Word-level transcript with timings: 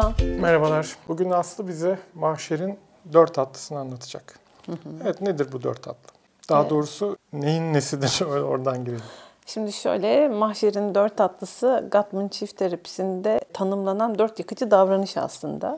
Merhaba. 0.00 0.14
Merhabalar. 0.40 0.96
Bugün 1.08 1.30
Aslı 1.30 1.68
bize 1.68 1.98
mahşerin 2.14 2.78
dört 3.12 3.34
tatlısını 3.34 3.78
anlatacak. 3.78 4.38
Evet 5.02 5.20
nedir 5.20 5.48
bu 5.52 5.62
dört 5.62 5.82
tatlı? 5.82 6.14
Daha 6.48 6.60
Evet. 6.60 6.70
doğrusu 6.70 7.16
neyin 7.32 7.72
nesidir 7.74 8.20
oradan 8.42 8.84
girelim. 8.84 9.02
Şimdi 9.46 9.72
şöyle 9.72 10.28
mahşerin 10.28 10.94
dört 10.94 11.16
tatlısı 11.16 11.88
Gottman 11.92 12.28
çift 12.28 12.56
terapisinde 12.56 13.40
tanımlanan 13.52 14.18
dört 14.18 14.38
yıkıcı 14.38 14.70
davranış 14.70 15.16
aslında. 15.16 15.76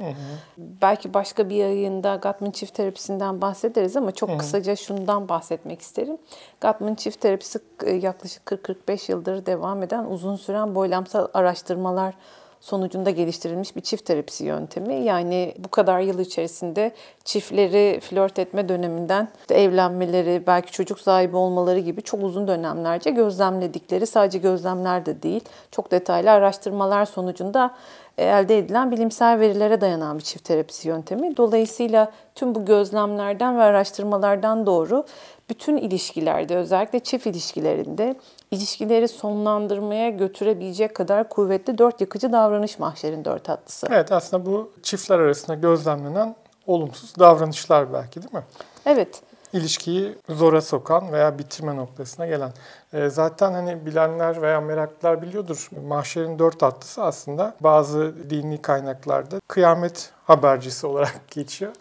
Belki 0.59 1.15
başka 1.15 1.49
bir 1.49 1.55
yayında 1.57 2.17
Gottman 2.17 2.51
çift 2.51 2.75
terapisinden 2.75 3.41
bahsederiz 3.41 3.97
ama 3.97 4.13
çok 4.13 4.41
kısaca 4.41 4.77
şundan 4.77 5.29
bahsetmek 5.29 5.81
isterim. 5.81 6.17
Gottman 6.61 6.95
çift 6.95 7.21
terapisi 7.21 7.59
e, 7.85 7.91
yaklaşık 7.93 8.43
40-45 8.47 9.11
yıldır 9.13 9.47
devam 9.47 9.83
eden 9.83 10.05
uzun 10.05 10.37
süren 10.37 10.75
boylamsal 10.75 11.29
araştırmalar 11.35 12.15
sonucunda 12.63 13.11
geliştirilmiş 13.11 13.77
bir 13.77 13.81
çift 13.81 14.05
terapisi 14.05 14.45
yöntemi. 14.45 14.95
Yani 14.95 15.55
bu 15.59 15.69
kadar 15.69 16.01
yıl 16.01 16.19
içerisinde 16.19 16.93
çiftleri 17.25 18.01
flört 18.01 18.39
etme 18.39 18.69
döneminden 18.69 19.29
işte 19.41 19.55
evlenmeleri, 19.55 20.43
belki 20.47 20.73
çocuk 20.73 21.01
sahibi 21.01 21.37
olmaları 21.37 21.79
gibi 21.79 22.03
çok 22.03 22.23
uzun 22.23 22.49
dönemlerce 22.49 23.11
gözlemledikleri, 23.11 24.07
sadece 24.07 24.39
gözlemler 24.39 25.07
de 25.07 25.23
değil, 25.23 25.45
çok 25.71 25.91
detaylı 25.91 26.31
araştırmalar 26.31 27.05
sonucunda 27.05 27.75
elde 28.19 28.59
edilen 28.59 28.91
bilimsel 28.91 29.41
verilere 29.41 29.81
dayanan 29.81 30.19
bir 30.19 30.23
çift 30.23 30.45
terapisi 30.45 30.89
yöntemi. 30.89 31.37
Dolayısıyla 31.37 32.13
tüm 32.35 32.55
bu 32.55 32.65
gözlemlerden 32.65 33.59
ve 33.59 33.63
araştırmalardan 33.63 34.67
doğru 34.67 35.05
bütün 35.49 35.77
ilişkilerde 35.77 36.57
özellikle 36.57 37.01
çift 37.01 37.27
ilişkilerinde 37.27 38.17
ilişkileri 38.51 39.09
sonlandırmaya 39.09 40.11
götürebilecek 40.11 40.97
kadar 40.97 41.29
kuvvetli 41.29 41.79
dört 41.79 42.01
yıkıcı 42.01 42.33
davranış 42.33 42.79
mahşerin 42.79 43.25
dört 43.25 43.45
tatlısı. 43.45 43.87
Evet 43.91 44.13
aslında 44.13 44.47
bu 44.47 44.73
çiftler 44.83 45.19
arasında 45.19 45.57
gözlemlenen 45.57 46.35
olumsuz 46.67 47.19
davranışlar 47.19 47.93
belki 47.93 48.23
değil 48.23 48.35
mi? 48.35 48.43
Evet. 48.87 49.23
İlişkiyi 49.53 50.15
zora 50.29 50.63
sokan 50.63 51.13
veya 51.13 51.39
bitirme 51.39 51.77
noktasına 51.77 52.27
gelen. 52.27 52.53
Ee, 52.93 53.09
zaten 53.09 53.53
hani 53.53 53.87
bilenler 53.87 54.43
veya 54.43 54.61
meraklılar 54.61 55.23
biliyordur. 55.23 55.69
Mahşerin 55.87 56.39
dört 56.39 56.61
tatlısı 56.61 57.03
aslında 57.03 57.55
bazı 57.61 58.31
dini 58.31 58.63
kaynaklarda 58.63 59.41
kıyamet 59.49 60.11
habercisi 60.25 60.87
olarak 60.87 61.21
geçiyor. 61.31 61.73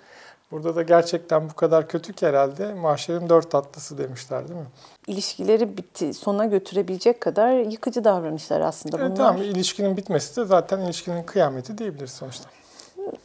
Burada 0.52 0.76
da 0.76 0.82
gerçekten 0.82 1.50
bu 1.50 1.54
kadar 1.54 1.88
kötü 1.88 2.14
ki 2.14 2.28
herhalde 2.28 2.74
mahşerin 2.74 3.30
dört 3.30 3.52
tatlısı 3.52 3.98
demişler 3.98 4.48
değil 4.48 4.60
mi? 4.60 4.66
ilişkileri 5.08 5.78
bitti, 5.78 6.14
sona 6.14 6.46
götürebilecek 6.46 7.22
kadar 7.22 7.52
yıkıcı 7.52 8.04
davranışlar 8.04 8.62
aslında 8.62 8.98
bunlar. 8.98 9.08
Evet, 9.08 9.18
tamam 9.18 9.42
ilişkinin 9.42 9.98
bitmesi 9.98 10.42
de 10.42 10.46
zaten 10.46 10.80
ilişkinin 10.80 11.24
kıyameti 11.24 11.78
diyebiliriz 11.78 12.12
sonuçta. 12.12 12.50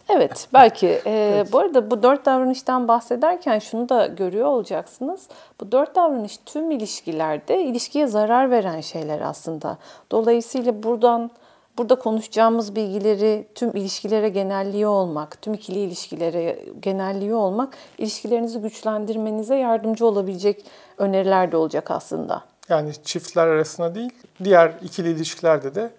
Evet 0.08 0.48
belki. 0.52 1.00
Ee, 1.06 1.44
Bu 1.52 1.58
arada 1.58 1.90
bu 1.90 2.02
dört 2.02 2.26
davranıştan 2.26 2.88
bahsederken 2.88 3.58
şunu 3.58 3.88
da 3.88 4.06
görüyor 4.06 4.46
olacaksınız. 4.46 5.28
Bu 5.60 5.72
dört 5.72 5.96
davranış 5.96 6.38
tüm 6.46 6.70
ilişkilerde 6.70 7.62
ilişkiye 7.62 8.06
zarar 8.06 8.50
veren 8.50 8.80
şeyler 8.80 9.20
aslında. 9.20 9.78
Dolayısıyla 10.10 10.82
buradan 10.82 11.30
burada 11.78 11.94
konuşacağımız 11.94 12.76
bilgileri 12.76 13.46
tüm 13.54 13.76
ilişkilere 13.76 14.28
genelliyor 14.28 14.90
olmak, 14.90 15.42
tüm 15.42 15.54
ikili 15.54 15.78
ilişkilere 15.78 16.58
genelliyor 16.80 17.38
olmak 17.38 17.74
ilişkilerinizi 17.98 18.58
güçlendirmenize 18.58 19.56
yardımcı 19.56 20.06
olabilecek 20.06 20.64
öneriler 20.98 21.52
de 21.52 21.56
olacak 21.56 21.90
aslında. 21.90 22.42
Yani 22.68 22.92
çiftler 23.04 23.46
arasında 23.46 23.94
değil, 23.94 24.10
diğer 24.44 24.72
ikili 24.82 25.10
ilişkilerde 25.10 25.74
de 25.74 25.90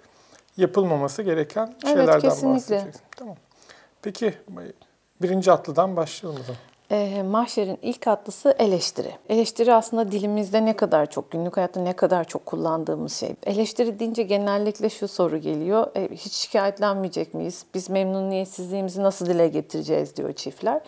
yapılmaması 0.57 1.21
gereken 1.23 1.73
Evet, 1.83 1.87
şeylerden 1.97 2.19
kesinlikle. 2.19 2.55
bahsedeceksin. 2.55 3.01
Tamam. 3.17 3.35
Peki 4.01 4.33
birinci 5.21 5.51
atlıdan 5.51 5.95
başlayalım 5.95 6.41
o 6.41 6.43
zaman. 6.43 6.59
E, 6.91 7.23
mahşerin 7.23 7.77
ilk 7.81 8.07
atlısı 8.07 8.55
eleştiri. 8.59 9.11
Eleştiri 9.29 9.73
aslında 9.73 10.11
dilimizde 10.11 10.65
ne 10.65 10.75
kadar 10.75 11.09
çok, 11.09 11.31
günlük 11.31 11.57
hayatta 11.57 11.81
ne 11.81 11.93
kadar 11.93 12.23
çok 12.23 12.45
kullandığımız 12.45 13.13
şey. 13.13 13.35
Eleştiri 13.45 13.99
deyince 13.99 14.23
genellikle 14.23 14.89
şu 14.89 15.07
soru 15.07 15.37
geliyor. 15.37 15.87
E, 15.95 16.09
hiç 16.11 16.33
şikayetlenmeyecek 16.33 17.33
miyiz? 17.33 17.65
Biz 17.73 17.89
memnuniyetsizliğimizi 17.89 19.03
nasıl 19.03 19.25
dile 19.25 19.47
getireceğiz 19.47 20.15
diyor 20.15 20.33
çiftler. 20.33 20.81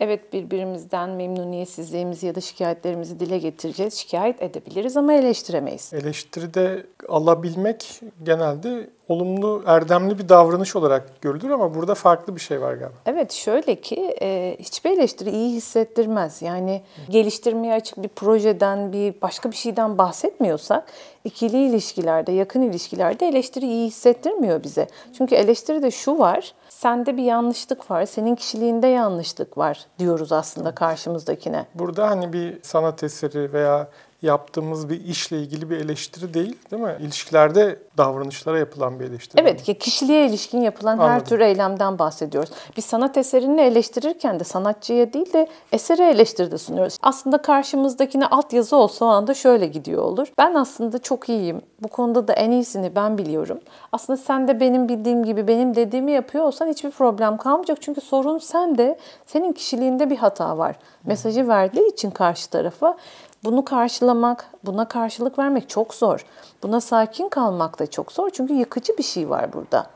Evet 0.00 0.32
birbirimizden 0.32 1.10
memnuniyetsizliğimizi 1.10 2.26
ya 2.26 2.34
da 2.34 2.40
şikayetlerimizi 2.40 3.20
dile 3.20 3.38
getireceğiz. 3.38 3.94
Şikayet 3.94 4.42
edebiliriz 4.42 4.96
ama 4.96 5.12
eleştiremeyiz. 5.12 5.92
Eleştiride 5.94 6.86
alabilmek 7.08 8.00
genelde 8.22 8.90
olumlu, 9.08 9.62
erdemli 9.66 10.18
bir 10.18 10.28
davranış 10.28 10.76
olarak 10.76 11.20
görülür 11.20 11.50
ama 11.50 11.74
burada 11.74 11.94
farklı 11.94 12.36
bir 12.36 12.40
şey 12.40 12.60
var 12.60 12.74
galiba. 12.74 12.96
Evet 13.06 13.32
şöyle 13.32 13.74
ki 13.74 14.16
e, 14.22 14.56
hiçbir 14.58 14.90
eleştiri 14.90 15.30
iyi 15.30 15.56
hissettirmez. 15.56 16.42
Yani 16.42 16.82
geliştirmeye 17.08 17.74
açık 17.74 18.02
bir 18.02 18.08
projeden, 18.08 18.92
bir 18.92 19.14
başka 19.22 19.50
bir 19.50 19.56
şeyden 19.56 19.98
bahsetmiyorsak 19.98 20.84
ikili 21.24 21.68
ilişkilerde, 21.68 22.32
yakın 22.32 22.62
ilişkilerde 22.62 23.28
eleştiri 23.28 23.66
iyi 23.66 23.86
hissettirmiyor 23.86 24.62
bize. 24.62 24.86
Çünkü 25.18 25.34
eleştiride 25.34 25.90
şu 25.90 26.18
var, 26.18 26.54
sende 26.68 27.16
bir 27.16 27.22
yanlışlık 27.22 27.90
var, 27.90 28.06
senin 28.06 28.34
kişiliğinde 28.34 28.86
yanlışlık 28.86 29.58
var 29.58 29.86
diyoruz 29.98 30.32
aslında 30.32 30.74
karşımızdakine. 30.74 31.66
Burada 31.74 32.10
hani 32.10 32.32
bir 32.32 32.62
sanat 32.62 33.02
eseri 33.02 33.52
veya 33.52 33.88
yaptığımız 34.22 34.88
bir 34.88 35.04
işle 35.04 35.38
ilgili 35.38 35.70
bir 35.70 35.76
eleştiri 35.76 36.34
değil, 36.34 36.58
değil 36.70 36.82
mi? 36.82 36.96
İlişkilerde 37.00 37.78
davranışlara 37.98 38.58
yapılan 38.58 39.00
bir 39.00 39.04
eleştiri. 39.04 39.42
Evet, 39.42 39.62
ki 39.62 39.78
kişiliğe 39.78 40.26
ilişkin 40.26 40.60
yapılan 40.60 40.98
her 40.98 41.04
Anladım. 41.04 41.26
tür 41.26 41.40
eylemden 41.40 41.98
bahsediyoruz. 41.98 42.50
Bir 42.76 42.82
sanat 42.82 43.16
eserini 43.16 43.60
eleştirirken 43.60 44.40
de 44.40 44.44
sanatçıya 44.44 45.12
değil 45.12 45.32
de 45.32 45.48
esere 45.72 46.10
eleştiride 46.10 46.58
sunuyoruz. 46.58 46.98
Aslında 47.02 47.42
karşımızdakine 47.42 48.26
altyazı 48.26 48.76
olsa 48.76 49.04
o 49.04 49.08
anda 49.08 49.34
şöyle 49.34 49.66
gidiyor 49.66 50.02
olur. 50.02 50.28
Ben 50.38 50.54
aslında 50.54 50.98
çok 50.98 51.28
iyiyim. 51.28 51.60
Bu 51.80 51.88
konuda 51.88 52.28
da 52.28 52.32
en 52.32 52.50
iyisini 52.50 52.96
ben 52.96 53.18
biliyorum. 53.18 53.60
Aslında 53.92 54.16
sen 54.16 54.48
de 54.48 54.60
benim 54.60 54.88
bildiğim 54.88 55.24
gibi 55.24 55.48
benim 55.48 55.76
dediğimi 55.76 56.12
yapıyor 56.12 56.44
olsan 56.44 56.68
hiçbir 56.68 56.90
problem 56.90 57.36
kalmayacak. 57.36 57.82
Çünkü 57.82 58.00
sorun 58.00 58.38
sende, 58.38 58.98
senin 59.26 59.52
kişiliğinde 59.52 60.10
bir 60.10 60.16
hata 60.16 60.58
var. 60.58 60.76
Mesajı 61.04 61.48
verdiği 61.48 61.88
için 61.92 62.10
karşı 62.10 62.50
tarafa 62.50 62.96
bunu 63.44 63.64
karşılamak, 63.64 64.46
buna 64.64 64.88
karşılık 64.88 65.38
vermek 65.38 65.68
çok 65.68 65.94
zor. 65.94 66.24
Buna 66.62 66.80
sakin 66.80 67.28
kalmak 67.28 67.78
da 67.78 67.86
çok 67.86 68.12
zor. 68.12 68.30
Çünkü 68.30 68.54
yıkıcı 68.54 68.98
bir 68.98 69.02
şey 69.02 69.30
var 69.30 69.52
burada. 69.52 69.86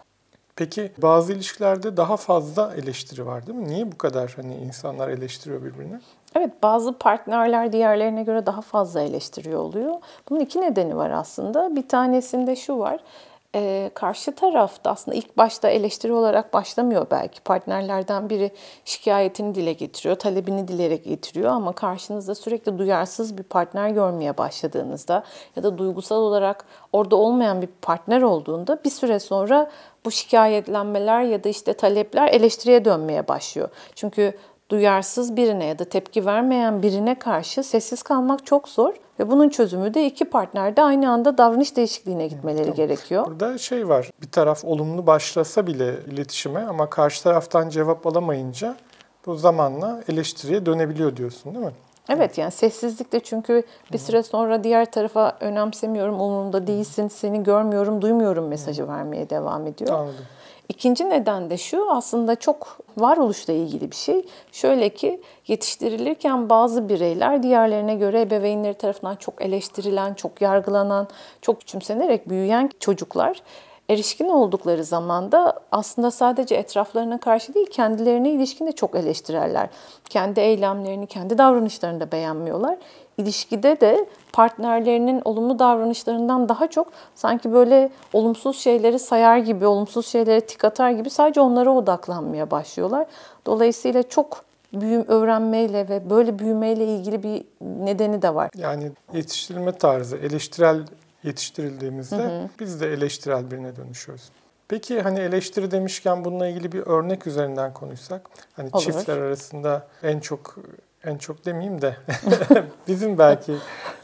Peki 0.57 0.93
bazı 0.99 1.33
ilişkilerde 1.33 1.97
daha 1.97 2.17
fazla 2.17 2.75
eleştiri 2.75 3.27
var 3.27 3.47
değil 3.47 3.59
mi? 3.59 3.69
Niye 3.69 3.93
bu 3.93 3.99
kadar 3.99 4.33
hani 4.37 4.55
insanlar 4.55 5.09
eleştiriyor 5.09 5.65
birbirini? 5.65 6.01
Evet 6.35 6.63
bazı 6.63 6.93
partnerler 6.93 7.73
diğerlerine 7.73 8.23
göre 8.23 8.47
daha 8.47 8.61
fazla 8.61 9.01
eleştiriyor 9.01 9.61
oluyor. 9.61 9.95
Bunun 10.31 10.41
iki 10.41 10.61
nedeni 10.61 10.97
var 10.97 11.11
aslında. 11.11 11.77
Bir 11.77 11.89
tanesinde 11.89 12.57
şu 12.57 12.79
var. 12.79 13.01
Ee, 13.55 13.91
karşı 13.95 14.35
tarafta 14.35 14.91
aslında 14.91 15.17
ilk 15.17 15.37
başta 15.37 15.69
eleştiri 15.69 16.13
olarak 16.13 16.55
başlamıyor 16.55 17.07
belki. 17.11 17.41
Partnerlerden 17.41 18.31
biri 18.31 18.51
şikayetini 18.85 19.55
dile 19.55 19.73
getiriyor, 19.73 20.17
talebini 20.17 20.69
dile 20.69 20.97
getiriyor 20.97 21.51
ama 21.51 21.73
karşınızda 21.73 22.35
sürekli 22.35 22.79
duyarsız 22.79 23.39
bir 23.39 23.43
partner 23.43 23.91
görmeye 23.91 24.39
başladığınızda 24.39 25.25
ya 25.57 25.63
da 25.63 25.79
duygusal 25.79 26.17
olarak 26.17 26.65
orada 26.93 27.17
olmayan 27.17 27.63
bir 27.63 27.69
partner 27.83 28.23
olduğunda 28.23 28.85
bir 28.85 28.91
süre 28.91 29.19
sonra 29.19 29.71
bu 30.05 30.11
şikayetlenmeler 30.11 31.23
ya 31.23 31.45
da 31.45 31.49
işte 31.49 31.73
talepler 31.73 32.29
eleştiriye 32.29 32.85
dönmeye 32.85 33.29
başlıyor. 33.29 33.69
Çünkü 33.95 34.35
duyarsız 34.69 35.37
birine 35.37 35.65
ya 35.65 35.79
da 35.79 35.85
tepki 35.85 36.27
vermeyen 36.27 36.83
birine 36.83 37.19
karşı 37.19 37.63
sessiz 37.63 38.03
kalmak 38.03 38.47
çok 38.47 38.69
zor 38.69 38.95
ve 39.21 39.31
bunun 39.31 39.49
çözümü 39.49 39.95
de 39.95 40.07
iki 40.07 40.25
partner 40.25 40.77
de 40.77 40.83
aynı 40.83 41.11
anda 41.11 41.39
davranış 41.39 41.77
değişikliğine 41.77 42.27
gitmeleri 42.27 42.75
gerekiyor. 42.75 43.27
Burada 43.27 43.59
şey 43.59 43.89
var, 43.89 44.11
bir 44.23 44.31
taraf 44.31 44.65
olumlu 44.65 45.07
başlasa 45.07 45.67
bile 45.67 45.95
iletişime 46.07 46.67
ama 46.67 46.91
karşı 46.91 47.23
taraftan 47.23 47.69
cevap 47.69 48.07
alamayınca 48.07 48.77
bu 49.27 49.35
zamanla 49.35 50.03
eleştiriye 50.09 50.67
dönebiliyor 50.67 51.17
diyorsun 51.17 51.55
değil 51.55 51.67
mi? 51.67 51.73
Evet 52.09 52.39
yani 52.39 52.51
sessizlik 52.51 53.13
de 53.13 53.21
çünkü 53.21 53.63
bir 53.93 53.99
süre 53.99 54.23
sonra 54.23 54.65
diğer 54.65 54.93
tarafa 54.93 55.37
önemsemiyorum, 55.41 56.21
umurumda 56.21 56.67
değilsin, 56.67 57.09
seni 57.09 57.43
görmüyorum, 57.43 58.03
duymuyorum 58.03 58.49
mesajı 58.49 58.89
vermeye 58.89 59.31
devam 59.31 59.67
ediyor. 59.67 59.99
Anladım. 59.99 60.25
İkinci 60.71 61.11
neden 61.11 61.51
de 61.51 61.59
şu 61.59 61.91
aslında 61.91 62.35
çok 62.37 62.79
varoluşla 62.97 63.53
ilgili 63.53 63.91
bir 63.91 63.97
şey. 63.97 64.25
Şöyle 64.53 64.89
ki 64.89 65.21
yetiştirilirken 65.47 66.49
bazı 66.49 66.89
bireyler 66.89 67.43
diğerlerine 67.43 67.95
göre 67.95 68.21
ebeveynleri 68.21 68.75
tarafından 68.75 69.17
çok 69.17 69.43
eleştirilen, 69.43 70.15
çok 70.15 70.41
yargılanan, 70.41 71.09
çok 71.43 71.61
küçümsenerek 71.61 72.29
büyüyen 72.29 72.71
çocuklar 72.81 73.43
Erişkin 73.91 74.29
oldukları 74.29 74.85
zaman 74.85 75.33
da 75.33 75.61
aslında 75.73 76.11
sadece 76.11 76.55
etraflarına 76.55 77.21
karşı 77.21 77.55
değil 77.55 77.67
kendilerine 77.71 78.31
ilişkin 78.31 78.67
de 78.67 78.73
çok 78.73 78.95
eleştirerler. 78.95 79.69
Kendi 80.11 80.41
eylemlerini, 80.41 81.07
kendi 81.07 81.39
davranışlarını 81.39 82.01
da 82.01 82.13
beğenmiyorlar. 82.13 82.77
İlişkide 83.21 83.81
de 83.81 84.07
partnerlerinin 84.33 85.23
olumlu 85.25 85.59
davranışlarından 85.59 86.49
daha 86.49 86.71
çok 86.71 86.93
sanki 87.15 87.53
böyle 87.53 87.91
olumsuz 88.13 88.59
şeyleri 88.59 88.99
sayar 88.99 89.39
gibi, 89.39 89.67
olumsuz 89.67 90.07
şeylere 90.07 90.41
tik 90.41 90.65
atar 90.65 90.91
gibi 90.91 91.11
sadece 91.11 91.41
onlara 91.41 91.71
odaklanmaya 91.71 92.51
başlıyorlar. 92.51 93.07
Dolayısıyla 93.47 94.03
çok 94.03 94.45
büyüm 94.73 95.05
öğrenmeyle 95.09 95.89
ve 95.89 96.11
böyle 96.11 96.39
büyümeyle 96.39 96.85
ilgili 96.85 97.23
bir 97.23 97.45
nedeni 97.61 98.23
de 98.23 98.35
var. 98.35 98.51
Yani 98.57 98.93
yetiştirilme 99.13 99.73
tarzı 99.73 100.17
eleştirel 100.17 100.87
yetiştirildiğimizde 101.23 102.17
hı 102.17 102.43
hı. 102.43 102.49
biz 102.61 102.81
de 102.81 102.93
eleştirel 102.93 103.51
birine 103.51 103.77
dönüşüyoruz. 103.77 104.31
Peki 104.69 105.01
hani 105.01 105.21
eleştiri 105.21 105.71
demişken 105.71 106.25
bununla 106.25 106.49
ilgili 106.49 106.73
bir 106.73 106.87
örnek 106.87 107.27
üzerinden 107.27 107.75
konuşsak. 107.75 108.31
Hani 108.53 108.71
Olur. 108.73 108.83
çiftler 108.83 109.19
arasında 109.19 109.87
en 110.03 110.21
çok 110.21 110.57
en 111.05 111.19
çok 111.19 111.47
demeyeyim 111.47 111.83
de 111.83 111.97
bizim 112.89 113.19
belki 113.19 113.55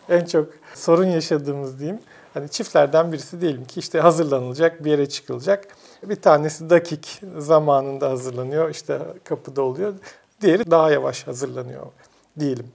en 0.09 0.25
çok 0.25 0.49
sorun 0.75 1.07
yaşadığımız 1.07 1.79
diyeyim. 1.79 2.01
Hani 2.35 2.49
çiftlerden 2.49 3.13
birisi 3.13 3.41
diyelim 3.41 3.65
ki 3.65 3.81
işte 3.81 4.01
hazırlanılacak, 4.01 4.85
bir 4.85 4.91
yere 4.91 5.09
çıkılacak. 5.09 5.69
Bir 6.03 6.17
tanesi 6.17 6.71
dakik 6.71 7.23
zamanında 7.39 8.11
hazırlanıyor, 8.11 8.71
işte 8.71 8.99
kapıda 9.25 9.63
oluyor. 9.63 9.95
Diğeri 10.41 10.71
daha 10.71 10.91
yavaş 10.91 11.27
hazırlanıyor 11.27 11.87
diyelim. 12.39 12.67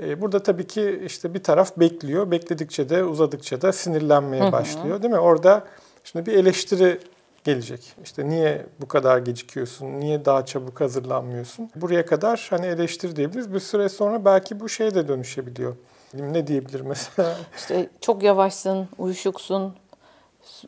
E, 0.00 0.20
burada 0.20 0.42
tabii 0.42 0.66
ki 0.66 1.02
işte 1.06 1.34
bir 1.34 1.42
taraf 1.42 1.76
bekliyor. 1.76 2.30
Bekledikçe 2.30 2.88
de 2.88 3.04
uzadıkça 3.04 3.62
da 3.62 3.72
sinirlenmeye 3.72 4.52
başlıyor 4.52 5.02
değil 5.02 5.14
mi? 5.14 5.20
Orada 5.20 5.64
şimdi 6.04 6.26
bir 6.26 6.32
eleştiri 6.32 7.00
gelecek. 7.48 7.94
İşte 8.04 8.28
niye 8.28 8.66
bu 8.80 8.88
kadar 8.88 9.18
gecikiyorsun? 9.18 9.86
Niye 10.00 10.24
daha 10.24 10.46
çabuk 10.46 10.80
hazırlanmıyorsun? 10.80 11.70
Buraya 11.76 12.06
kadar 12.06 12.46
hani 12.50 12.66
eleştiri 12.66 13.16
diyebiliriz. 13.16 13.54
Bir 13.54 13.60
süre 13.60 13.88
sonra 13.88 14.24
belki 14.24 14.60
bu 14.60 14.68
şeye 14.68 14.94
de 14.94 15.08
dönüşebiliyor. 15.08 15.76
Ne 16.14 16.46
diyebilir 16.46 16.80
mesela? 16.80 17.36
İşte 17.56 17.88
çok 18.00 18.22
yavaşsın, 18.22 18.88
uyuşuksun, 18.98 19.74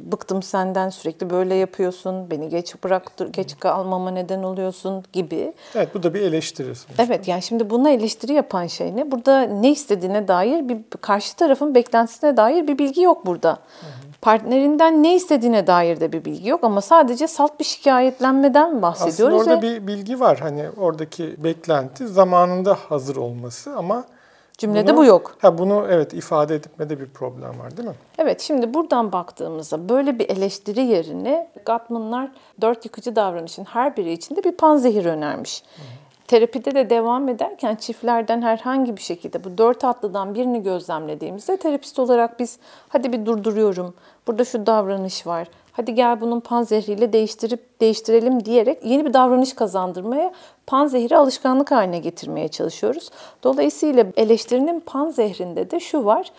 bıktım 0.00 0.42
senden 0.42 0.88
sürekli 0.88 1.30
böyle 1.30 1.54
yapıyorsun, 1.54 2.30
beni 2.30 2.48
geç 2.48 2.74
bıraktır, 2.84 3.32
geç 3.32 3.58
kalmama 3.58 4.10
neden 4.10 4.42
oluyorsun 4.42 5.04
gibi. 5.12 5.52
Evet 5.74 5.94
bu 5.94 6.02
da 6.02 6.14
bir 6.14 6.20
eleştiri. 6.20 6.74
Sonuçta. 6.74 7.02
Evet 7.02 7.28
yani 7.28 7.42
şimdi 7.42 7.70
buna 7.70 7.90
eleştiri 7.90 8.32
yapan 8.32 8.66
şey 8.66 8.96
ne? 8.96 9.10
Burada 9.10 9.40
ne 9.40 9.70
istediğine 9.70 10.28
dair 10.28 10.68
bir 10.68 10.78
karşı 11.00 11.36
tarafın 11.36 11.74
beklentisine 11.74 12.36
dair 12.36 12.68
bir 12.68 12.78
bilgi 12.78 13.02
yok 13.02 13.26
burada. 13.26 13.52
Hı. 13.52 13.86
Partnerinden 14.22 15.02
ne 15.02 15.14
istediğine 15.14 15.66
dair 15.66 16.00
de 16.00 16.12
bir 16.12 16.24
bilgi 16.24 16.48
yok 16.48 16.64
ama 16.64 16.80
sadece 16.80 17.26
salt 17.26 17.60
bir 17.60 17.64
şikayetlenmeden 17.64 18.82
bahsediyoruz. 18.82 19.40
Aslında 19.40 19.54
orada 19.54 19.66
ve... 19.66 19.80
bir 19.80 19.86
bilgi 19.86 20.20
var. 20.20 20.38
Hani 20.38 20.64
oradaki 20.76 21.44
beklenti 21.44 22.08
zamanında 22.08 22.74
hazır 22.88 23.16
olması 23.16 23.76
ama 23.76 24.04
Cümlede 24.58 24.92
bunu, 24.92 24.96
bu 24.96 25.04
yok. 25.04 25.36
Ha 25.38 25.58
bunu 25.58 25.86
evet 25.90 26.14
ifade 26.14 26.54
etmede 26.54 27.00
bir 27.00 27.06
problem 27.06 27.58
var 27.58 27.76
değil 27.76 27.88
mi? 27.88 27.94
Evet 28.18 28.40
şimdi 28.40 28.74
buradan 28.74 29.12
baktığımızda 29.12 29.88
böyle 29.88 30.18
bir 30.18 30.30
eleştiri 30.30 30.80
yerine 30.80 31.50
Gottman'lar 31.66 32.30
dört 32.60 32.84
yıkıcı 32.84 33.16
davranışın 33.16 33.64
her 33.64 33.96
biri 33.96 34.12
içinde 34.12 34.44
bir 34.44 34.52
panzehir 34.52 35.04
önermiş. 35.04 35.62
Hı. 35.76 35.82
Terapide 36.30 36.74
de 36.74 36.90
devam 36.90 37.28
ederken 37.28 37.76
çiftlerden 37.76 38.42
herhangi 38.42 38.96
bir 38.96 39.02
şekilde 39.02 39.44
bu 39.44 39.58
dört 39.58 39.84
atlıdan 39.84 40.34
birini 40.34 40.62
gözlemlediğimizde 40.62 41.56
terapist 41.56 41.98
olarak 41.98 42.40
biz 42.40 42.58
hadi 42.88 43.12
bir 43.12 43.26
durduruyorum, 43.26 43.94
burada 44.26 44.44
şu 44.44 44.66
davranış 44.66 45.26
var, 45.26 45.48
hadi 45.72 45.94
gel 45.94 46.20
bunun 46.20 46.40
panzehriyle 46.40 47.12
değiştirip 47.12 47.80
değiştirelim 47.80 48.44
diyerek 48.44 48.84
yeni 48.84 49.04
bir 49.04 49.12
davranış 49.12 49.52
kazandırmaya 49.52 50.32
panzehri 50.66 51.16
alışkanlık 51.16 51.70
haline 51.70 51.98
getirmeye 51.98 52.48
çalışıyoruz. 52.48 53.10
Dolayısıyla 53.42 54.06
eleştirinin 54.16 54.80
panzehrinde 54.80 55.70
de 55.70 55.80
şu 55.80 56.04
var. 56.04 56.32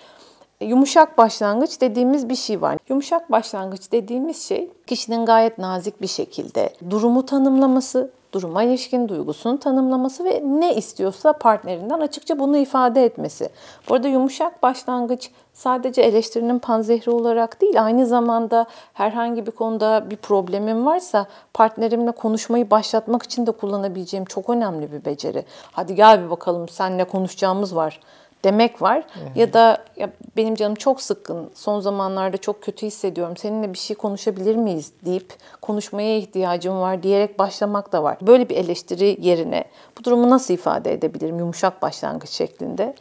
Yumuşak 0.61 1.17
başlangıç 1.17 1.81
dediğimiz 1.81 2.29
bir 2.29 2.35
şey 2.35 2.61
var. 2.61 2.77
Yumuşak 2.89 3.31
başlangıç 3.31 3.91
dediğimiz 3.91 4.47
şey 4.47 4.71
kişinin 4.87 5.25
gayet 5.25 5.57
nazik 5.57 6.01
bir 6.01 6.07
şekilde 6.07 6.73
durumu 6.89 7.25
tanımlaması, 7.25 8.11
duruma 8.33 8.63
ilişkin 8.63 9.09
duygusunu 9.09 9.59
tanımlaması 9.59 10.25
ve 10.25 10.41
ne 10.45 10.75
istiyorsa 10.75 11.33
partnerinden 11.33 11.99
açıkça 11.99 12.39
bunu 12.39 12.57
ifade 12.57 13.05
etmesi. 13.05 13.49
Bu 13.89 13.93
arada 13.93 14.07
yumuşak 14.07 14.63
başlangıç 14.63 15.31
sadece 15.53 16.01
eleştirinin 16.01 16.59
panzehri 16.59 17.11
olarak 17.11 17.61
değil, 17.61 17.85
aynı 17.85 18.05
zamanda 18.05 18.65
herhangi 18.93 19.45
bir 19.45 19.51
konuda 19.51 20.09
bir 20.09 20.15
problemim 20.15 20.85
varsa 20.85 21.25
partnerimle 21.53 22.11
konuşmayı 22.11 22.71
başlatmak 22.71 23.23
için 23.23 23.47
de 23.47 23.51
kullanabileceğim 23.51 24.25
çok 24.25 24.49
önemli 24.49 24.91
bir 24.91 25.05
beceri. 25.05 25.45
Hadi 25.71 25.95
gel 25.95 26.25
bir 26.25 26.29
bakalım 26.29 26.69
seninle 26.69 27.03
konuşacağımız 27.03 27.75
var 27.75 27.99
demek 28.43 28.81
var. 28.81 28.97
Hı 29.13 29.19
hı. 29.19 29.39
Ya 29.39 29.53
da 29.53 29.77
ya 29.95 30.09
benim 30.37 30.55
canım 30.55 30.75
çok 30.75 31.01
sıkkın, 31.01 31.49
son 31.53 31.79
zamanlarda 31.79 32.37
çok 32.37 32.63
kötü 32.63 32.87
hissediyorum, 32.87 33.37
seninle 33.37 33.73
bir 33.73 33.77
şey 33.77 33.95
konuşabilir 33.95 34.55
miyiz 34.55 34.93
deyip 35.05 35.33
konuşmaya 35.61 36.17
ihtiyacım 36.17 36.79
var 36.79 37.03
diyerek 37.03 37.39
başlamak 37.39 37.91
da 37.91 38.03
var. 38.03 38.17
Böyle 38.21 38.49
bir 38.49 38.55
eleştiri 38.55 39.17
yerine 39.21 39.65
bu 39.99 40.03
durumu 40.03 40.29
nasıl 40.29 40.53
ifade 40.53 40.93
edebilirim 40.93 41.39
yumuşak 41.39 41.81
başlangıç 41.81 42.29
şeklinde? 42.29 42.95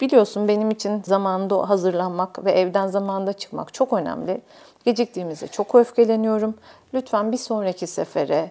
Biliyorsun 0.00 0.48
benim 0.48 0.70
için 0.70 1.02
zamanında 1.06 1.68
hazırlanmak 1.68 2.44
ve 2.44 2.52
evden 2.52 2.86
zamanında 2.86 3.32
çıkmak 3.32 3.74
çok 3.74 3.92
önemli. 3.92 4.40
Geciktiğimizde 4.84 5.46
çok 5.46 5.74
öfkeleniyorum. 5.74 6.54
Lütfen 6.94 7.32
bir 7.32 7.36
sonraki 7.36 7.86
sefere 7.86 8.50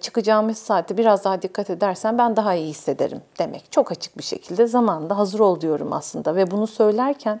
çıkacağımız 0.00 0.58
saatte 0.58 0.96
biraz 0.96 1.24
daha 1.24 1.42
dikkat 1.42 1.70
edersen 1.70 2.18
ben 2.18 2.36
daha 2.36 2.54
iyi 2.54 2.68
hissederim 2.68 3.20
demek. 3.38 3.72
Çok 3.72 3.92
açık 3.92 4.18
bir 4.18 4.22
şekilde 4.22 4.66
zamanında 4.66 5.18
hazır 5.18 5.40
ol 5.40 5.60
diyorum 5.60 5.92
aslında 5.92 6.36
ve 6.36 6.50
bunu 6.50 6.66
söylerken 6.66 7.40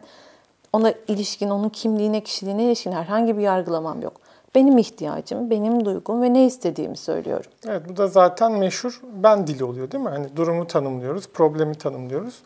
ona 0.72 0.92
ilişkin, 1.08 1.50
onun 1.50 1.68
kimliğine, 1.68 2.20
kişiliğine 2.20 2.64
ilişkin 2.64 2.92
herhangi 2.92 3.36
bir 3.36 3.42
yargılamam 3.42 4.02
yok. 4.02 4.12
Benim 4.54 4.78
ihtiyacım, 4.78 5.50
benim 5.50 5.84
duygum 5.84 6.22
ve 6.22 6.32
ne 6.32 6.46
istediğimi 6.46 6.96
söylüyorum. 6.96 7.50
Evet 7.66 7.82
bu 7.88 7.96
da 7.96 8.06
zaten 8.06 8.52
meşhur 8.52 9.00
ben 9.04 9.46
dili 9.46 9.64
oluyor 9.64 9.90
değil 9.90 10.04
mi? 10.04 10.10
Hani 10.10 10.36
durumu 10.36 10.66
tanımlıyoruz, 10.66 11.28
problemi 11.28 11.74
tanımlıyoruz 11.74 12.42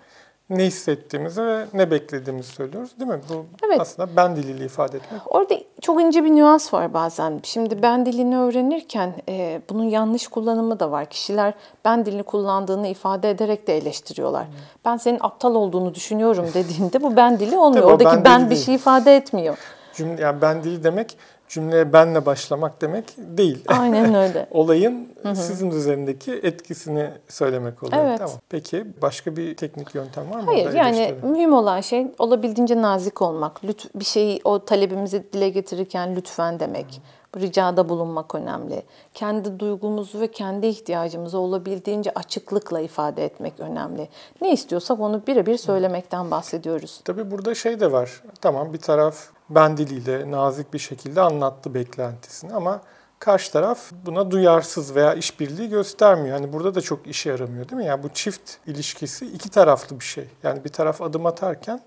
ne 0.58 0.64
hissettiğimizi 0.64 1.42
ve 1.42 1.64
ne 1.74 1.90
beklediğimizi 1.90 2.52
söylüyoruz 2.52 2.90
değil 3.00 3.10
mi? 3.10 3.20
Bu 3.28 3.46
evet. 3.66 3.80
aslında 3.80 4.16
ben 4.16 4.36
diliyle 4.36 4.64
ifade 4.64 4.96
etmek. 4.96 5.34
Orada 5.34 5.54
çok 5.80 6.00
ince 6.00 6.24
bir 6.24 6.30
nüans 6.30 6.74
var 6.74 6.94
bazen. 6.94 7.40
Şimdi 7.42 7.82
ben 7.82 8.06
dilini 8.06 8.38
öğrenirken 8.38 9.14
e, 9.28 9.60
bunun 9.70 9.84
yanlış 9.84 10.28
kullanımı 10.28 10.80
da 10.80 10.90
var. 10.90 11.06
Kişiler 11.06 11.54
ben 11.84 12.06
dilini 12.06 12.22
kullandığını 12.22 12.88
ifade 12.88 13.30
ederek 13.30 13.66
de 13.66 13.76
eleştiriyorlar. 13.76 14.46
Hmm. 14.46 14.54
Ben 14.84 14.96
senin 14.96 15.18
aptal 15.20 15.54
olduğunu 15.54 15.94
düşünüyorum 15.94 16.46
dediğinde 16.54 17.02
bu 17.02 17.16
ben 17.16 17.38
dili 17.38 17.56
olmuyor. 17.56 17.84
Oradaki 17.84 18.16
ben, 18.16 18.24
ben 18.24 18.50
bir 18.50 18.56
şey 18.56 18.74
ifade 18.74 19.16
etmiyor. 19.16 19.58
Cümle, 19.94 20.22
yani 20.22 20.42
ben 20.42 20.64
dili 20.64 20.84
demek 20.84 21.16
cümleye 21.48 21.92
benle 21.92 22.26
başlamak 22.26 22.80
demek 22.80 23.04
değil. 23.18 23.64
Aynen 23.68 24.14
öyle. 24.14 24.46
Olayın 24.50 25.08
Hı-hı. 25.22 25.36
sizin 25.36 25.70
üzerindeki 25.70 26.32
etkisini 26.32 27.10
söylemek 27.28 27.82
oluyor. 27.82 28.02
Evet. 28.04 28.18
Tamam. 28.18 28.36
Peki 28.48 28.86
başka 29.02 29.36
bir 29.36 29.56
teknik 29.56 29.94
yöntem 29.94 30.30
var 30.30 30.40
mı? 30.40 30.44
Hayır 30.46 30.72
yani 30.72 31.14
mühim 31.22 31.52
olan 31.52 31.80
şey 31.80 32.06
olabildiğince 32.18 32.82
nazik 32.82 33.22
olmak. 33.22 33.64
Lütf, 33.64 33.86
bir 33.94 34.04
şeyi 34.04 34.40
o 34.44 34.64
talebimizi 34.64 35.24
dile 35.32 35.48
getirirken 35.48 36.16
lütfen 36.16 36.60
demek. 36.60 36.86
Hı-hı. 36.86 37.24
Ricada 37.40 37.88
bulunmak 37.88 38.34
önemli. 38.34 38.82
Kendi 39.14 39.60
duygumuzu 39.60 40.20
ve 40.20 40.30
kendi 40.30 40.66
ihtiyacımızı 40.66 41.38
olabildiğince 41.38 42.12
açıklıkla 42.14 42.80
ifade 42.80 43.24
etmek 43.24 43.60
önemli. 43.60 44.08
Ne 44.40 44.52
istiyorsak 44.52 45.00
onu 45.00 45.22
birebir 45.26 45.56
söylemekten 45.56 46.30
bahsediyoruz. 46.30 47.00
Tabii 47.04 47.30
burada 47.30 47.54
şey 47.54 47.80
de 47.80 47.92
var. 47.92 48.22
Tamam 48.40 48.72
bir 48.72 48.78
taraf 48.78 49.33
ben 49.50 49.76
diliyle 49.76 50.30
nazik 50.30 50.72
bir 50.72 50.78
şekilde 50.78 51.20
anlattı 51.20 51.74
beklentisini 51.74 52.54
ama 52.54 52.80
karşı 53.18 53.52
taraf 53.52 53.78
buna 54.06 54.30
duyarsız 54.30 54.94
veya 54.94 55.14
işbirliği 55.14 55.68
göstermiyor. 55.68 56.38
Hani 56.38 56.52
burada 56.52 56.74
da 56.74 56.80
çok 56.80 57.06
işe 57.06 57.30
yaramıyor 57.30 57.68
değil 57.68 57.82
mi? 57.82 57.86
Yani 57.86 58.02
bu 58.02 58.08
çift 58.08 58.50
ilişkisi 58.66 59.26
iki 59.26 59.50
taraflı 59.50 60.00
bir 60.00 60.04
şey. 60.04 60.24
Yani 60.42 60.64
bir 60.64 60.68
taraf 60.68 61.02
adım 61.02 61.26
atarken 61.26 61.80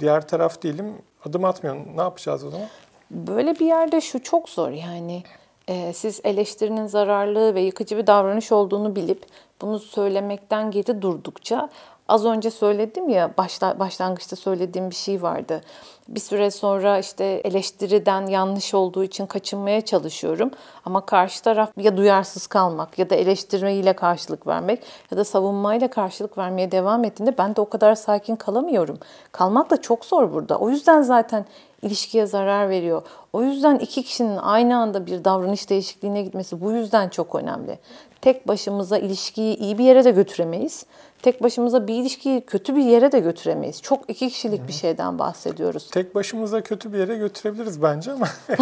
diğer 0.00 0.28
taraf 0.28 0.62
diyelim 0.62 0.94
adım 1.24 1.44
atmıyor. 1.44 1.76
Ne 1.96 2.02
yapacağız 2.02 2.44
o 2.44 2.50
zaman? 2.50 2.68
Böyle 3.10 3.54
bir 3.54 3.66
yerde 3.66 4.00
şu 4.00 4.22
çok 4.22 4.48
zor 4.48 4.70
yani. 4.70 5.22
E, 5.68 5.92
siz 5.92 6.20
eleştirinin 6.24 6.86
zararlı 6.86 7.54
ve 7.54 7.60
yıkıcı 7.60 7.96
bir 7.96 8.06
davranış 8.06 8.52
olduğunu 8.52 8.96
bilip 8.96 9.26
bunu 9.60 9.78
söylemekten 9.78 10.70
geri 10.70 11.02
durdukça 11.02 11.68
az 12.10 12.24
önce 12.24 12.50
söyledim 12.50 13.08
ya 13.08 13.30
başla, 13.38 13.78
başlangıçta 13.78 14.36
söylediğim 14.36 14.90
bir 14.90 14.94
şey 14.94 15.22
vardı. 15.22 15.60
Bir 16.08 16.20
süre 16.20 16.50
sonra 16.50 16.98
işte 16.98 17.24
eleştiriden 17.24 18.26
yanlış 18.26 18.74
olduğu 18.74 19.04
için 19.04 19.26
kaçınmaya 19.26 19.80
çalışıyorum. 19.80 20.50
Ama 20.84 21.06
karşı 21.06 21.42
taraf 21.42 21.70
ya 21.76 21.96
duyarsız 21.96 22.46
kalmak 22.46 22.98
ya 22.98 23.10
da 23.10 23.14
eleştirmeyle 23.14 23.92
karşılık 23.92 24.46
vermek 24.46 24.82
ya 25.10 25.18
da 25.18 25.24
savunmayla 25.24 25.90
karşılık 25.90 26.38
vermeye 26.38 26.72
devam 26.72 27.04
ettiğinde 27.04 27.38
ben 27.38 27.56
de 27.56 27.60
o 27.60 27.68
kadar 27.68 27.94
sakin 27.94 28.36
kalamıyorum. 28.36 28.98
Kalmak 29.32 29.70
da 29.70 29.80
çok 29.80 30.04
zor 30.04 30.32
burada. 30.32 30.58
O 30.58 30.70
yüzden 30.70 31.02
zaten 31.02 31.46
ilişkiye 31.82 32.26
zarar 32.26 32.68
veriyor. 32.68 33.02
O 33.32 33.42
yüzden 33.42 33.78
iki 33.78 34.02
kişinin 34.02 34.36
aynı 34.36 34.76
anda 34.76 35.06
bir 35.06 35.24
davranış 35.24 35.70
değişikliğine 35.70 36.22
gitmesi 36.22 36.60
bu 36.60 36.72
yüzden 36.72 37.08
çok 37.08 37.34
önemli. 37.34 37.78
Tek 38.20 38.48
başımıza 38.48 38.98
ilişkiyi 38.98 39.56
iyi 39.56 39.78
bir 39.78 39.84
yere 39.84 40.04
de 40.04 40.10
götüremeyiz. 40.10 40.86
Tek 41.22 41.42
başımıza 41.42 41.86
bir 41.86 41.94
ilişkiyi 41.94 42.40
kötü 42.40 42.76
bir 42.76 42.82
yere 42.82 43.12
de 43.12 43.20
götüremeyiz. 43.20 43.82
Çok 43.82 44.10
iki 44.10 44.28
kişilik 44.28 44.68
bir 44.68 44.72
şeyden 44.72 45.18
bahsediyoruz. 45.18 45.90
Tek 45.90 46.14
başımıza 46.14 46.60
kötü 46.60 46.92
bir 46.92 46.98
yere 46.98 47.16
götürebiliriz 47.16 47.82
bence 47.82 48.12
ama 48.12 48.28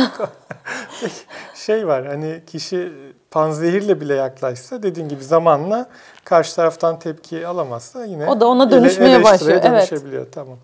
şey 1.55 1.87
var 1.87 2.07
hani 2.07 2.43
kişi 2.47 2.93
panzehirle 3.31 4.00
bile 4.00 4.15
yaklaşsa 4.15 4.83
dediğin 4.83 5.09
gibi 5.09 5.25
zamanla 5.25 5.88
karşı 6.25 6.57
taraftan 6.57 6.99
tepki 6.99 7.47
alamazsa 7.47 8.05
yine 8.05 8.31
o 8.31 8.41
da 8.41 8.47
ona 8.47 8.71
dönüşmeye 8.71 9.25
başlıyor. 9.25 9.62
Dönüşebiliyor. 9.62 10.23
Evet. 10.23 10.33
Tamam. 10.33 10.59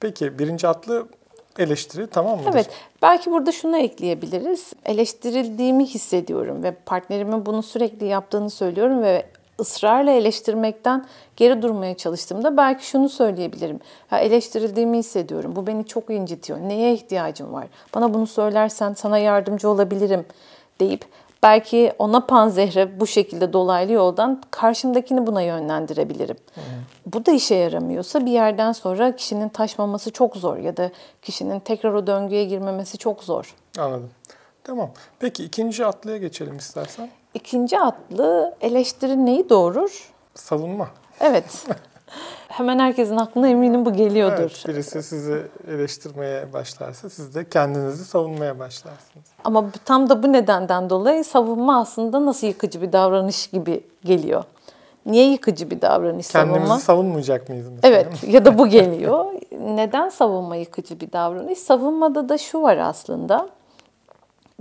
Peki 0.00 0.38
birinci 0.38 0.68
atlı 0.68 1.06
eleştiri 1.58 2.06
tamam 2.06 2.38
mı? 2.38 2.50
Evet. 2.52 2.70
Belki 3.02 3.30
burada 3.30 3.52
şunu 3.52 3.78
ekleyebiliriz. 3.78 4.72
Eleştirildiğimi 4.84 5.86
hissediyorum 5.86 6.62
ve 6.62 6.74
partnerimin 6.86 7.46
bunu 7.46 7.62
sürekli 7.62 8.06
yaptığını 8.06 8.50
söylüyorum 8.50 9.02
ve 9.02 9.26
ısrarla 9.60 10.10
eleştirmekten 10.10 11.06
geri 11.36 11.62
durmaya 11.62 11.96
çalıştığımda 11.96 12.56
belki 12.56 12.86
şunu 12.86 13.08
söyleyebilirim. 13.08 13.80
Ya 14.10 14.18
eleştirildiğimi 14.18 14.98
hissediyorum. 14.98 15.56
Bu 15.56 15.66
beni 15.66 15.86
çok 15.86 16.10
incitiyor. 16.10 16.58
Neye 16.58 16.94
ihtiyacım 16.94 17.52
var? 17.52 17.66
Bana 17.94 18.14
bunu 18.14 18.26
söylersen 18.26 18.92
sana 18.92 19.18
yardımcı 19.18 19.68
olabilirim 19.68 20.26
deyip 20.80 21.04
belki 21.42 21.92
ona 21.98 22.26
panzehre 22.26 23.00
bu 23.00 23.06
şekilde 23.06 23.52
dolaylı 23.52 23.92
yoldan 23.92 24.42
karşımdakini 24.50 25.26
buna 25.26 25.42
yönlendirebilirim. 25.42 26.36
Hı. 26.54 26.60
Bu 27.06 27.26
da 27.26 27.32
işe 27.32 27.54
yaramıyorsa 27.54 28.26
bir 28.26 28.30
yerden 28.30 28.72
sonra 28.72 29.16
kişinin 29.16 29.48
taşmaması 29.48 30.10
çok 30.10 30.36
zor 30.36 30.56
ya 30.56 30.76
da 30.76 30.90
kişinin 31.22 31.60
tekrar 31.60 31.92
o 31.92 32.06
döngüye 32.06 32.44
girmemesi 32.44 32.98
çok 32.98 33.24
zor. 33.24 33.54
Anladım. 33.78 34.10
Tamam. 34.64 34.90
Peki 35.18 35.44
ikinci 35.44 35.86
atlıya 35.86 36.16
geçelim 36.16 36.56
istersen. 36.56 37.10
İkinci 37.34 37.78
atlı 37.78 38.54
eleştiri 38.60 39.26
neyi 39.26 39.48
doğurur? 39.48 40.10
Savunma. 40.34 40.88
Evet. 41.20 41.66
Hemen 42.48 42.78
herkesin 42.78 43.16
aklına 43.16 43.48
eminim 43.48 43.84
bu 43.84 43.92
geliyordur. 43.92 44.38
Evet, 44.38 44.64
birisi 44.68 45.02
sizi 45.02 45.42
eleştirmeye 45.68 46.52
başlarsa 46.52 47.10
siz 47.10 47.34
de 47.34 47.48
kendinizi 47.48 48.04
savunmaya 48.04 48.58
başlarsınız. 48.58 49.26
Ama 49.44 49.64
tam 49.84 50.08
da 50.08 50.22
bu 50.22 50.32
nedenden 50.32 50.90
dolayı 50.90 51.24
savunma 51.24 51.80
aslında 51.80 52.26
nasıl 52.26 52.46
yıkıcı 52.46 52.82
bir 52.82 52.92
davranış 52.92 53.46
gibi 53.46 53.84
geliyor. 54.04 54.44
Niye 55.06 55.30
yıkıcı 55.30 55.70
bir 55.70 55.80
davranış 55.80 56.28
Kendimizi 56.28 56.32
savunma? 56.32 56.58
Kendimizi 56.58 56.84
savunmayacak 56.84 57.48
mıyız 57.48 57.66
mesela? 57.68 57.96
Evet 57.98 58.08
ya 58.28 58.44
da 58.44 58.58
bu 58.58 58.66
geliyor. 58.78 59.24
Neden 59.60 60.08
savunma 60.08 60.56
yıkıcı 60.56 61.00
bir 61.00 61.12
davranış? 61.12 61.58
Savunmada 61.58 62.28
da 62.28 62.38
şu 62.38 62.62
var 62.62 62.76
aslında 62.76 63.48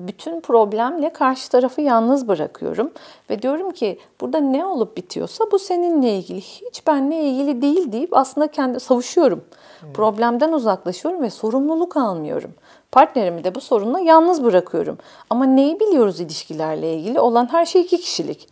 bütün 0.08 0.42
problemle 0.42 1.14
karşı 1.14 1.50
tarafı 1.50 1.82
yalnız 1.82 2.28
bırakıyorum 2.28 2.92
ve 3.30 3.42
diyorum 3.42 3.72
ki 3.72 4.00
burada 4.22 4.40
ne 4.40 4.66
olup 4.66 4.98
bitiyorsa 4.98 5.46
bu 5.52 5.60
seninle 5.60 6.18
ilgili 6.18 6.42
hiç 6.42 6.88
benle 6.88 7.24
ilgili 7.24 7.62
değil 7.62 7.92
deyip 7.92 8.18
aslında 8.18 8.48
kendi 8.48 8.80
savuşuyorum. 8.80 9.44
Hmm. 9.80 9.94
Problemden 9.94 10.52
uzaklaşıyorum 10.52 11.22
ve 11.22 11.30
sorumluluk 11.30 11.98
almıyorum. 11.98 12.54
Partnerimi 12.92 13.44
de 13.44 13.56
bu 13.56 13.62
sorunla 13.62 14.00
yalnız 14.00 14.44
bırakıyorum. 14.44 14.98
Ama 15.30 15.46
neyi 15.46 15.80
biliyoruz 15.80 16.20
ilişkilerle 16.20 16.94
ilgili? 16.94 17.20
Olan 17.20 17.48
her 17.52 17.66
şey 17.66 17.82
iki 17.82 17.98
kişilik. 17.98 18.48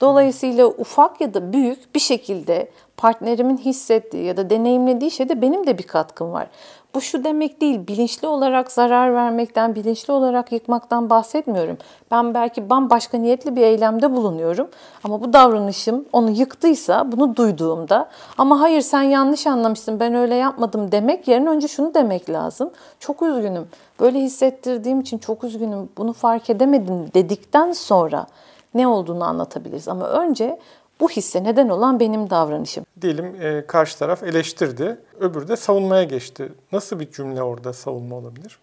Dolayısıyla 0.00 0.66
ufak 0.66 1.20
ya 1.20 1.34
da 1.34 1.52
büyük 1.52 1.94
bir 1.94 2.00
şekilde 2.00 2.70
partnerimin 2.96 3.56
hissettiği 3.56 4.24
ya 4.24 4.36
da 4.36 4.50
deneyimlediği 4.50 5.10
şeyde 5.10 5.42
benim 5.42 5.66
de 5.66 5.78
bir 5.78 5.82
katkım 5.82 6.32
var. 6.32 6.46
Bu 6.94 7.00
şu 7.00 7.24
demek 7.24 7.60
değil, 7.60 7.86
bilinçli 7.86 8.28
olarak 8.28 8.72
zarar 8.72 9.14
vermekten, 9.14 9.74
bilinçli 9.74 10.12
olarak 10.12 10.52
yıkmaktan 10.52 11.10
bahsetmiyorum. 11.10 11.78
Ben 12.10 12.34
belki 12.34 12.70
bambaşka 12.70 13.18
niyetli 13.18 13.56
bir 13.56 13.62
eylemde 13.62 14.16
bulunuyorum 14.16 14.68
ama 15.04 15.20
bu 15.20 15.32
davranışım 15.32 16.04
onu 16.12 16.30
yıktıysa 16.30 17.12
bunu 17.12 17.36
duyduğumda 17.36 18.08
ama 18.38 18.60
hayır 18.60 18.80
sen 18.80 19.02
yanlış 19.02 19.46
anlamışsın 19.46 20.00
ben 20.00 20.14
öyle 20.14 20.34
yapmadım 20.34 20.92
demek 20.92 21.28
yerine 21.28 21.48
önce 21.48 21.68
şunu 21.68 21.94
demek 21.94 22.30
lazım. 22.30 22.70
Çok 23.00 23.22
üzgünüm, 23.22 23.68
böyle 24.00 24.20
hissettirdiğim 24.20 25.00
için 25.00 25.18
çok 25.18 25.44
üzgünüm, 25.44 25.88
bunu 25.98 26.12
fark 26.12 26.50
edemedim 26.50 27.10
dedikten 27.14 27.72
sonra 27.72 28.26
ne 28.74 28.88
olduğunu 28.88 29.24
anlatabiliriz. 29.24 29.88
Ama 29.88 30.08
önce 30.08 30.58
bu 31.02 31.10
hisse 31.10 31.44
neden 31.44 31.68
olan 31.68 32.00
benim 32.00 32.30
davranışım. 32.30 32.84
Diyelim 33.00 33.42
e, 33.42 33.66
karşı 33.66 33.98
taraf 33.98 34.22
eleştirdi, 34.22 34.98
öbürü 35.20 35.48
de 35.48 35.56
savunmaya 35.56 36.04
geçti. 36.04 36.52
Nasıl 36.72 37.00
bir 37.00 37.10
cümle 37.10 37.42
orada 37.42 37.72
savunma 37.72 38.16
olabilir? 38.16 38.58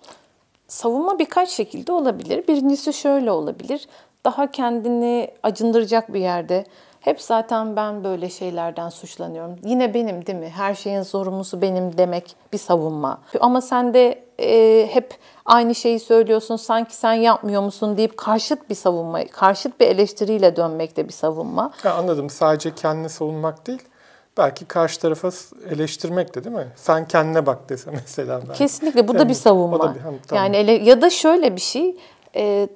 Savunma 0.68 1.20
birkaç 1.20 1.50
şekilde 1.50 1.92
olabilir. 1.92 2.48
Birincisi 2.48 2.94
şöyle 2.94 3.32
olabilir. 3.32 3.88
Daha 4.26 4.52
kendini 4.52 5.32
acındıracak 5.44 6.14
bir 6.14 6.20
yerde 6.20 6.66
hep 7.00 7.22
zaten 7.22 7.76
ben 7.76 8.04
böyle 8.04 8.30
şeylerden 8.30 8.90
suçlanıyorum. 8.90 9.56
Yine 9.64 9.94
benim 9.94 10.26
değil 10.26 10.40
mi? 10.40 10.50
Her 10.50 10.76
şeyin 10.76 11.04
sorumlusu 11.04 11.62
benim 11.62 11.98
demek 11.98 12.36
bir 12.54 12.58
savunma. 12.58 13.22
Ama 13.40 13.62
sen 13.62 13.94
de 13.94 14.24
e, 14.42 14.88
hep 14.88 15.14
aynı 15.46 15.76
şeyi 15.76 16.00
söylüyorsun 16.00 16.56
sanki 16.56 16.96
sen 16.96 17.14
yapmıyor 17.14 17.62
musun 17.62 17.98
deyip 17.98 18.18
karşıt 18.18 18.70
bir 18.70 18.76
savunma, 18.76 19.28
karşıt 19.28 19.80
bir 19.80 19.88
eleştiriyle 19.88 20.56
dönmek 20.56 20.98
de 20.98 21.08
bir 21.08 21.14
savunma. 21.14 21.72
Ha, 21.84 21.90
anladım. 21.90 22.30
Sadece 22.30 22.76
kendini 22.76 23.10
savunmak 23.10 23.68
değil 23.68 23.82
belki 24.40 24.66
karşı 24.66 25.00
tarafa 25.00 25.30
eleştirmek 25.70 26.36
de 26.36 26.44
değil 26.44 26.56
mi? 26.56 26.68
Sen 26.76 27.08
kendine 27.08 27.46
bak 27.46 27.70
dese 27.70 27.92
mesela. 27.92 28.42
Belki. 28.48 28.58
Kesinlikle 28.58 29.08
bu 29.08 29.20
da 29.20 29.30
bir 29.30 29.34
savunma. 29.34 29.80
Da 29.80 29.96
bir, 29.96 30.00
tamam. 30.00 30.20
Yani 30.34 30.56
ele, 30.56 30.72
ya 30.72 31.02
da 31.02 31.10
şöyle 31.10 31.56
bir 31.56 31.62
şey 31.62 31.98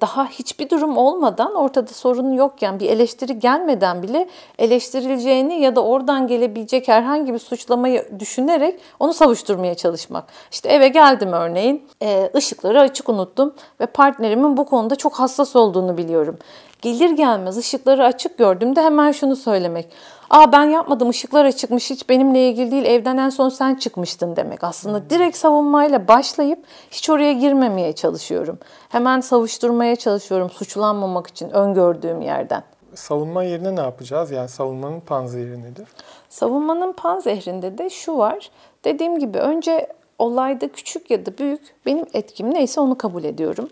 daha 0.02 0.28
hiçbir 0.28 0.70
durum 0.70 0.98
olmadan 0.98 1.56
ortada 1.56 1.94
sorun 1.94 2.32
yokken 2.32 2.80
bir 2.80 2.90
eleştiri 2.90 3.40
gelmeden 3.40 4.04
bile 4.04 4.30
eleştirileceğini 4.60 5.62
ya 5.62 5.76
da 5.76 5.84
oradan 5.84 6.28
gelebilecek 6.28 6.88
herhangi 6.88 7.34
bir 7.34 7.40
suçlamayı 7.40 8.10
düşünerek 8.20 8.80
onu 9.00 9.14
savuşturmaya 9.14 9.76
çalışmak. 9.76 10.26
İşte 10.52 10.70
eve 10.70 10.88
geldim 10.88 11.34
örneğin 11.34 11.88
e, 12.02 12.30
ışıkları 12.36 12.82
açık 12.82 13.10
unuttum 13.10 13.54
ve 13.80 13.86
partnerimin 13.86 14.58
bu 14.58 14.66
konuda 14.66 14.96
çok 14.96 15.14
hassas 15.14 15.56
olduğunu 15.56 15.98
biliyorum. 15.98 16.38
Gelir 16.84 17.10
gelmez 17.10 17.58
ışıkları 17.58 18.06
açık 18.06 18.38
gördüğümde 18.38 18.82
hemen 18.82 19.12
şunu 19.12 19.36
söylemek. 19.36 19.88
Aa 20.30 20.52
ben 20.52 20.64
yapmadım 20.64 21.10
ışıklar 21.10 21.46
açıkmış 21.46 21.90
hiç 21.90 22.10
benimle 22.10 22.50
ilgili 22.50 22.72
değil 22.72 22.86
evden 22.86 23.18
en 23.18 23.30
son 23.30 23.50
sen 23.50 23.76
çıkmıştın 23.76 24.36
demek. 24.36 24.64
Aslında 24.64 25.00
hmm. 25.00 25.10
direkt 25.10 25.38
savunmayla 25.38 26.08
başlayıp 26.08 26.60
hiç 26.92 27.10
oraya 27.10 27.34
girmemeye 27.34 27.94
çalışıyorum. 27.94 28.60
Hemen 28.90 29.20
savuşturmaya 29.20 29.96
çalışıyorum 29.96 30.50
suçlanmamak 30.50 31.28
için 31.28 31.50
öngördüğüm 31.50 32.22
yerden. 32.22 32.64
Savunma 32.96 33.44
yerine 33.44 33.76
ne 33.76 33.82
yapacağız? 33.82 34.32
Yani 34.32 34.50
savunmanın 34.50 35.00
panzehri 35.00 35.62
nedir? 35.62 35.88
Savunmanın 36.30 36.94
panzehrinde 36.94 37.78
de 37.78 37.90
şu 37.90 38.18
var. 38.18 38.52
Dediğim 38.84 39.20
gibi 39.20 39.38
önce 39.38 39.88
olayda 40.20 40.68
küçük 40.68 41.12
ya 41.12 41.26
da 41.26 41.38
büyük 41.38 41.76
benim 41.86 42.06
etkim 42.14 42.54
neyse 42.54 42.82
onu 42.82 42.98
kabul 42.98 43.24
ediyorum. 43.24 43.70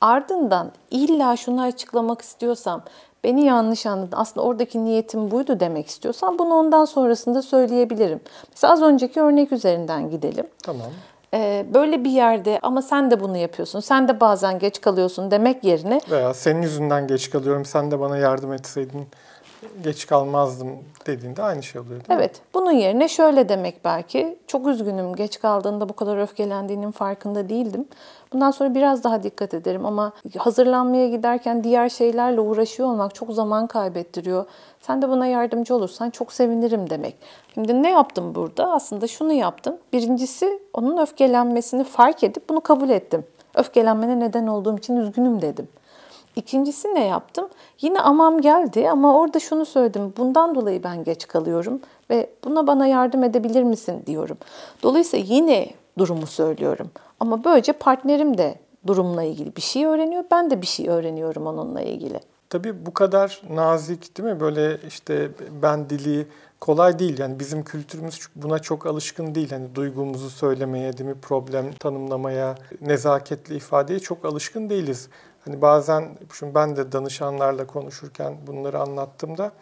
Ardından 0.00 0.72
illa 0.90 1.36
şunu 1.36 1.62
açıklamak 1.62 2.22
istiyorsam 2.22 2.82
beni 3.24 3.44
yanlış 3.44 3.86
anladın. 3.86 4.16
Aslında 4.16 4.46
oradaki 4.46 4.84
niyetim 4.84 5.30
buydu 5.30 5.60
demek 5.60 5.86
istiyorsan 5.86 6.38
bunu 6.38 6.54
ondan 6.54 6.84
sonrasında 6.84 7.42
söyleyebilirim. 7.42 8.20
Mesela 8.50 8.72
az 8.72 8.82
önceki 8.82 9.20
örnek 9.20 9.52
üzerinden 9.52 10.10
gidelim. 10.10 10.46
Tamam. 10.62 10.86
Ee, 11.34 11.66
böyle 11.74 12.04
bir 12.04 12.10
yerde 12.10 12.58
ama 12.62 12.82
sen 12.82 13.10
de 13.10 13.20
bunu 13.20 13.36
yapıyorsun. 13.36 13.80
Sen 13.80 14.08
de 14.08 14.20
bazen 14.20 14.58
geç 14.58 14.80
kalıyorsun 14.80 15.30
demek 15.30 15.64
yerine. 15.64 16.00
Veya 16.10 16.34
senin 16.34 16.62
yüzünden 16.62 17.06
geç 17.06 17.30
kalıyorum. 17.30 17.64
Sen 17.64 17.90
de 17.90 18.00
bana 18.00 18.16
yardım 18.16 18.52
etseydin 18.52 19.06
geç 19.84 20.06
kalmazdım 20.06 20.68
dediğinde 21.06 21.42
aynı 21.42 21.62
şey 21.62 21.80
oluyor 21.80 22.00
değil 22.00 22.18
Evet. 22.18 22.34
Mi? 22.34 22.40
Bunun 22.54 22.70
yerine 22.72 23.08
şöyle 23.08 23.48
demek 23.48 23.84
belki. 23.84 24.38
Çok 24.46 24.66
üzgünüm 24.66 25.14
geç 25.14 25.40
kaldığında 25.40 25.88
bu 25.88 25.92
kadar 25.92 26.16
öfkelendiğinin 26.18 26.90
farkında 26.90 27.48
değildim. 27.48 27.88
Bundan 28.34 28.50
sonra 28.50 28.74
biraz 28.74 29.04
daha 29.04 29.22
dikkat 29.22 29.54
ederim 29.54 29.86
ama 29.86 30.12
hazırlanmaya 30.38 31.08
giderken 31.08 31.64
diğer 31.64 31.88
şeylerle 31.88 32.40
uğraşıyor 32.40 32.88
olmak 32.88 33.14
çok 33.14 33.32
zaman 33.32 33.66
kaybettiriyor. 33.66 34.44
Sen 34.80 35.02
de 35.02 35.08
buna 35.08 35.26
yardımcı 35.26 35.74
olursan 35.74 36.10
çok 36.10 36.32
sevinirim 36.32 36.90
demek. 36.90 37.16
Şimdi 37.54 37.82
ne 37.82 37.90
yaptım 37.90 38.34
burada? 38.34 38.72
Aslında 38.72 39.06
şunu 39.06 39.32
yaptım. 39.32 39.76
Birincisi 39.92 40.60
onun 40.72 40.96
öfkelenmesini 40.96 41.84
fark 41.84 42.24
edip 42.24 42.48
bunu 42.48 42.60
kabul 42.60 42.88
ettim. 42.88 43.24
Öfkelenmene 43.54 44.20
neden 44.20 44.46
olduğum 44.46 44.78
için 44.78 44.96
üzgünüm 44.96 45.42
dedim. 45.42 45.68
İkincisi 46.36 46.94
ne 46.94 47.04
yaptım? 47.04 47.48
Yine 47.80 48.00
amam 48.00 48.40
geldi 48.40 48.90
ama 48.90 49.18
orada 49.18 49.40
şunu 49.40 49.66
söyledim. 49.66 50.12
Bundan 50.16 50.54
dolayı 50.54 50.84
ben 50.84 51.04
geç 51.04 51.26
kalıyorum 51.28 51.80
ve 52.10 52.30
buna 52.44 52.66
bana 52.66 52.86
yardım 52.86 53.24
edebilir 53.24 53.62
misin 53.62 54.02
diyorum. 54.06 54.36
Dolayısıyla 54.82 55.34
yine 55.34 55.68
durumu 55.98 56.26
söylüyorum. 56.26 56.90
Ama 57.20 57.44
böylece 57.44 57.72
partnerim 57.72 58.38
de 58.38 58.58
durumla 58.86 59.22
ilgili 59.22 59.56
bir 59.56 59.62
şey 59.62 59.86
öğreniyor. 59.86 60.24
Ben 60.30 60.50
de 60.50 60.62
bir 60.62 60.66
şey 60.66 60.88
öğreniyorum 60.88 61.46
onunla 61.46 61.80
ilgili. 61.80 62.20
tabii 62.50 62.86
bu 62.86 62.94
kadar 62.94 63.42
nazik 63.50 64.18
değil 64.18 64.28
mi? 64.28 64.40
Böyle 64.40 64.78
işte 64.88 65.30
ben 65.62 65.90
dili 65.90 66.26
kolay 66.60 66.98
değil. 66.98 67.18
Yani 67.18 67.40
bizim 67.40 67.64
kültürümüz 67.64 68.28
buna 68.36 68.58
çok 68.58 68.86
alışkın 68.86 69.34
değil. 69.34 69.50
Hani 69.50 69.74
duygumuzu 69.74 70.30
söylemeye, 70.30 70.98
değil 70.98 71.10
mi? 71.10 71.20
Problem 71.22 71.72
tanımlamaya, 71.72 72.54
nezaketli 72.80 73.56
ifadeye 73.56 73.98
çok 73.98 74.24
alışkın 74.24 74.70
değiliz. 74.70 75.08
Hani 75.44 75.62
bazen 75.62 76.08
şimdi 76.38 76.54
ben 76.54 76.76
de 76.76 76.92
danışanlarla 76.92 77.66
konuşurken 77.66 78.36
bunları 78.46 78.80
anlattığımda 78.80 79.52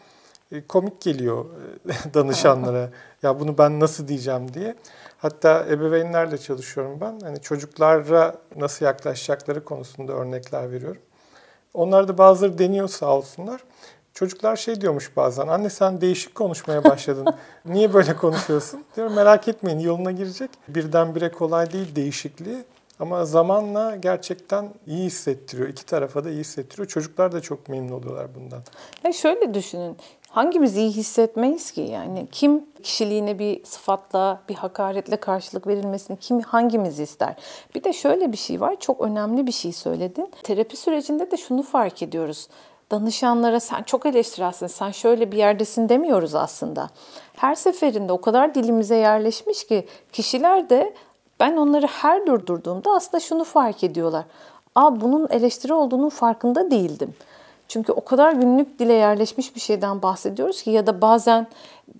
e, 0.53 0.67
komik 0.67 1.01
geliyor 1.01 1.45
e, 1.89 2.15
danışanlara. 2.15 2.91
ya 3.23 3.41
bunu 3.41 3.59
ben 3.59 3.81
nasıl 3.81 4.09
diyeceğim 4.09 4.55
diye. 4.55 4.75
Hatta 5.23 5.67
ebeveynlerle 5.71 6.39
çalışıyorum 6.39 7.01
ben. 7.01 7.21
Hani 7.23 7.41
çocuklara 7.41 8.35
nasıl 8.57 8.85
yaklaşacakları 8.87 9.65
konusunda 9.65 10.13
örnekler 10.13 10.73
veriyorum. 10.73 11.03
Onlar 11.75 12.09
da 12.09 12.19
bazıları 12.19 12.59
deniyor 12.59 12.89
sağ 12.89 13.17
olsunlar. 13.17 13.61
Çocuklar 14.15 14.57
şey 14.57 14.81
diyormuş 14.81 15.17
bazen, 15.17 15.49
anne 15.49 15.71
sen 15.71 16.01
değişik 16.01 16.35
konuşmaya 16.35 16.85
başladın. 16.85 17.27
Niye 17.65 17.95
böyle 17.95 18.17
konuşuyorsun? 18.17 18.85
Diyorum 18.97 19.15
merak 19.15 19.49
etmeyin 19.49 19.79
yoluna 19.79 20.11
girecek. 20.11 20.51
Birdenbire 20.69 21.33
kolay 21.33 21.73
değil 21.73 21.97
değişikliği. 21.97 22.65
Ama 23.01 23.25
zamanla 23.25 23.97
gerçekten 23.97 24.69
iyi 24.87 25.05
hissettiriyor. 25.05 25.69
İki 25.69 25.87
tarafa 25.87 26.25
da 26.25 26.31
iyi 26.31 26.41
hissettiriyor. 26.41 26.89
Çocuklar 26.89 27.33
da 27.33 27.41
çok 27.41 27.69
memnun 27.69 27.93
oluyorlar 27.93 28.35
bundan. 28.35 28.63
Ya 29.05 29.13
şöyle 29.13 29.55
düşünün. 29.55 29.97
Hangimiz 30.33 30.77
iyi 30.77 30.91
hissetmeyiz 30.91 31.71
ki? 31.71 31.81
Yani 31.81 32.27
kim 32.33 32.67
kişiliğine 32.83 33.39
bir 33.39 33.65
sıfatla, 33.65 34.41
bir 34.49 34.55
hakaretle 34.55 35.17
karşılık 35.17 35.67
verilmesini 35.67 36.17
kim 36.17 36.41
hangimiz 36.41 37.01
ister? 37.01 37.35
Bir 37.75 37.85
de 37.85 37.93
şöyle 37.93 38.33
bir 38.33 38.37
şey 38.37 38.61
var. 38.61 38.77
Çok 38.81 39.01
önemli 39.01 39.47
bir 39.47 39.53
şey 39.53 39.73
söyledin. 39.73 40.31
Terapi 40.43 40.77
sürecinde 40.77 41.31
de 41.31 41.37
şunu 41.37 41.63
fark 41.63 42.03
ediyoruz 42.03 42.49
danışanlara 42.91 43.61
sen 43.61 43.83
çok 43.83 44.07
eleştirelsin, 44.07 44.67
sen 44.67 44.91
şöyle 44.91 45.33
bir 45.33 45.37
yerdesin 45.37 45.89
demiyoruz 45.89 46.35
aslında. 46.35 46.89
Her 47.37 47.55
seferinde 47.55 48.13
o 48.13 48.21
kadar 48.21 48.55
dilimize 48.55 48.97
yerleşmiş 48.97 49.67
ki 49.67 49.87
kişiler 50.13 50.71
de 50.71 50.95
ben 51.41 51.57
onları 51.57 51.87
her 51.87 52.27
durdurduğumda 52.27 52.91
aslında 52.91 53.21
şunu 53.21 53.45
fark 53.45 53.85
ediyorlar. 53.85 54.25
Aa 54.75 55.01
bunun 55.01 55.29
eleştiri 55.31 55.75
olduğunun 55.75 56.09
farkında 56.09 56.71
değildim. 56.71 57.15
Çünkü 57.73 57.93
o 57.93 58.05
kadar 58.05 58.33
günlük 58.33 58.79
dile 58.79 58.93
yerleşmiş 58.93 59.55
bir 59.55 59.61
şeyden 59.61 60.03
bahsediyoruz 60.03 60.63
ki 60.63 60.71
ya 60.71 60.87
da 60.87 61.01
bazen 61.01 61.47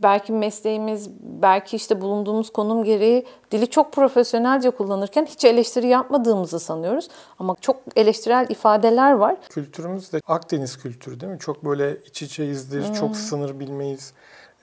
belki 0.03 0.33
mesleğimiz, 0.33 1.11
belki 1.21 1.77
işte 1.77 2.01
bulunduğumuz 2.01 2.51
konum 2.51 2.85
gereği 2.85 3.27
dili 3.51 3.71
çok 3.71 3.93
profesyonelce 3.93 4.71
kullanırken 4.71 5.27
hiç 5.27 5.45
eleştiri 5.45 5.87
yapmadığımızı 5.87 6.61
sanıyoruz. 6.61 7.09
Ama 7.39 7.57
çok 7.61 7.77
eleştirel 7.97 8.47
ifadeler 8.51 9.13
var. 9.13 9.37
Kültürümüz 9.49 10.13
de 10.13 10.21
Akdeniz 10.27 10.79
kültürü 10.79 11.21
değil 11.21 11.33
mi? 11.33 11.39
Çok 11.39 11.65
böyle 11.65 11.97
iç 12.07 12.23
içeyizdir, 12.23 12.89
hmm. 12.89 12.95
çok 12.95 13.17
sınır 13.17 13.61
bilmeyiz. 13.61 14.13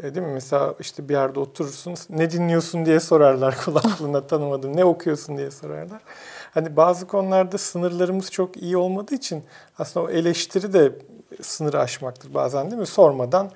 E, 0.04 0.16
değil 0.16 0.25
mi? 0.25 0.34
Mesela 0.34 0.75
işte 0.80 1.10
bir 1.10 1.13
yerde 1.13 1.39
oturursun, 1.39 1.96
ne 2.10 2.32
dinliyorsun 2.32 2.86
diye 2.86 3.00
sorarlar 3.00 3.58
kulaklığına 3.66 4.28
tanımadın, 4.28 4.78
ne 4.78 4.86
okuyorsun 4.86 5.38
diye 5.38 5.51
sorarlar. 5.51 6.01
Hani 6.53 6.75
bazı 6.75 7.08
konularda 7.08 7.58
sınırlarımız 7.58 8.32
çok 8.32 8.58
iyi 8.58 8.77
olmadığı 8.77 9.15
için 9.15 9.44
aslında 9.79 10.06
o 10.06 10.10
eleştiri 10.10 10.74
de 10.74 10.96
sınırı 11.41 11.79
aşmaktır 11.79 12.34
bazen 12.34 12.72
değil 12.72 12.82
mi? 12.82 12.88
Sormadan 12.88 13.51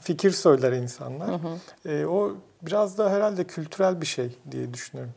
fikir 0.00 0.30
söyler 0.30 0.72
insanlar. 0.72 1.28
Hı 1.28 1.34
hı. 1.34 1.90
E, 1.92 2.06
o 2.06 2.32
biraz 2.62 2.98
da 2.98 3.10
herhalde 3.10 3.44
kültürel 3.44 4.00
bir 4.00 4.06
şey 4.06 4.38
diye 4.50 4.74
düşünüyorum. 4.74 5.14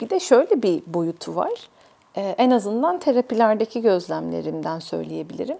Bir 0.00 0.10
de 0.10 0.20
şöyle 0.20 0.62
bir 0.62 0.82
boyutu 0.86 1.36
var. 1.36 1.68
Ee, 2.16 2.34
en 2.38 2.50
azından 2.50 2.98
terapilerdeki 2.98 3.82
gözlemlerimden 3.82 4.78
söyleyebilirim. 4.78 5.58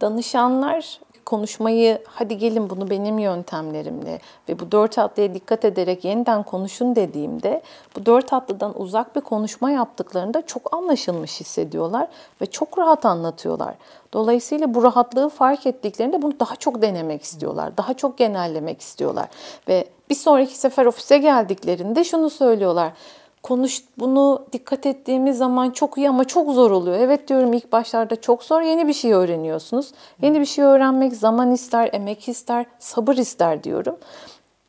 Danışanlar 0.00 1.00
konuşmayı 1.28 2.02
hadi 2.06 2.38
gelin 2.38 2.70
bunu 2.70 2.90
benim 2.90 3.18
yöntemlerimle 3.18 4.20
ve 4.48 4.58
bu 4.58 4.72
dört 4.72 4.98
atlıya 4.98 5.34
dikkat 5.34 5.64
ederek 5.64 6.04
yeniden 6.04 6.42
konuşun 6.42 6.96
dediğimde 6.96 7.62
bu 7.96 8.06
dört 8.06 8.32
atlıdan 8.32 8.80
uzak 8.80 9.16
bir 9.16 9.20
konuşma 9.20 9.70
yaptıklarında 9.70 10.46
çok 10.46 10.74
anlaşılmış 10.74 11.40
hissediyorlar 11.40 12.08
ve 12.40 12.46
çok 12.46 12.78
rahat 12.78 13.04
anlatıyorlar. 13.04 13.74
Dolayısıyla 14.12 14.74
bu 14.74 14.82
rahatlığı 14.82 15.28
fark 15.28 15.66
ettiklerinde 15.66 16.22
bunu 16.22 16.40
daha 16.40 16.56
çok 16.56 16.82
denemek 16.82 17.22
istiyorlar. 17.22 17.76
Daha 17.76 17.94
çok 17.94 18.18
genellemek 18.18 18.80
istiyorlar. 18.80 19.28
Ve 19.68 19.84
bir 20.10 20.14
sonraki 20.14 20.58
sefer 20.58 20.86
ofise 20.86 21.18
geldiklerinde 21.18 22.04
şunu 22.04 22.30
söylüyorlar 22.30 22.92
konuş 23.42 23.82
bunu 23.98 24.46
dikkat 24.52 24.86
ettiğimiz 24.86 25.38
zaman 25.38 25.70
çok 25.70 25.98
iyi 25.98 26.08
ama 26.08 26.24
çok 26.24 26.50
zor 26.50 26.70
oluyor. 26.70 26.98
Evet 26.98 27.28
diyorum 27.28 27.52
ilk 27.52 27.72
başlarda 27.72 28.20
çok 28.20 28.42
zor. 28.42 28.60
Yeni 28.60 28.88
bir 28.88 28.92
şey 28.92 29.12
öğreniyorsunuz. 29.12 29.92
Yeni 30.22 30.40
bir 30.40 30.44
şey 30.44 30.64
öğrenmek 30.64 31.12
zaman 31.12 31.50
ister, 31.50 31.90
emek 31.92 32.28
ister, 32.28 32.66
sabır 32.78 33.16
ister 33.16 33.64
diyorum. 33.64 33.96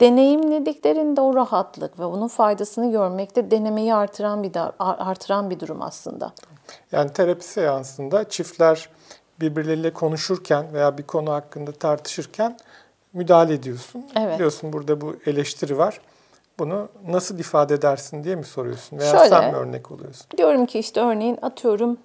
Deneyimlediklerinde 0.01 1.21
o 1.21 1.35
rahatlık 1.35 1.99
ve 1.99 2.05
onun 2.05 2.27
faydasını 2.27 2.91
görmekte 2.91 3.51
denemeyi 3.51 3.93
artıran 3.93 4.43
bir 4.43 4.51
artıran 4.79 5.49
bir 5.49 5.59
durum 5.59 5.81
aslında. 5.81 6.33
Yani 6.91 7.13
terapi 7.13 7.45
seansında 7.45 8.29
çiftler 8.29 8.89
birbirleriyle 9.41 9.93
konuşurken 9.93 10.73
veya 10.73 10.97
bir 10.97 11.03
konu 11.03 11.31
hakkında 11.31 11.71
tartışırken 11.71 12.57
müdahale 13.13 13.53
ediyorsun. 13.53 14.05
Evet. 14.15 14.35
Biliyorsun 14.35 14.73
burada 14.73 15.01
bu 15.01 15.15
eleştiri 15.25 15.77
var 15.77 16.01
bunu 16.59 16.89
nasıl 17.07 17.39
ifade 17.39 17.73
edersin 17.73 18.23
diye 18.23 18.35
mi 18.35 18.43
soruyorsun? 18.43 18.99
Veya 18.99 19.11
Şöyle, 19.11 19.29
sen 19.29 19.51
mi 19.51 19.57
örnek 19.57 19.91
oluyorsun? 19.91 20.25
Diyorum 20.37 20.65
ki 20.65 20.79
işte 20.79 21.01
örneğin 21.01 21.37
atıyorum 21.41 21.97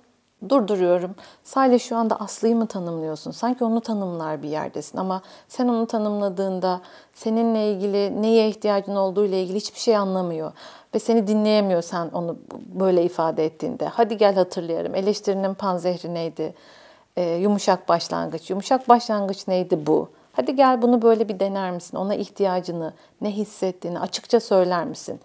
durduruyorum. 0.49 1.15
Sadece 1.45 1.79
şu 1.79 1.97
anda 1.97 2.21
Aslı'yı 2.21 2.57
mı 2.57 2.67
tanımlıyorsun? 2.67 3.31
Sanki 3.31 3.65
onu 3.65 3.81
tanımlar 3.81 4.43
bir 4.43 4.49
yerdesin 4.49 4.99
ama 4.99 5.23
sen 5.49 5.69
onu 5.69 5.87
tanımladığında 5.87 6.81
seninle 7.15 7.73
ilgili 7.73 8.23
neye 8.23 8.49
ihtiyacın 8.49 8.97
olduğu 8.97 9.27
ile 9.27 9.43
ilgili 9.43 9.57
hiçbir 9.57 9.81
şey 9.81 9.97
anlamıyor 9.97 10.53
ve 10.95 10.99
seni 10.99 11.27
dinleyemiyor 11.27 11.83
sen 11.83 12.09
onu 12.13 12.37
böyle 12.75 13.05
ifade 13.05 13.45
ettiğinde. 13.45 13.87
Hadi 13.87 14.17
gel 14.17 14.35
hatırlayalım. 14.35 14.95
Eleştirinin 14.95 15.55
panzehri 15.55 16.15
neydi? 16.15 16.55
Ee, 17.17 17.23
yumuşak 17.23 17.89
başlangıç. 17.89 18.51
Yumuşak 18.51 18.89
başlangıç 18.89 19.49
neydi 19.49 19.87
bu? 19.87 20.09
Hadi 20.37 20.57
gel 20.57 20.83
bunu 20.83 21.03
böyle 21.03 21.29
bir 21.29 21.41
dener 21.41 21.71
misin? 21.71 21.97
Ona 21.97 22.15
ihtiyacını, 22.15 22.93
ne 23.21 23.31
hissettiğini 23.31 24.01
açıkça 24.01 24.41
söyler 24.41 24.85
misin? 24.87 25.21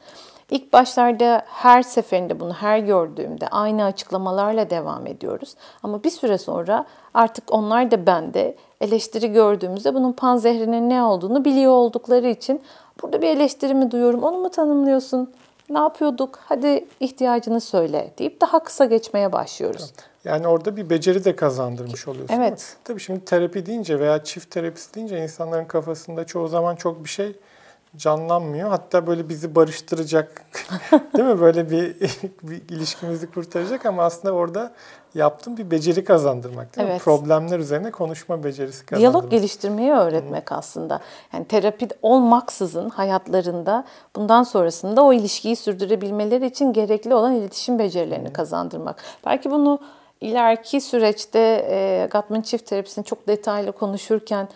İlk 0.51 0.73
başlarda 0.73 1.41
her 1.45 1.81
seferinde 1.81 2.39
bunu 2.39 2.53
her 2.53 2.79
gördüğümde 2.79 3.47
aynı 3.47 3.83
açıklamalarla 3.83 4.69
devam 4.69 5.07
ediyoruz. 5.07 5.55
Ama 5.83 6.03
bir 6.03 6.09
süre 6.09 6.37
sonra 6.37 6.85
artık 7.13 7.53
onlar 7.53 7.91
da 7.91 8.05
bende 8.05 8.55
eleştiri 8.81 9.31
gördüğümüzde 9.31 9.95
bunun 9.95 10.11
panzehrinin 10.11 10.89
ne 10.89 11.03
olduğunu 11.03 11.45
biliyor 11.45 11.71
oldukları 11.71 12.27
için 12.27 12.61
burada 13.01 13.21
bir 13.21 13.27
eleştirimi 13.27 13.91
duyuyorum. 13.91 14.23
Onu 14.23 14.37
mu 14.37 14.49
tanımlıyorsun? 14.49 15.33
Ne 15.69 15.79
yapıyorduk? 15.79 16.39
Hadi 16.45 16.85
ihtiyacını 16.99 17.61
söyle 17.61 18.11
deyip 18.17 18.41
daha 18.41 18.63
kısa 18.63 18.85
geçmeye 18.85 19.31
başlıyoruz. 19.31 19.93
Yani 20.23 20.47
orada 20.47 20.77
bir 20.77 20.89
beceri 20.89 21.25
de 21.25 21.35
kazandırmış 21.35 22.07
oluyorsun. 22.07 22.35
Evet. 22.35 22.77
Tabii 22.83 22.99
şimdi 22.99 23.25
terapi 23.25 23.65
deyince 23.65 23.99
veya 23.99 24.23
çift 24.23 24.51
terapisi 24.51 24.93
deyince 24.93 25.23
insanların 25.23 25.65
kafasında 25.65 26.25
çoğu 26.25 26.47
zaman 26.47 26.75
çok 26.75 27.03
bir 27.03 27.09
şey 27.09 27.35
canlanmıyor. 27.97 28.69
Hatta 28.69 29.07
böyle 29.07 29.29
bizi 29.29 29.55
barıştıracak 29.55 30.41
değil 30.91 31.29
mi? 31.29 31.41
Böyle 31.41 31.69
bir, 31.69 31.95
bir 32.43 32.75
ilişkimizi 32.75 33.31
kurtaracak 33.31 33.85
ama 33.85 34.03
aslında 34.03 34.33
orada 34.33 34.71
yaptığım 35.15 35.57
bir 35.57 35.71
beceri 35.71 36.03
kazandırmak 36.03 36.75
değil 36.75 36.87
evet. 36.87 36.99
mi? 36.99 37.03
Problemler 37.03 37.59
üzerine 37.59 37.91
konuşma 37.91 38.43
becerisi 38.43 38.85
kazandırmak. 38.85 39.13
Diyalog 39.13 39.31
geliştirmeyi 39.31 39.91
öğretmek 39.91 40.51
hmm. 40.51 40.57
aslında. 40.57 40.99
Yani 41.33 41.45
terapi 41.45 41.87
olmaksızın 42.01 42.89
hayatlarında 42.89 43.85
bundan 44.15 44.43
sonrasında 44.43 45.03
o 45.03 45.13
ilişkiyi 45.13 45.55
sürdürebilmeleri 45.55 46.45
için 46.45 46.73
gerekli 46.73 47.13
olan 47.13 47.33
iletişim 47.33 47.79
becerilerini 47.79 48.27
hmm. 48.27 48.33
kazandırmak. 48.33 49.03
Belki 49.25 49.51
bunu 49.51 49.79
ileriki 50.21 50.81
süreçte 50.81 51.65
e, 51.69 52.07
Gatman 52.11 52.41
çift 52.41 52.65
terapisini 52.65 53.05
çok 53.05 53.27
detaylı 53.27 53.71
konuşurken 53.71 54.47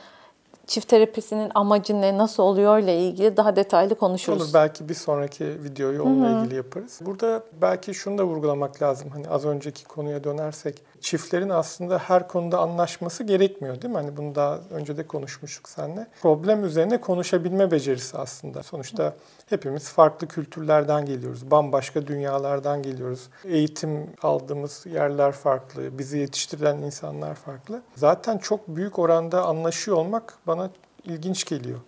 çift 0.67 0.87
terapisinin 0.87 1.51
amacı 1.55 2.01
ne, 2.01 2.17
nasıl 2.17 2.43
oluyor 2.43 2.77
ile 2.77 2.99
ilgili 2.99 3.37
daha 3.37 3.55
detaylı 3.55 3.95
konuşuruz. 3.95 4.41
Olur 4.41 4.53
belki 4.53 4.89
bir 4.89 4.93
sonraki 4.93 5.45
videoyu 5.63 6.03
onunla 6.03 6.29
Hı-hı. 6.29 6.39
ilgili 6.39 6.55
yaparız. 6.55 6.99
Burada 7.01 7.43
belki 7.61 7.93
şunu 7.93 8.17
da 8.17 8.23
vurgulamak 8.23 8.81
lazım. 8.81 9.09
Hani 9.09 9.29
az 9.29 9.45
önceki 9.45 9.83
konuya 9.85 10.23
dönersek 10.23 10.81
çiftlerin 11.01 11.49
aslında 11.49 11.97
her 11.97 12.27
konuda 12.27 12.59
anlaşması 12.59 13.23
gerekmiyor 13.23 13.81
değil 13.81 13.93
mi? 13.93 13.97
Hani 13.97 14.17
bunu 14.17 14.35
daha 14.35 14.59
önce 14.71 14.97
de 14.97 15.07
konuşmuştuk 15.07 15.69
seninle. 15.69 16.07
Problem 16.21 16.65
üzerine 16.65 17.01
konuşabilme 17.01 17.71
becerisi 17.71 18.17
aslında. 18.17 18.63
Sonuçta 18.63 19.13
hepimiz 19.53 19.89
farklı 19.89 20.27
kültürlerden 20.27 21.05
geliyoruz. 21.05 21.51
Bambaşka 21.51 22.07
dünyalardan 22.07 22.81
geliyoruz. 22.81 23.29
Eğitim 23.45 24.09
aldığımız 24.21 24.85
yerler 24.85 25.31
farklı. 25.31 25.97
Bizi 25.97 26.17
yetiştirilen 26.17 26.77
insanlar 26.77 27.35
farklı. 27.35 27.81
Zaten 27.95 28.37
çok 28.37 28.67
büyük 28.67 28.99
oranda 28.99 29.45
anlaşıyor 29.45 29.97
olmak 29.97 30.33
bana 30.47 30.69
ilginç 31.03 31.45
geliyor. 31.45 31.79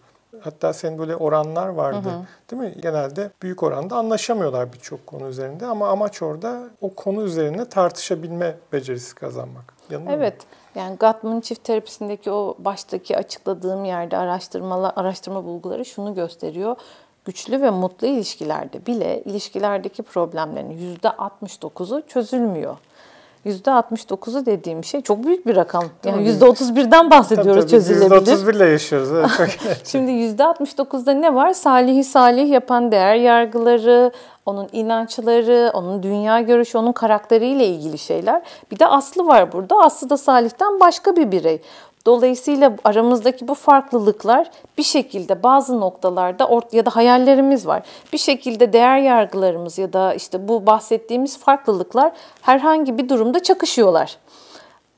Hatta 0.42 0.74
senin 0.74 1.00
böyle 1.00 1.16
oranlar 1.16 1.68
vardı. 1.68 2.10
Değil 2.52 2.62
mi? 2.62 2.82
Genelde 2.82 3.32
büyük 3.42 3.64
oranda 3.64 3.96
anlaşamıyorlar 3.96 4.74
birçok 4.74 5.08
konu 5.08 5.28
üzerinde 5.28 5.66
ama 5.66 5.90
amaç 5.90 6.22
orada 6.22 6.64
o 6.82 6.94
konu 6.94 7.24
üzerine 7.24 7.70
tartışabilme 7.70 8.58
becerisi 8.74 9.16
kazanmak. 9.16 9.74
Yanılıyor 9.90 10.18
Evet. 10.18 10.36
Yani 10.76 10.96
Gottman 10.96 11.40
çift 11.42 11.64
terapisindeki 11.64 12.32
o 12.32 12.56
baştaki 12.60 13.18
açıkladığım 13.18 13.86
yerde 13.86 14.18
araştırmalar, 14.18 14.94
araştırma 14.96 15.44
bulguları 15.44 15.86
şunu 15.86 16.16
gösteriyor. 16.16 16.76
Güçlü 17.26 17.62
ve 17.62 17.70
mutlu 17.70 18.08
ilişkilerde 18.08 18.86
bile 18.86 19.24
ilişkilerdeki 19.24 20.04
problemlerin 20.04 20.98
%69'u 21.04 22.02
çözülmüyor. 22.08 22.78
%69'u 23.46 24.46
dediğim 24.46 24.84
şey 24.84 25.02
çok 25.02 25.26
büyük 25.26 25.48
bir 25.48 25.56
rakam. 25.56 25.84
Yani 26.06 26.40
Tabii. 26.40 26.46
%31'den 26.46 27.12
bahsediyoruz 27.12 27.62
Tabii, 27.62 27.72
tabii, 27.72 27.84
çözülebilir. 27.84 28.32
%31 28.32 28.56
ile 28.56 28.66
yaşıyoruz. 28.66 29.10
Evet, 29.40 29.60
Şimdi 29.86 30.12
%69'da 30.12 31.12
ne 31.14 31.36
var? 31.36 31.54
Salihi 31.54 32.04
salih 32.04 32.50
yapan 32.50 32.92
değer 32.92 33.16
yargıları, 33.16 34.12
onun 34.46 34.70
inançları, 34.72 35.72
onun 35.74 36.04
dünya 36.04 36.42
görüşü, 36.42 36.78
onun 36.78 36.92
karakteriyle 36.92 37.68
ilgili 37.68 37.98
şeyler. 37.98 38.42
Bir 38.72 38.80
de 38.80 38.88
Aslı 38.88 39.28
var 39.28 39.52
burada. 39.52 39.76
Aslı 39.76 40.10
da 40.10 40.18
Salih'ten 40.18 40.80
başka 40.80 41.16
bir 41.16 41.32
birey. 41.32 41.62
Dolayısıyla 42.06 42.76
aramızdaki 42.84 43.48
bu 43.48 43.54
farklılıklar 43.54 44.52
bir 44.78 44.84
şekilde 44.84 45.44
bazı 45.44 45.80
noktalarda 45.80 46.50
ya 46.72 46.86
da 46.86 46.96
hayallerimiz 46.96 47.68
var. 47.68 47.84
Bir 48.14 48.18
şekilde 48.18 48.74
değer 48.74 48.98
yargılarımız 48.98 49.78
ya 49.78 49.94
da 49.94 50.14
işte 50.14 50.48
bu 50.48 50.66
bahsettiğimiz 50.66 51.38
farklılıklar 51.38 52.12
herhangi 52.42 52.98
bir 52.98 53.10
durumda 53.10 53.44
çakışıyorlar 53.44 54.18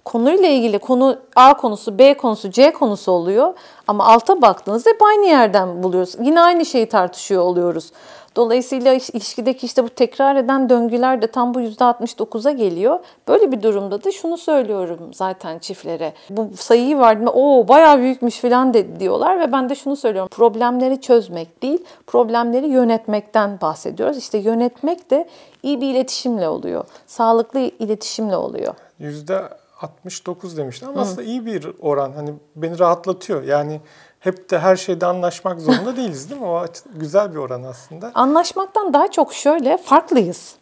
konuyla 0.07 0.47
ilgili 0.49 0.79
konu 0.79 1.17
A 1.35 1.57
konusu, 1.57 1.99
B 1.99 2.17
konusu, 2.17 2.51
C 2.51 2.73
konusu 2.73 3.11
oluyor. 3.11 3.53
Ama 3.87 4.05
alta 4.05 4.41
baktığınızda 4.41 4.89
hep 4.89 5.01
aynı 5.01 5.25
yerden 5.25 5.83
buluyoruz. 5.83 6.15
Yine 6.21 6.41
aynı 6.41 6.65
şeyi 6.65 6.89
tartışıyor 6.89 7.43
oluyoruz. 7.43 7.91
Dolayısıyla 8.37 8.93
iş- 8.93 9.09
ilişkideki 9.09 9.65
işte 9.65 9.83
bu 9.83 9.89
tekrar 9.89 10.35
eden 10.35 10.69
döngüler 10.69 11.21
de 11.21 11.27
tam 11.27 11.53
bu 11.53 11.61
%69'a 11.61 12.51
geliyor. 12.51 12.99
Böyle 13.27 13.51
bir 13.51 13.61
durumda 13.63 14.03
da 14.03 14.11
şunu 14.11 14.37
söylüyorum 14.37 15.13
zaten 15.13 15.59
çiftlere. 15.59 16.13
Bu 16.29 16.49
sayıyı 16.55 16.99
verdiğimde 16.99 17.29
o 17.29 17.67
bayağı 17.67 17.99
büyükmüş 17.99 18.39
falan 18.39 18.73
de, 18.73 18.99
diyorlar 18.99 19.39
ve 19.39 19.51
ben 19.51 19.69
de 19.69 19.75
şunu 19.75 19.95
söylüyorum. 19.95 20.29
Problemleri 20.29 21.01
çözmek 21.01 21.63
değil, 21.63 21.85
problemleri 22.07 22.67
yönetmekten 22.67 23.61
bahsediyoruz. 23.61 24.17
İşte 24.17 24.37
yönetmek 24.37 25.11
de 25.11 25.27
iyi 25.63 25.81
bir 25.81 25.87
iletişimle 25.87 26.47
oluyor. 26.49 26.83
Sağlıklı 27.07 27.59
iletişimle 27.59 28.37
oluyor. 28.37 28.73
%69 29.01 30.57
demiştin 30.57 30.87
ama 30.87 31.01
aslında 31.01 31.23
iyi 31.23 31.45
bir 31.45 31.67
oran. 31.81 32.11
Hani 32.11 32.33
beni 32.55 32.79
rahatlatıyor. 32.79 33.43
Yani 33.43 33.81
hep 34.27 34.49
de 34.49 34.59
her 34.59 34.75
şeyde 34.75 35.05
anlaşmak 35.05 35.61
zorunda 35.61 35.97
değiliz 35.97 36.29
değil 36.29 36.41
mi? 36.41 36.47
O 36.47 36.65
güzel 36.95 37.31
bir 37.31 37.37
oran 37.37 37.63
aslında. 37.63 38.11
Anlaşmaktan 38.13 38.93
daha 38.93 39.11
çok 39.11 39.33
şöyle 39.33 39.77
farklıyız. 39.77 40.55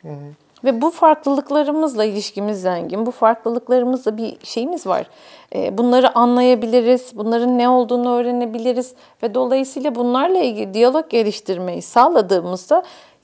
Ve 0.64 0.82
bu 0.82 0.92
farklılıklarımızla 0.92 2.04
ilişkimiz 2.06 2.62
zengin. 2.62 3.06
Bu 3.06 3.12
farklılıklarımızla 3.12 4.18
bir 4.18 4.38
şeyimiz 4.44 4.88
var. 4.88 5.10
Ee, 5.56 5.78
Bunları 5.78 6.18
anlayabiliriz, 6.18 7.12
bunların 7.16 7.58
ne 7.58 7.70
olduğunu 7.70 8.16
öğrenebiliriz 8.16 8.94
ve 9.24 9.34
dolayısıyla 9.34 9.96
bunlarla 9.96 10.40
ilgili 10.40 10.74
diyalog 10.74 11.10
geliştirmeyi 11.10 11.82
sağladığımızda 11.82 12.84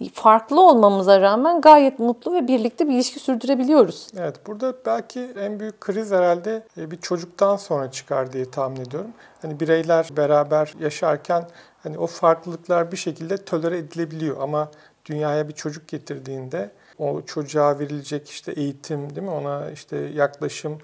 farklı 0.09 0.61
olmamıza 0.61 1.21
rağmen 1.21 1.61
gayet 1.61 1.99
mutlu 1.99 2.33
ve 2.33 2.47
birlikte 2.47 2.87
bir 2.87 2.93
ilişki 2.93 3.19
sürdürebiliyoruz. 3.19 4.07
Evet 4.17 4.47
burada 4.47 4.73
belki 4.85 5.19
en 5.39 5.59
büyük 5.59 5.81
kriz 5.81 6.11
herhalde 6.11 6.63
e, 6.77 6.91
bir 6.91 6.97
çocuktan 6.97 7.55
sonra 7.55 7.91
çıkar 7.91 8.33
diye 8.33 8.51
tahmin 8.51 8.81
ediyorum. 8.81 9.11
Hani 9.41 9.59
bireyler 9.59 10.09
beraber 10.17 10.73
yaşarken 10.79 11.47
hani 11.83 11.97
o 11.97 12.07
farklılıklar 12.07 12.91
bir 12.91 12.97
şekilde 12.97 13.37
tolere 13.37 13.77
edilebiliyor 13.77 14.37
ama 14.41 14.71
dünyaya 15.05 15.47
bir 15.47 15.53
çocuk 15.53 15.87
getirdiğinde 15.87 16.71
o 16.97 17.21
çocuğa 17.21 17.79
verilecek 17.79 18.29
işte 18.29 18.51
eğitim 18.51 19.15
değil 19.15 19.27
mi 19.27 19.31
ona 19.31 19.71
işte 19.71 19.97
yaklaşım 19.97 20.77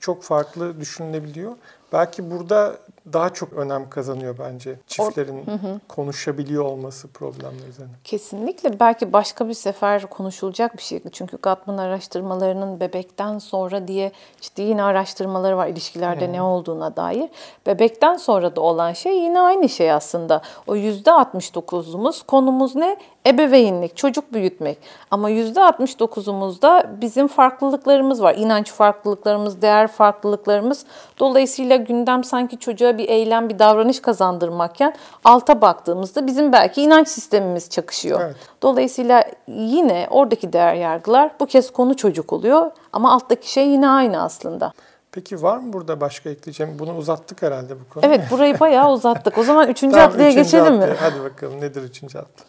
çok 0.00 0.22
farklı 0.22 0.80
düşünülebiliyor. 0.80 1.52
Belki 1.92 2.30
burada 2.30 2.76
daha 3.12 3.30
çok 3.30 3.52
önem 3.52 3.90
kazanıyor 3.90 4.36
bence 4.38 4.78
çiftlerin 4.86 5.44
konuşabiliyor 5.88 6.64
olması 6.64 7.08
problemler 7.08 7.68
üzerine. 7.68 7.92
Kesinlikle 8.04 8.80
belki 8.80 9.12
başka 9.12 9.48
bir 9.48 9.54
sefer 9.54 10.06
konuşulacak 10.06 10.76
bir 10.76 10.82
şey. 10.82 11.02
Çünkü 11.12 11.36
Gottman 11.36 11.78
araştırmalarının 11.78 12.80
bebekten 12.80 13.38
sonra 13.38 13.88
diye 13.88 14.12
ciddi 14.40 14.62
yine 14.62 14.82
araştırmaları 14.82 15.56
var 15.56 15.66
ilişkilerde 15.66 16.32
ne 16.32 16.42
olduğuna 16.42 16.96
dair. 16.96 17.30
Bebekten 17.66 18.16
sonra 18.16 18.56
da 18.56 18.60
olan 18.60 18.92
şey 18.92 19.18
yine 19.18 19.40
aynı 19.40 19.68
şey 19.68 19.92
aslında. 19.92 20.42
O 20.66 20.76
%69'umuz 20.76 22.26
konumuz 22.26 22.76
ne? 22.76 22.96
Ebeveynlik, 23.26 23.96
çocuk 23.96 24.32
büyütmek. 24.32 24.78
Ama 25.10 25.30
%69'umuzda 25.30 27.00
bizim 27.00 27.28
farklılıklarımız 27.28 28.22
var. 28.22 28.34
İnanç 28.34 28.72
farklılıklarımız, 28.72 29.62
değer 29.62 29.86
farklılıklarımız. 29.86 30.86
Dolayısıyla 31.18 31.76
gündem 31.76 32.24
sanki 32.24 32.58
çocuğa 32.58 32.93
bir 32.98 33.08
eylem, 33.08 33.48
bir 33.48 33.58
davranış 33.58 34.00
kazandırmakken 34.02 34.94
alta 35.24 35.60
baktığımızda 35.60 36.26
bizim 36.26 36.52
belki 36.52 36.82
inanç 36.82 37.08
sistemimiz 37.08 37.70
çakışıyor. 37.70 38.20
Evet. 38.20 38.36
Dolayısıyla 38.62 39.24
yine 39.48 40.06
oradaki 40.10 40.52
değer 40.52 40.74
yargılar 40.74 41.30
bu 41.40 41.46
kez 41.46 41.70
konu 41.72 41.96
çocuk 41.96 42.32
oluyor 42.32 42.70
ama 42.92 43.12
alttaki 43.12 43.52
şey 43.52 43.68
yine 43.68 43.88
aynı 43.88 44.22
aslında. 44.22 44.72
Peki 45.12 45.42
var 45.42 45.56
mı 45.56 45.72
burada 45.72 46.00
başka 46.00 46.30
ekleyeceğim? 46.30 46.78
Bunu 46.78 46.96
uzattık 46.96 47.42
herhalde 47.42 47.74
bu 47.80 47.94
konuyu. 47.94 48.12
Evet 48.12 48.30
burayı 48.30 48.60
bayağı 48.60 48.92
uzattık. 48.92 49.38
O 49.38 49.42
zaman 49.42 49.68
üçüncü 49.70 49.94
Tamam, 49.96 50.10
atlıya 50.10 50.28
üçüncü 50.30 50.42
geçelim 50.44 50.74
mi? 50.74 50.84
atlı. 50.84 50.96
Hadi 51.00 51.24
bakalım 51.24 51.60
nedir 51.60 51.82
üçüncü 51.82 52.18
atlı? 52.18 52.44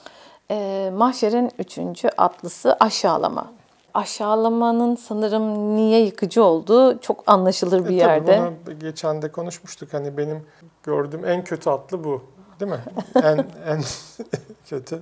Ee, 0.51 0.91
mahşerin 0.97 1.51
üçüncü 1.59 2.09
atlısı 2.17 2.77
aşağılama. 2.79 3.47
Aşağılamanın 3.95 4.95
sanırım 4.95 5.75
niye 5.75 6.05
yıkıcı 6.05 6.43
olduğu 6.43 6.99
çok 6.99 7.23
anlaşılır 7.27 7.85
bir 7.85 7.89
E, 7.89 7.93
yerde. 7.93 8.37
Tabii 8.37 8.55
bunu 8.67 8.79
geçen 8.79 9.21
de 9.21 9.31
konuşmuştuk. 9.31 9.93
Hani 9.93 10.17
benim 10.17 10.43
gördüğüm 10.83 11.25
en 11.25 11.43
kötü 11.43 11.69
atlı 11.69 12.03
bu. 12.03 12.21
Değil 12.59 12.71
mi? 12.71 12.79
en 13.23 13.37
en 13.67 13.81
kötü 14.69 14.99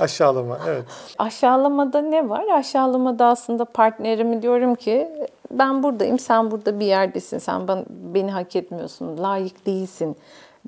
aşağılama. 0.00 0.58
Evet. 0.68 0.84
Aşağılamada 1.18 2.00
ne 2.00 2.28
var? 2.28 2.44
Aşağılamada 2.48 3.26
aslında 3.26 3.64
partnerimi 3.64 4.42
diyorum 4.42 4.74
ki 4.74 5.08
ben 5.50 5.82
buradayım, 5.82 6.18
sen 6.18 6.50
burada 6.50 6.80
bir 6.80 6.86
yerdesin, 6.86 7.38
sen 7.38 7.68
ben, 7.68 7.84
beni 7.88 8.30
hak 8.30 8.56
etmiyorsun, 8.56 9.18
layık 9.18 9.66
değilsin 9.66 10.16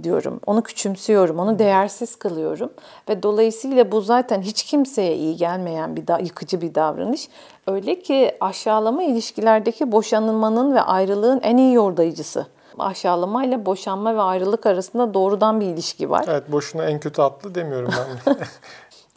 diyorum. 0.02 0.40
Onu 0.46 0.62
küçümsüyorum, 0.62 1.38
onu 1.38 1.58
değersiz 1.58 2.16
kılıyorum 2.16 2.70
ve 3.08 3.22
dolayısıyla 3.22 3.92
bu 3.92 4.00
zaten 4.00 4.42
hiç 4.42 4.62
kimseye 4.62 5.16
iyi 5.16 5.36
gelmeyen 5.36 5.96
bir 5.96 6.06
da, 6.06 6.18
yıkıcı 6.18 6.60
bir 6.60 6.74
davranış. 6.74 7.28
Öyle 7.66 7.98
ki 8.00 8.36
aşağılama 8.40 9.02
ilişkilerdeki 9.02 9.92
boşanmanın 9.92 10.74
ve 10.74 10.80
ayrılığın 10.80 11.40
en 11.42 11.56
iyi 11.56 11.74
yordayıcısı. 11.74 12.46
Aşağılama 12.78 13.44
ile 13.44 13.66
boşanma 13.66 14.14
ve 14.14 14.20
ayrılık 14.20 14.66
arasında 14.66 15.14
doğrudan 15.14 15.60
bir 15.60 15.66
ilişki 15.66 16.10
var. 16.10 16.24
Evet 16.28 16.52
boşuna 16.52 16.84
en 16.84 17.00
kötü 17.00 17.22
atlı 17.22 17.54
demiyorum 17.54 17.90
ben. 18.26 18.36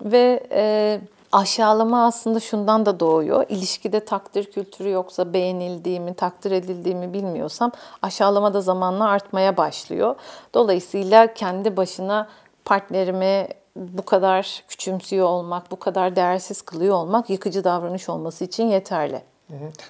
Ve 0.11 0.43
e, 0.51 1.01
aşağılama 1.31 2.05
aslında 2.05 2.39
şundan 2.39 2.85
da 2.85 2.99
doğuyor. 2.99 3.45
İlişkide 3.49 4.05
takdir 4.05 4.51
kültürü 4.51 4.89
yoksa 4.89 5.33
beğenildiğimi, 5.33 6.13
takdir 6.13 6.51
edildiğimi 6.51 7.13
bilmiyorsam 7.13 7.71
aşağılama 8.01 8.53
da 8.53 8.61
zamanla 8.61 9.09
artmaya 9.09 9.57
başlıyor. 9.57 10.15
Dolayısıyla 10.53 11.33
kendi 11.33 11.77
başına 11.77 12.27
partnerimi 12.65 13.47
bu 13.75 14.05
kadar 14.05 14.63
küçümsüyor 14.67 15.27
olmak, 15.27 15.71
bu 15.71 15.79
kadar 15.79 16.15
değersiz 16.15 16.61
kılıyor 16.61 16.95
olmak 16.95 17.29
yıkıcı 17.29 17.63
davranış 17.63 18.09
olması 18.09 18.43
için 18.43 18.67
yeterli. 18.67 19.21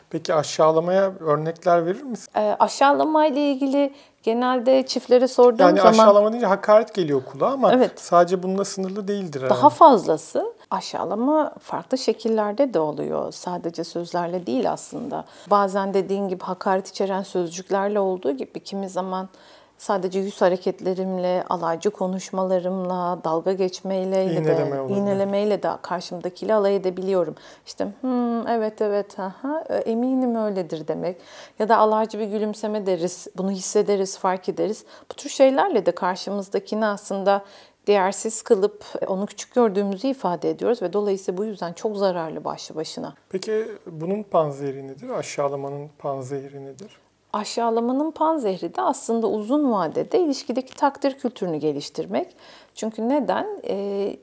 Peki 0.10 0.34
aşağılamaya 0.34 1.12
örnekler 1.19 1.86
verir 1.86 2.02
misin? 2.04 2.28
E, 2.36 2.56
aşağılama 2.60 3.26
ile 3.26 3.52
ilgili 3.52 3.93
genelde 4.24 4.86
çiftlere 4.86 5.28
sorduğum 5.28 5.60
Yani 5.67 5.78
zaman... 5.78 5.91
aşağılama 5.93 6.32
deyince 6.32 6.48
hakaret 6.48 6.93
geliyor 6.93 7.22
kulağa 7.32 7.52
ama 7.52 7.74
Evet. 7.74 7.91
sadece 8.02 8.43
bununla 8.43 8.65
sınırlı 8.65 9.08
değildir. 9.08 9.41
herhalde. 9.41 9.60
Daha 9.60 9.69
fazlası 9.69 10.54
aşağılama 10.72 11.54
farklı 11.60 11.98
şekillerde 11.98 12.74
de 12.74 12.80
oluyor. 12.80 13.32
Sadece 13.32 13.84
sözlerle 13.84 14.45
değil 14.45 14.72
aslında. 14.72 15.26
Bazen 15.50 15.93
dediğin 15.93 16.28
gibi 16.28 16.43
hakaret 16.43 16.88
içeren 16.88 17.24
sözcüklerle 17.24 18.00
olduğu 18.00 18.32
gibi 18.32 18.60
kimi 18.60 18.89
zaman 18.89 19.30
sadece 19.79 20.19
yüz 20.19 20.41
hareketlerimle, 20.41 21.43
alaycı 21.49 21.89
konuşmalarımla, 21.89 23.19
dalga 23.23 23.53
geçmeyle 23.53 24.25
İğneleme 24.25 24.89
de, 24.89 24.93
iğnelemeyle 24.93 25.63
de 25.63 25.69
karşımdakiyle 25.81 26.53
alay 26.53 26.75
edebiliyorum. 26.75 27.35
İşte 27.65 27.87
hmm, 28.01 28.47
evet 28.47 28.81
evet 28.81 29.19
aha, 29.19 29.63
eminim 29.85 30.35
öyledir 30.35 30.87
demek. 30.87 31.17
Ya 31.59 31.69
da 31.69 31.77
alaycı 31.77 32.19
bir 32.19 32.27
gülümseme 32.27 32.85
deriz, 32.85 33.27
bunu 33.37 33.51
hissederiz, 33.51 34.17
fark 34.17 34.49
ederiz. 34.49 34.85
Bu 35.11 35.13
tür 35.13 35.29
şeylerle 35.29 35.85
de 35.85 35.91
karşımızdakini 35.91 36.85
aslında 36.85 37.45
değersiz 37.87 38.41
kılıp 38.41 38.85
onu 39.07 39.25
küçük 39.25 39.55
gördüğümüzü 39.55 40.07
ifade 40.07 40.49
ediyoruz 40.49 40.81
ve 40.81 40.93
dolayısıyla 40.93 41.37
bu 41.37 41.45
yüzden 41.45 41.73
çok 41.73 41.97
zararlı 41.97 42.43
başlı 42.43 42.75
başına. 42.75 43.13
Peki 43.29 43.65
bunun 43.85 44.23
panzehiri 44.23 44.87
nedir? 44.87 45.09
Aşağılamanın 45.09 45.89
panzehiri 45.99 46.65
nedir? 46.65 46.99
Aşağılamanın 47.33 48.11
panzehri 48.11 48.75
de 48.75 48.81
aslında 48.81 49.27
uzun 49.27 49.71
vadede 49.71 50.19
ilişkideki 50.19 50.75
takdir 50.75 51.13
kültürünü 51.13 51.57
geliştirmek. 51.57 52.35
Çünkü 52.75 53.09
neden? 53.09 53.47
E, 53.63 53.75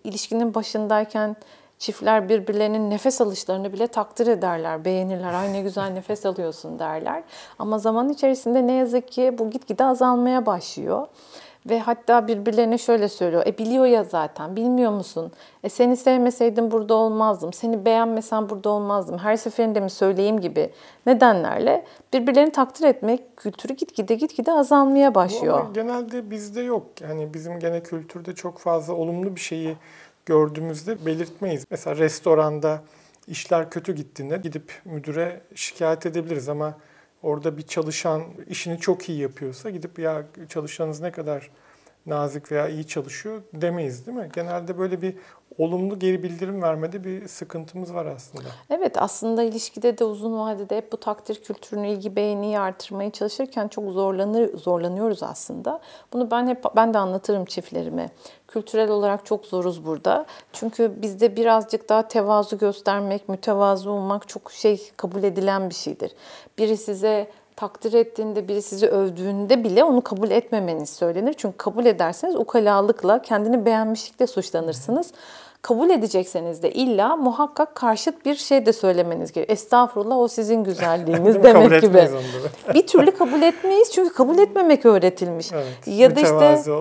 ilişkinin 0.04 0.54
başındayken 0.54 1.36
çiftler 1.78 2.28
birbirlerinin 2.28 2.90
nefes 2.90 3.20
alışlarını 3.20 3.72
bile 3.72 3.86
takdir 3.86 4.26
ederler, 4.26 4.84
beğenirler. 4.84 5.34
Ay 5.34 5.52
ne 5.52 5.62
güzel 5.62 5.90
nefes 5.90 6.26
alıyorsun 6.26 6.78
derler. 6.78 7.22
Ama 7.58 7.78
zaman 7.78 8.08
içerisinde 8.08 8.66
ne 8.66 8.72
yazık 8.72 9.08
ki 9.08 9.34
bu 9.38 9.50
gitgide 9.50 9.84
azalmaya 9.84 10.46
başlıyor. 10.46 11.06
Ve 11.68 11.80
hatta 11.80 12.28
birbirlerine 12.28 12.78
şöyle 12.78 13.08
söylüyor. 13.08 13.46
E 13.46 13.58
biliyor 13.58 13.86
ya 13.86 14.04
zaten, 14.04 14.56
bilmiyor 14.56 14.92
musun? 14.92 15.32
E 15.64 15.68
seni 15.68 15.96
sevmeseydim 15.96 16.70
burada 16.70 16.94
olmazdım. 16.94 17.52
Seni 17.52 17.84
beğenmesen 17.84 18.48
burada 18.48 18.68
olmazdım. 18.68 19.18
Her 19.18 19.36
seferinde 19.36 19.80
mi 19.80 19.90
söyleyeyim 19.90 20.40
gibi 20.40 20.70
nedenlerle 21.06 21.84
birbirlerini 22.12 22.52
takdir 22.52 22.84
etmek 22.84 23.36
kültürü 23.36 23.72
gitgide 23.72 24.14
gitgide 24.14 24.52
azalmaya 24.52 25.14
başlıyor. 25.14 25.60
Ama 25.60 25.70
genelde 25.72 26.30
bizde 26.30 26.60
yok. 26.60 27.00
Yani 27.00 27.34
bizim 27.34 27.58
gene 27.58 27.82
kültürde 27.82 28.34
çok 28.34 28.58
fazla 28.58 28.94
olumlu 28.94 29.36
bir 29.36 29.40
şeyi 29.40 29.76
gördüğümüzde 30.26 31.06
belirtmeyiz. 31.06 31.64
Mesela 31.70 31.96
restoranda 31.96 32.82
işler 33.26 33.70
kötü 33.70 33.94
gittiğinde 33.94 34.36
gidip 34.36 34.72
müdüre 34.84 35.40
şikayet 35.54 36.06
edebiliriz 36.06 36.48
ama 36.48 36.74
orada 37.26 37.58
bir 37.58 37.62
çalışan 37.62 38.22
işini 38.46 38.78
çok 38.78 39.08
iyi 39.08 39.18
yapıyorsa 39.18 39.70
gidip 39.70 39.98
ya 39.98 40.26
çalışanınız 40.48 41.00
ne 41.00 41.12
kadar 41.12 41.50
nazik 42.06 42.52
veya 42.52 42.68
iyi 42.68 42.86
çalışıyor 42.86 43.42
demeyiz 43.52 44.06
değil 44.06 44.18
mi? 44.18 44.28
Genelde 44.34 44.78
böyle 44.78 45.02
bir 45.02 45.16
olumlu 45.58 45.98
geri 45.98 46.22
bildirim 46.22 46.62
vermede 46.62 47.04
bir 47.04 47.28
sıkıntımız 47.28 47.94
var 47.94 48.06
aslında. 48.06 48.44
Evet 48.70 49.02
aslında 49.02 49.42
ilişkide 49.42 49.98
de 49.98 50.04
uzun 50.04 50.38
vadede 50.38 50.76
hep 50.76 50.92
bu 50.92 50.96
takdir 50.96 51.42
kültürünü, 51.42 51.88
ilgi 51.88 52.16
beğeniyi 52.16 52.58
artırmaya 52.58 53.10
çalışırken 53.10 53.68
çok 53.68 53.90
zorlanır 53.90 54.58
zorlanıyoruz 54.58 55.22
aslında. 55.22 55.80
Bunu 56.12 56.30
ben 56.30 56.46
hep 56.46 56.64
ben 56.76 56.94
de 56.94 56.98
anlatırım 56.98 57.44
çiftlerime. 57.44 58.10
Kültürel 58.48 58.90
olarak 58.90 59.26
çok 59.26 59.46
zoruz 59.46 59.86
burada. 59.86 60.26
Çünkü 60.52 60.92
bizde 61.02 61.36
birazcık 61.36 61.88
daha 61.88 62.08
tevazu 62.08 62.58
göstermek, 62.58 63.28
mütevazı 63.28 63.90
olmak 63.90 64.28
çok 64.28 64.52
şey 64.52 64.90
kabul 64.96 65.22
edilen 65.22 65.70
bir 65.70 65.74
şeydir. 65.74 66.12
Biri 66.58 66.76
size 66.76 67.30
takdir 67.56 67.92
ettiğinde, 67.92 68.48
biri 68.48 68.62
sizi 68.62 68.88
övdüğünde 68.88 69.64
bile 69.64 69.84
onu 69.84 70.00
kabul 70.00 70.30
etmemeniz 70.30 70.90
söylenir. 70.90 71.34
Çünkü 71.38 71.56
kabul 71.56 71.86
ederseniz 71.86 72.36
ukalalıkla, 72.36 73.22
kendini 73.22 73.66
beğenmişlikle 73.66 74.26
suçlanırsınız. 74.26 75.12
Kabul 75.66 75.90
edecekseniz 75.90 76.62
de 76.62 76.70
illa 76.70 77.16
muhakkak 77.16 77.74
karşıt 77.74 78.24
bir 78.24 78.34
şey 78.34 78.66
de 78.66 78.72
söylemeniz 78.72 79.32
gerekiyor. 79.32 79.56
Estağfurullah 79.56 80.18
o 80.18 80.28
sizin 80.28 80.64
güzelliğiniz 80.64 81.34
demek 81.42 81.82
gibi. 81.82 82.08
bir 82.74 82.86
türlü 82.86 83.10
kabul 83.10 83.42
etmeyiz 83.42 83.92
çünkü 83.92 84.14
kabul 84.14 84.38
etmemek 84.38 84.86
öğretilmiş. 84.86 85.52
Evet, 85.52 85.66
ya 85.86 86.16
da 86.16 86.20
işte 86.20 86.72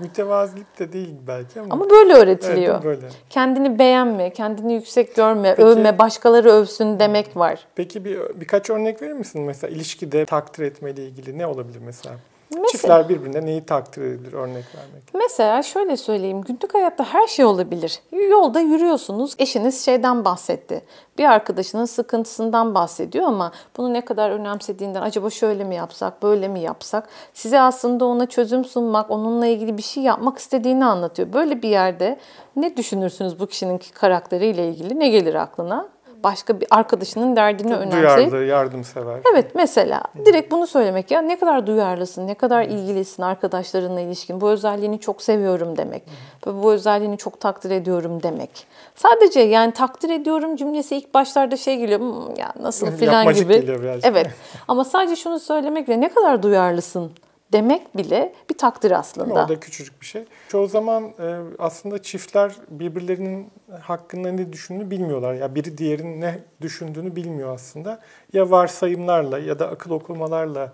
mütevazilik 0.00 0.78
de 0.78 0.92
değil 0.92 1.14
belki 1.26 1.60
ama. 1.60 1.74
Ama 1.74 1.90
böyle 1.90 2.14
öğretiliyor. 2.14 2.74
Evet, 2.74 2.84
böyle. 2.84 3.06
Kendini 3.30 3.78
beğenme, 3.78 4.30
kendini 4.30 4.74
yüksek 4.74 5.16
görme, 5.16 5.54
peki, 5.56 5.68
övme, 5.68 5.98
başkaları 5.98 6.50
övsün 6.50 6.98
demek 6.98 7.36
var. 7.36 7.66
Peki 7.74 8.04
bir 8.04 8.18
birkaç 8.34 8.70
örnek 8.70 9.02
verir 9.02 9.12
misin 9.12 9.42
mesela 9.42 9.74
ilişkide 9.74 10.24
takdir 10.24 10.64
etmeyle 10.64 11.06
ilgili 11.06 11.38
ne 11.38 11.46
olabilir 11.46 11.80
mesela? 11.86 12.16
Mesela, 12.50 12.68
Çiftler 12.68 13.08
birbirine 13.08 13.46
neyi 13.46 13.66
takdir 13.66 14.02
edilir 14.02 14.32
örnek 14.32 14.64
vermek? 14.74 15.02
Mesela 15.14 15.62
şöyle 15.62 15.96
söyleyeyim. 15.96 16.42
Günlük 16.42 16.74
hayatta 16.74 17.04
her 17.04 17.26
şey 17.26 17.44
olabilir. 17.44 18.00
Yolda 18.30 18.60
yürüyorsunuz. 18.60 19.34
Eşiniz 19.38 19.84
şeyden 19.84 20.24
bahsetti. 20.24 20.82
Bir 21.18 21.24
arkadaşının 21.24 21.84
sıkıntısından 21.84 22.74
bahsediyor 22.74 23.24
ama 23.24 23.52
bunu 23.76 23.92
ne 23.92 24.04
kadar 24.04 24.30
önemsediğinden 24.30 25.02
acaba 25.02 25.30
şöyle 25.30 25.64
mi 25.64 25.74
yapsak, 25.74 26.22
böyle 26.22 26.48
mi 26.48 26.60
yapsak? 26.60 27.08
Size 27.34 27.60
aslında 27.60 28.04
ona 28.04 28.26
çözüm 28.26 28.64
sunmak, 28.64 29.10
onunla 29.10 29.46
ilgili 29.46 29.78
bir 29.78 29.82
şey 29.82 30.02
yapmak 30.02 30.38
istediğini 30.38 30.84
anlatıyor. 30.84 31.32
Böyle 31.32 31.62
bir 31.62 31.68
yerde 31.68 32.18
ne 32.56 32.76
düşünürsünüz 32.76 33.40
bu 33.40 33.46
kişinin 33.46 33.80
karakteriyle 33.94 34.68
ilgili? 34.68 34.98
Ne 35.00 35.08
gelir 35.08 35.34
aklına? 35.34 35.95
Başka 36.26 36.60
bir 36.60 36.66
arkadaşının 36.70 37.36
derdini 37.36 37.74
önemseyip. 37.74 38.30
Duyarlı, 38.32 38.46
yardımsever. 38.46 39.18
Evet 39.32 39.54
mesela 39.54 40.02
direkt 40.24 40.52
bunu 40.52 40.66
söylemek 40.66 41.10
ya 41.10 41.20
ne 41.22 41.38
kadar 41.38 41.66
duyarlısın, 41.66 42.26
ne 42.26 42.34
kadar 42.34 42.62
ilgilisin 42.62 43.22
arkadaşlarınla 43.22 44.00
ilişkin. 44.00 44.40
Bu 44.40 44.50
özelliğini 44.50 45.00
çok 45.00 45.22
seviyorum 45.22 45.76
demek. 45.76 46.02
Ve 46.46 46.62
bu 46.62 46.72
özelliğini 46.72 47.18
çok 47.18 47.40
takdir 47.40 47.70
ediyorum 47.70 48.22
demek. 48.22 48.66
Sadece 48.94 49.40
yani 49.40 49.72
takdir 49.72 50.10
ediyorum 50.10 50.56
cümlesi 50.56 50.96
ilk 50.96 51.14
başlarda 51.14 51.56
şey 51.56 51.76
geliyor 51.76 52.00
hmm, 52.00 52.34
ya 52.36 52.52
nasıl 52.60 52.90
filan 52.90 53.34
gibi. 53.34 53.60
geliyor 53.60 53.82
birazcık. 53.82 54.04
Evet 54.06 54.26
ama 54.68 54.84
sadece 54.84 55.16
şunu 55.16 55.40
söylemekle 55.40 56.00
ne 56.00 56.08
kadar 56.08 56.42
duyarlısın 56.42 57.12
demek 57.52 57.96
bile 57.96 58.32
bir 58.50 58.58
takdir 58.58 58.90
aslında. 58.90 59.44
O 59.44 59.48
da 59.48 59.60
küçücük 59.60 60.00
bir 60.00 60.06
şey. 60.06 60.24
Çoğu 60.48 60.66
zaman 60.66 61.04
e, 61.04 61.36
aslında 61.58 62.02
çiftler 62.02 62.52
birbirlerinin 62.68 63.50
hakkında 63.82 64.32
ne 64.32 64.52
düşündüğünü 64.52 64.90
bilmiyorlar. 64.90 65.34
Ya 65.34 65.54
biri 65.54 65.78
diğerinin 65.78 66.20
ne 66.20 66.38
düşündüğünü 66.60 67.16
bilmiyor 67.16 67.54
aslında. 67.54 68.00
Ya 68.32 68.50
varsayımlarla 68.50 69.38
ya 69.38 69.58
da 69.58 69.68
akıl 69.68 69.90
okumalarla 69.90 70.72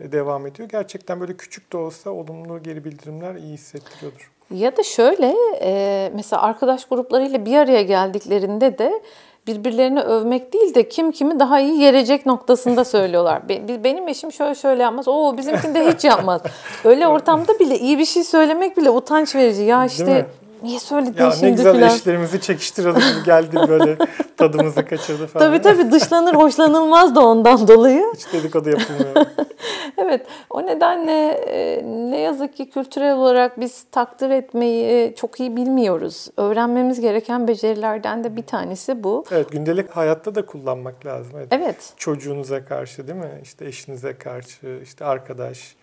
e, 0.00 0.12
devam 0.12 0.46
ediyor. 0.46 0.68
Gerçekten 0.68 1.20
böyle 1.20 1.36
küçük 1.36 1.72
de 1.72 1.76
olsa 1.76 2.10
olumlu 2.10 2.62
geri 2.62 2.84
bildirimler 2.84 3.34
iyi 3.34 3.52
hissettiriyordur. 3.52 4.30
Ya 4.50 4.76
da 4.76 4.82
şöyle 4.82 5.34
e, 5.60 6.10
mesela 6.14 6.42
arkadaş 6.42 6.84
gruplarıyla 6.84 7.46
bir 7.46 7.56
araya 7.56 7.82
geldiklerinde 7.82 8.78
de 8.78 9.02
birbirlerini 9.46 10.00
övmek 10.00 10.52
değil 10.52 10.74
de 10.74 10.88
kim 10.88 11.12
kimi 11.12 11.40
daha 11.40 11.60
iyi 11.60 11.80
yerecek 11.80 12.26
noktasında 12.26 12.84
söylüyorlar. 12.84 13.42
Benim 13.84 14.08
eşim 14.08 14.32
şöyle 14.32 14.54
şöyle 14.54 14.82
yapmaz. 14.82 15.08
Oo 15.08 15.36
bizimkinde 15.36 15.92
hiç 15.92 16.04
yapmaz. 16.04 16.42
Öyle 16.84 17.08
ortamda 17.08 17.58
bile 17.58 17.78
iyi 17.78 17.98
bir 17.98 18.04
şey 18.04 18.24
söylemek 18.24 18.76
bile 18.76 18.90
utanç 18.90 19.34
verici. 19.34 19.62
Ya 19.62 19.84
işte 19.86 20.26
niye 20.62 20.80
söyledin 20.80 21.24
ya 21.24 21.30
şimdi 21.30 21.46
ne 21.46 21.50
güzel 21.50 21.72
falan. 21.72 21.96
eşlerimizi 21.96 22.40
çekiştirelim 22.40 23.24
geldi 23.24 23.56
böyle 23.68 23.96
tadımızı 24.36 24.84
kaçırdı 24.84 25.26
falan. 25.26 25.46
Tabii 25.46 25.62
tabii 25.62 25.92
dışlanır 25.92 26.34
hoşlanılmaz 26.34 27.14
da 27.14 27.26
ondan 27.26 27.68
dolayı. 27.68 28.04
Hiç 28.16 28.32
dedikodu 28.32 28.70
yapılmıyor. 28.70 29.26
evet 29.98 30.26
o 30.50 30.66
nedenle 30.66 31.28
e, 31.30 31.82
ne 32.10 32.18
yazık 32.18 32.56
ki 32.56 32.70
kültürel 32.70 33.14
olarak 33.16 33.60
biz 33.60 33.84
takdir 33.92 34.30
etmeyi 34.30 35.14
çok 35.14 35.40
iyi 35.40 35.56
bilmiyoruz. 35.56 36.28
Öğrenmemiz 36.36 37.00
gereken 37.00 37.48
becerilerden 37.48 38.24
de 38.24 38.36
bir 38.36 38.46
tanesi 38.46 39.04
bu. 39.04 39.24
Evet 39.30 39.50
gündelik 39.50 39.90
hayatta 39.90 40.34
da 40.34 40.46
kullanmak 40.46 41.06
lazım. 41.06 41.32
Evet. 41.36 41.48
evet. 41.50 41.92
Çocuğunuza 41.96 42.64
karşı 42.64 43.08
değil 43.08 43.18
mi? 43.18 43.40
İşte 43.42 43.66
eşinize 43.66 44.18
karşı, 44.18 44.80
işte 44.82 45.04
arkadaş. 45.04 45.76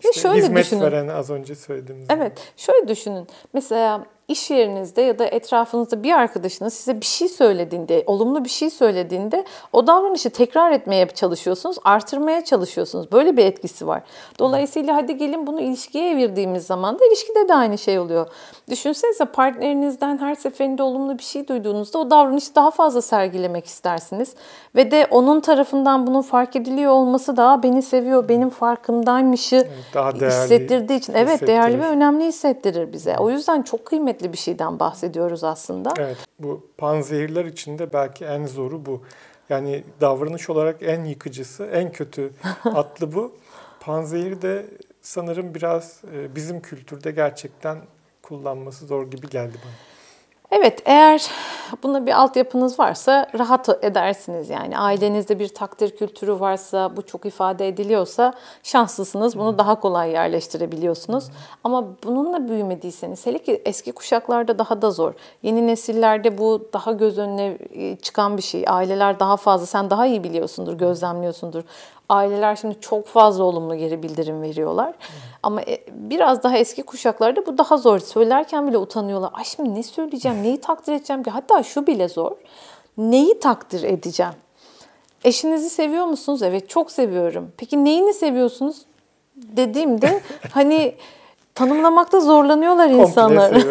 İşte 0.00 0.20
şöyle 0.20 0.38
hizmet 0.38 0.64
düşünün. 0.64 0.80
veren 0.80 1.08
az 1.08 1.30
önce 1.30 1.54
söylediğimiz. 1.54 2.06
Evet. 2.10 2.52
Şöyle 2.56 2.88
düşünün. 2.88 3.26
Mesela 3.52 4.06
iş 4.28 4.50
yerinizde 4.50 5.02
ya 5.02 5.18
da 5.18 5.26
etrafınızda 5.26 6.02
bir 6.02 6.12
arkadaşınız 6.12 6.74
size 6.74 7.00
bir 7.00 7.06
şey 7.06 7.28
söylediğinde, 7.28 8.04
olumlu 8.06 8.44
bir 8.44 8.48
şey 8.48 8.70
söylediğinde 8.70 9.44
o 9.72 9.86
davranışı 9.86 10.30
tekrar 10.30 10.72
etmeye 10.72 11.08
çalışıyorsunuz, 11.08 11.76
artırmaya 11.84 12.44
çalışıyorsunuz. 12.44 13.12
Böyle 13.12 13.36
bir 13.36 13.44
etkisi 13.44 13.86
var. 13.86 14.02
Dolayısıyla 14.38 14.96
hadi 14.96 15.16
gelin 15.16 15.46
bunu 15.46 15.60
ilişkiye 15.60 16.10
evirdiğimiz 16.10 16.66
zaman 16.66 16.98
da 16.98 17.06
ilişkide 17.06 17.48
de 17.48 17.54
aynı 17.54 17.78
şey 17.78 17.98
oluyor. 17.98 18.26
Düşünsenize 18.70 19.24
partnerinizden 19.24 20.18
her 20.18 20.34
seferinde 20.34 20.82
olumlu 20.82 21.18
bir 21.18 21.22
şey 21.22 21.48
duyduğunuzda 21.48 21.98
o 21.98 22.10
davranışı 22.10 22.54
daha 22.54 22.70
fazla 22.70 23.02
sergilemek 23.02 23.66
istersiniz. 23.66 24.34
Ve 24.74 24.90
de 24.90 25.06
onun 25.10 25.40
tarafından 25.40 26.06
bunun 26.06 26.22
fark 26.22 26.56
ediliyor 26.56 26.92
olması 26.92 27.36
daha 27.36 27.62
beni 27.62 27.82
seviyor, 27.82 28.28
benim 28.28 28.50
farkımdaymışı 28.50 29.56
evet, 29.56 29.70
daha 29.94 30.12
hissettirdiği 30.12 30.98
için. 30.98 31.14
Evet 31.14 31.46
değerli 31.46 31.80
ve 31.80 31.86
önemli 31.86 32.24
hissettirir 32.24 32.92
bize. 32.92 33.16
O 33.18 33.30
yüzden 33.30 33.62
çok 33.62 33.84
kıymetli 33.84 34.15
kıymetli 34.16 34.32
bir 34.32 34.38
şeyden 34.38 34.80
bahsediyoruz 34.80 35.44
aslında. 35.44 35.94
Evet, 35.98 36.16
bu 36.38 36.66
panzehirler 36.78 37.44
içinde 37.44 37.92
belki 37.92 38.24
en 38.24 38.46
zoru 38.46 38.86
bu. 38.86 39.02
Yani 39.48 39.84
davranış 40.00 40.50
olarak 40.50 40.82
en 40.82 41.04
yıkıcısı, 41.04 41.64
en 41.64 41.92
kötü 41.92 42.30
atlı 42.64 43.14
bu. 43.14 43.32
Panzehir 43.80 44.42
de 44.42 44.66
sanırım 45.02 45.54
biraz 45.54 46.02
e, 46.12 46.34
bizim 46.34 46.60
kültürde 46.60 47.10
gerçekten 47.10 47.78
kullanması 48.22 48.86
zor 48.86 49.10
gibi 49.10 49.28
geldi 49.28 49.58
bana. 49.64 49.95
Evet 50.50 50.82
eğer 50.84 51.30
buna 51.82 52.06
bir 52.06 52.20
altyapınız 52.20 52.78
varsa 52.78 53.26
rahat 53.38 53.84
edersiniz 53.84 54.50
yani. 54.50 54.78
Ailenizde 54.78 55.38
bir 55.38 55.48
takdir 55.48 55.96
kültürü 55.96 56.40
varsa, 56.40 56.96
bu 56.96 57.02
çok 57.02 57.26
ifade 57.26 57.68
ediliyorsa 57.68 58.32
şanslısınız. 58.62 59.38
Bunu 59.38 59.58
daha 59.58 59.80
kolay 59.80 60.10
yerleştirebiliyorsunuz. 60.10 61.24
Ama 61.64 61.84
bununla 62.04 62.48
büyümediyseniz, 62.48 63.26
hele 63.26 63.38
ki 63.38 63.62
eski 63.64 63.92
kuşaklarda 63.92 64.58
daha 64.58 64.82
da 64.82 64.90
zor. 64.90 65.12
Yeni 65.42 65.66
nesillerde 65.66 66.38
bu 66.38 66.68
daha 66.72 66.92
göz 66.92 67.18
önüne 67.18 67.58
e, 67.74 67.96
çıkan 67.96 68.36
bir 68.36 68.42
şey. 68.42 68.64
Aileler 68.66 69.20
daha 69.20 69.36
fazla, 69.36 69.66
sen 69.66 69.90
daha 69.90 70.06
iyi 70.06 70.24
biliyorsundur, 70.24 70.74
gözlemliyorsundur 70.74 71.62
aileler 72.08 72.56
şimdi 72.56 72.80
çok 72.80 73.06
fazla 73.06 73.44
olumlu 73.44 73.76
geri 73.76 74.02
bildirim 74.02 74.42
veriyorlar. 74.42 74.94
Ama 75.42 75.62
e, 75.62 75.84
biraz 75.92 76.42
daha 76.42 76.56
eski 76.56 76.82
kuşaklarda 76.82 77.46
bu 77.46 77.58
daha 77.58 77.76
zor. 77.76 77.98
Söylerken 77.98 78.68
bile 78.68 78.78
utanıyorlar. 78.78 79.30
Ay 79.34 79.44
şimdi 79.44 79.74
ne 79.74 79.82
söyleyeceğim, 79.82 80.42
neyi 80.42 80.60
takdir 80.60 80.92
edeceğim 80.92 81.22
ki? 81.22 81.30
Hatta 81.30 81.62
şu 81.62 81.86
bile 81.86 82.08
zor. 82.08 82.32
Neyi 82.98 83.40
takdir 83.40 83.82
edeceğim? 83.82 84.32
Eşinizi 85.24 85.70
seviyor 85.70 86.06
musunuz? 86.06 86.42
Evet 86.42 86.68
çok 86.68 86.90
seviyorum. 86.90 87.52
Peki 87.56 87.84
neyini 87.84 88.14
seviyorsunuz? 88.14 88.82
Dediğimde 89.36 90.20
hani 90.52 90.94
tanımlamakta 91.56 92.20
zorlanıyorlar 92.20 92.88
insanlar. 92.90 93.54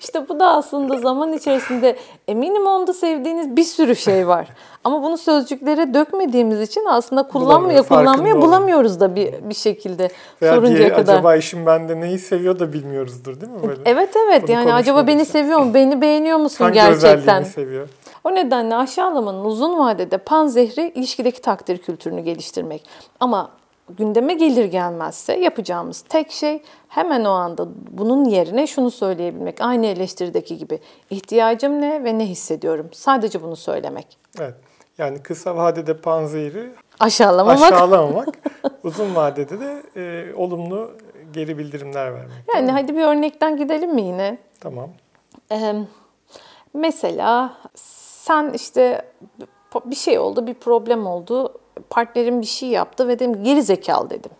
İşte 0.00 0.28
bu 0.28 0.40
da 0.40 0.46
aslında 0.46 0.98
zaman 0.98 1.32
içerisinde 1.32 1.96
eminim 2.28 2.66
onda 2.66 2.92
sevdiğiniz 2.92 3.56
bir 3.56 3.62
sürü 3.64 3.96
şey 3.96 4.28
var. 4.28 4.48
Ama 4.84 5.02
bunu 5.02 5.18
sözcüklere 5.18 5.94
dökmediğimiz 5.94 6.60
için 6.60 6.84
aslında 6.88 7.22
kullanmaya 7.22 7.82
farkında 7.82 8.40
bulamıyoruz 8.40 9.00
da 9.00 9.16
bir 9.16 9.34
bir 9.42 9.54
şekilde 9.54 10.08
Veya 10.42 10.54
soruncaya 10.54 10.78
diğeri 10.78 10.94
kadar. 10.94 11.14
acaba 11.14 11.36
eşim 11.36 11.66
bende 11.66 12.00
neyi 12.00 12.18
seviyor 12.18 12.58
da 12.58 12.72
bilmiyoruzdur 12.72 13.40
değil 13.40 13.52
mi 13.52 13.62
böyle? 13.68 13.80
Evet 13.84 14.16
evet 14.28 14.42
Bunu 14.42 14.50
yani 14.50 14.74
acaba 14.74 15.06
beni 15.06 15.24
seviyor 15.24 15.60
mu? 15.60 15.74
Beni 15.74 16.00
beğeniyor 16.00 16.38
musun 16.38 16.64
Hangi 16.64 16.74
gerçekten? 16.74 17.42
seviyor? 17.42 17.88
O 18.24 18.34
nedenle 18.34 18.76
aşağılamanın 18.76 19.44
uzun 19.44 19.78
vadede 19.78 20.18
panzehri 20.18 20.88
ilişkideki 20.94 21.40
takdir 21.40 21.78
kültürünü 21.78 22.20
geliştirmek. 22.20 22.86
Ama 23.20 23.50
gündeme 23.96 24.34
gelir 24.34 24.64
gelmezse 24.64 25.32
yapacağımız 25.32 26.00
tek 26.00 26.30
şey 26.30 26.62
hemen 26.88 27.24
o 27.24 27.30
anda 27.30 27.68
bunun 27.90 28.24
yerine 28.24 28.66
şunu 28.66 28.90
söyleyebilmek. 28.90 29.60
Aynı 29.60 29.86
eleştirideki 29.86 30.58
gibi 30.58 30.78
ihtiyacım 31.10 31.80
ne 31.80 32.04
ve 32.04 32.18
ne 32.18 32.26
hissediyorum? 32.26 32.88
Sadece 32.92 33.42
bunu 33.42 33.56
söylemek. 33.56 34.18
Evet. 34.40 34.54
Yani 34.98 35.22
kısa 35.22 35.56
vadede 35.56 35.96
panzehiri 35.96 36.70
Aşağılamamak. 37.00 37.72
aşağılamamak, 37.72 38.28
uzun 38.82 39.14
vadede 39.14 39.60
de 39.60 39.82
e, 39.96 40.34
olumlu 40.34 40.90
geri 41.32 41.58
bildirimler 41.58 42.14
vermek. 42.14 42.36
Yani 42.54 42.70
hadi 42.70 42.96
bir 42.96 43.02
örnekten 43.02 43.56
gidelim 43.56 43.94
mi 43.94 44.02
yine? 44.02 44.38
Tamam. 44.60 44.90
Ee, 45.52 45.74
mesela 46.74 47.54
sen 47.74 48.50
işte 48.50 49.02
bir 49.84 49.96
şey 49.96 50.18
oldu, 50.18 50.46
bir 50.46 50.54
problem 50.54 51.06
oldu. 51.06 51.60
Partnerin 51.90 52.40
bir 52.40 52.46
şey 52.46 52.68
yaptı 52.68 53.08
ve 53.08 53.18
dedim 53.18 53.44
geri 53.44 53.62
zekalı 53.62 54.10
dedim. 54.10 54.30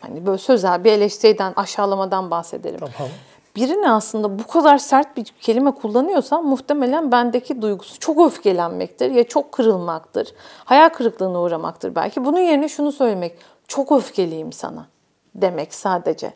Hani 0.00 0.26
böyle 0.26 0.38
sözel 0.38 0.84
bir 0.84 0.92
eleştiriden, 0.92 1.52
aşağılamadan 1.56 2.30
bahsedelim. 2.30 2.78
Tamam. 2.78 3.10
Birine 3.56 3.90
aslında 3.90 4.38
bu 4.38 4.46
kadar 4.46 4.78
sert 4.78 5.16
bir 5.16 5.24
kelime 5.24 5.70
kullanıyorsam 5.70 6.46
muhtemelen 6.46 7.12
bendeki 7.12 7.62
duygusu 7.62 7.98
çok 7.98 8.26
öfkelenmektir 8.26 9.10
ya 9.10 9.24
çok 9.24 9.52
kırılmaktır. 9.52 10.34
Hayal 10.64 10.88
kırıklığına 10.88 11.40
uğramaktır 11.40 11.94
belki. 11.94 12.24
Bunun 12.24 12.40
yerine 12.40 12.68
şunu 12.68 12.92
söylemek. 12.92 13.38
Çok 13.68 13.92
öfkeliyim 13.92 14.52
sana 14.52 14.86
demek 15.34 15.74
sadece. 15.74 16.32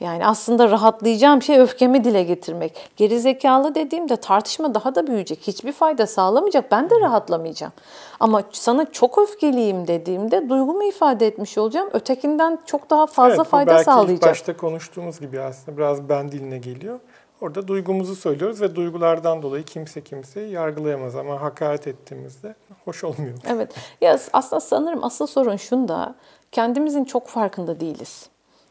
Yani 0.00 0.26
aslında 0.26 0.70
rahatlayacağım 0.70 1.42
şey 1.42 1.60
öfkemi 1.60 2.04
dile 2.04 2.22
getirmek. 2.22 2.90
Geri 2.96 3.20
zekalı 3.20 3.74
dediğimde 3.74 4.16
tartışma 4.16 4.74
daha 4.74 4.94
da 4.94 5.06
büyüyecek. 5.06 5.40
Hiçbir 5.46 5.72
fayda 5.72 6.06
sağlamayacak. 6.06 6.72
Ben 6.72 6.90
de 6.90 7.00
rahatlamayacağım. 7.00 7.72
Ama 8.20 8.42
sana 8.52 8.92
çok 8.92 9.18
öfkeliyim 9.18 9.86
dediğimde 9.86 10.48
duygumu 10.48 10.84
ifade 10.84 11.26
etmiş 11.26 11.58
olacağım. 11.58 11.88
Ötekinden 11.92 12.58
çok 12.66 12.90
daha 12.90 13.06
fazla 13.06 13.36
evet, 13.36 13.46
fayda 13.46 13.70
belki 13.70 13.84
sağlayacak. 13.84 14.16
ilk 14.16 14.22
başta 14.22 14.56
konuştuğumuz 14.56 15.20
gibi 15.20 15.40
aslında 15.40 15.78
biraz 15.78 16.08
ben 16.08 16.32
diline 16.32 16.58
geliyor. 16.58 17.00
Orada 17.40 17.68
duygumuzu 17.68 18.16
söylüyoruz 18.16 18.60
ve 18.60 18.76
duygulardan 18.76 19.42
dolayı 19.42 19.64
kimse 19.64 20.00
kimseyi 20.00 20.52
yargılayamaz 20.52 21.16
ama 21.16 21.40
hakaret 21.40 21.86
ettiğimizde 21.86 22.54
hoş 22.84 23.04
olmuyor. 23.04 23.38
Evet. 23.46 23.74
Ya 24.00 24.18
aslında 24.32 24.60
sanırım 24.60 25.04
asıl 25.04 25.26
sorun 25.26 25.56
şunda. 25.56 26.14
Kendimizin 26.52 27.04
çok 27.04 27.28
farkında 27.28 27.80
değiliz. 27.80 28.28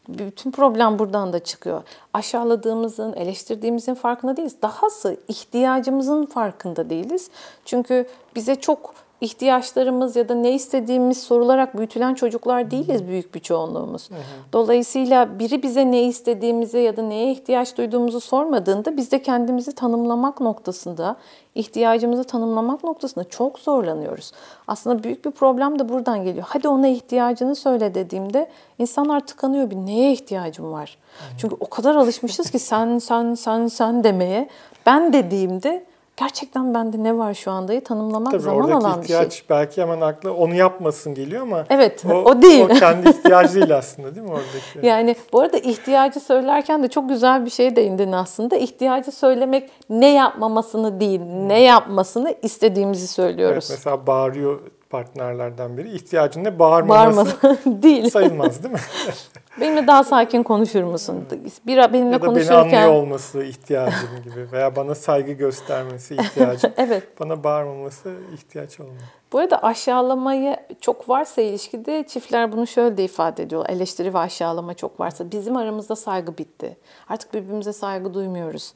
Bütün 0.08 0.52
problem 0.52 1.00
buradan 1.00 1.34
da 1.34 1.39
çıkıyor. 1.39 1.84
Aşağıladığımızın, 2.13 3.13
eleştirdiğimizin 3.13 3.93
farkında 3.93 4.38
değiliz. 4.38 4.62
Dahası 4.62 5.17
ihtiyacımızın 5.28 6.26
farkında 6.26 6.89
değiliz. 6.89 7.30
Çünkü 7.65 8.08
bize 8.36 8.56
çok 8.56 8.93
ihtiyaçlarımız 9.21 10.15
ya 10.15 10.30
da 10.30 10.36
ne 10.36 10.51
istediğimiz 10.51 11.23
sorularak 11.23 11.77
büyütülen 11.77 12.13
çocuklar 12.13 12.71
değiliz 12.71 13.08
büyük 13.08 13.36
bir 13.36 13.39
çoğunluğumuz. 13.39 14.10
Dolayısıyla 14.53 15.39
biri 15.39 15.63
bize 15.63 15.91
ne 15.91 16.03
istediğimizi 16.03 16.77
ya 16.77 16.97
da 16.97 17.01
neye 17.01 17.32
ihtiyaç 17.32 17.77
duyduğumuzu 17.77 18.19
sormadığında 18.19 18.97
biz 18.97 19.12
de 19.12 19.21
kendimizi 19.21 19.75
tanımlamak 19.75 20.41
noktasında, 20.41 21.15
ihtiyacımızı 21.56 22.23
tanımlamak 22.23 22.84
noktasında 22.84 23.23
çok 23.23 23.60
zorlanıyoruz. 23.60 24.32
Aslında 24.67 25.03
büyük 25.03 25.25
bir 25.25 25.32
problem 25.32 25.80
de 25.80 25.89
buradan 25.89 26.23
geliyor. 26.23 26.45
Hadi 26.49 26.67
ona 26.67 26.88
ihtiyacını 26.88 27.56
söyle 27.56 27.95
dediğimde 27.95 28.49
insanlar 28.80 29.19
tıkanıyor 29.19 29.69
bir 29.69 29.75
neye 29.75 30.12
ihtiyacım 30.12 30.71
var? 30.71 30.97
Çünkü 31.38 31.56
o 31.60 31.69
kadar 31.69 31.95
alışmışız 31.95 32.51
ki 32.51 32.60
sen 32.60 32.97
sen 32.97 33.34
sen 33.34 33.67
sen 33.67 34.03
demeye. 34.03 34.49
Ben 34.86 35.13
dediğimde 35.13 35.86
gerçekten 36.17 36.73
bende 36.73 37.03
ne 37.03 37.17
var 37.17 37.34
şu 37.34 37.51
andayı 37.51 37.84
tanımlamak 37.84 38.32
Tabii 38.32 38.41
zaman 38.41 38.71
alan 38.71 39.01
bir 39.01 39.08
şey. 39.08 39.15
ihtiyaç 39.15 39.43
belki 39.49 39.82
hemen 39.82 40.01
akla 40.01 40.32
onu 40.32 40.56
yapmasın 40.56 41.13
geliyor 41.15 41.41
ama 41.41 41.65
Evet, 41.69 42.06
o 42.25 42.41
değil. 42.41 42.65
O 42.65 42.67
kendi 42.67 43.10
ihtiyacı 43.10 43.53
değil 43.56 43.77
aslında 43.77 44.15
değil 44.15 44.25
mi 44.27 44.32
oradaki? 44.34 44.58
Yani 44.88 45.15
bu 45.34 45.39
arada 45.41 45.58
ihtiyacı 45.58 46.19
söylerken 46.19 46.84
de 46.84 46.88
çok 46.88 47.10
güzel 47.10 47.45
bir 47.45 47.49
şeye 47.49 47.75
değindin 47.75 48.12
aslında. 48.12 48.56
İhtiyacı 48.58 49.12
söylemek 49.12 49.69
ne 49.89 50.13
yapmamasını 50.13 50.99
değil, 50.99 51.21
ne 51.21 51.60
yapmasını 51.62 52.36
istediğimizi 52.41 53.01
Evet, 53.03 53.10
söylüyoruz. 53.10 53.67
mesela 53.69 54.08
bağırıyor 54.08 54.60
partnerlerden 54.89 55.77
biri. 55.77 55.89
İhtiyacın 55.91 56.43
ne? 56.43 56.60
Bağırmaması 56.60 57.36
Bağırmadan 57.43 57.58
değil. 57.84 58.10
sayılmaz 58.10 58.63
değil 58.63 58.73
mi? 58.73 58.80
Benimle 59.62 59.88
daha 59.88 60.04
sakin 60.04 60.43
konuşur 60.43 60.84
musun? 60.84 61.26
Bir 61.67 61.78
benimle 61.78 62.13
ya 62.13 62.22
da 62.22 62.26
beni 62.26 62.34
konuşurken 62.34 62.58
anlıyor 62.58 63.02
olması 63.02 63.43
ihtiyacım 63.43 64.10
gibi 64.24 64.52
veya 64.52 64.76
bana 64.76 64.96
saygı 64.96 65.32
göstermesi 65.32 66.15
ihtiyacım. 66.15 66.72
evet. 66.78 67.20
Bana 67.20 67.43
bağırmaması 67.43 68.13
ihtiyaç 68.34 68.80
olmuyor. 68.80 69.02
Bu 69.34 69.39
arada 69.39 69.63
aşağılamayı 69.63 70.58
çok 70.82 71.10
varsa 71.10 71.41
ilişkide 71.41 72.04
çiftler 72.08 72.52
bunu 72.52 72.67
şöyle 72.67 72.98
de 72.98 73.04
ifade 73.04 73.43
ediyorlar. 73.43 73.70
Eleştiri 73.70 74.13
ve 74.13 74.17
aşağılama 74.17 74.74
çok 74.74 75.00
varsa 75.00 75.32
bizim 75.32 75.58
aramızda 75.58 75.96
saygı 75.96 76.38
bitti. 76.38 76.78
Artık 77.10 77.34
birbirimize 77.34 77.74
saygı 77.74 78.13
duymuyoruz 78.13 78.74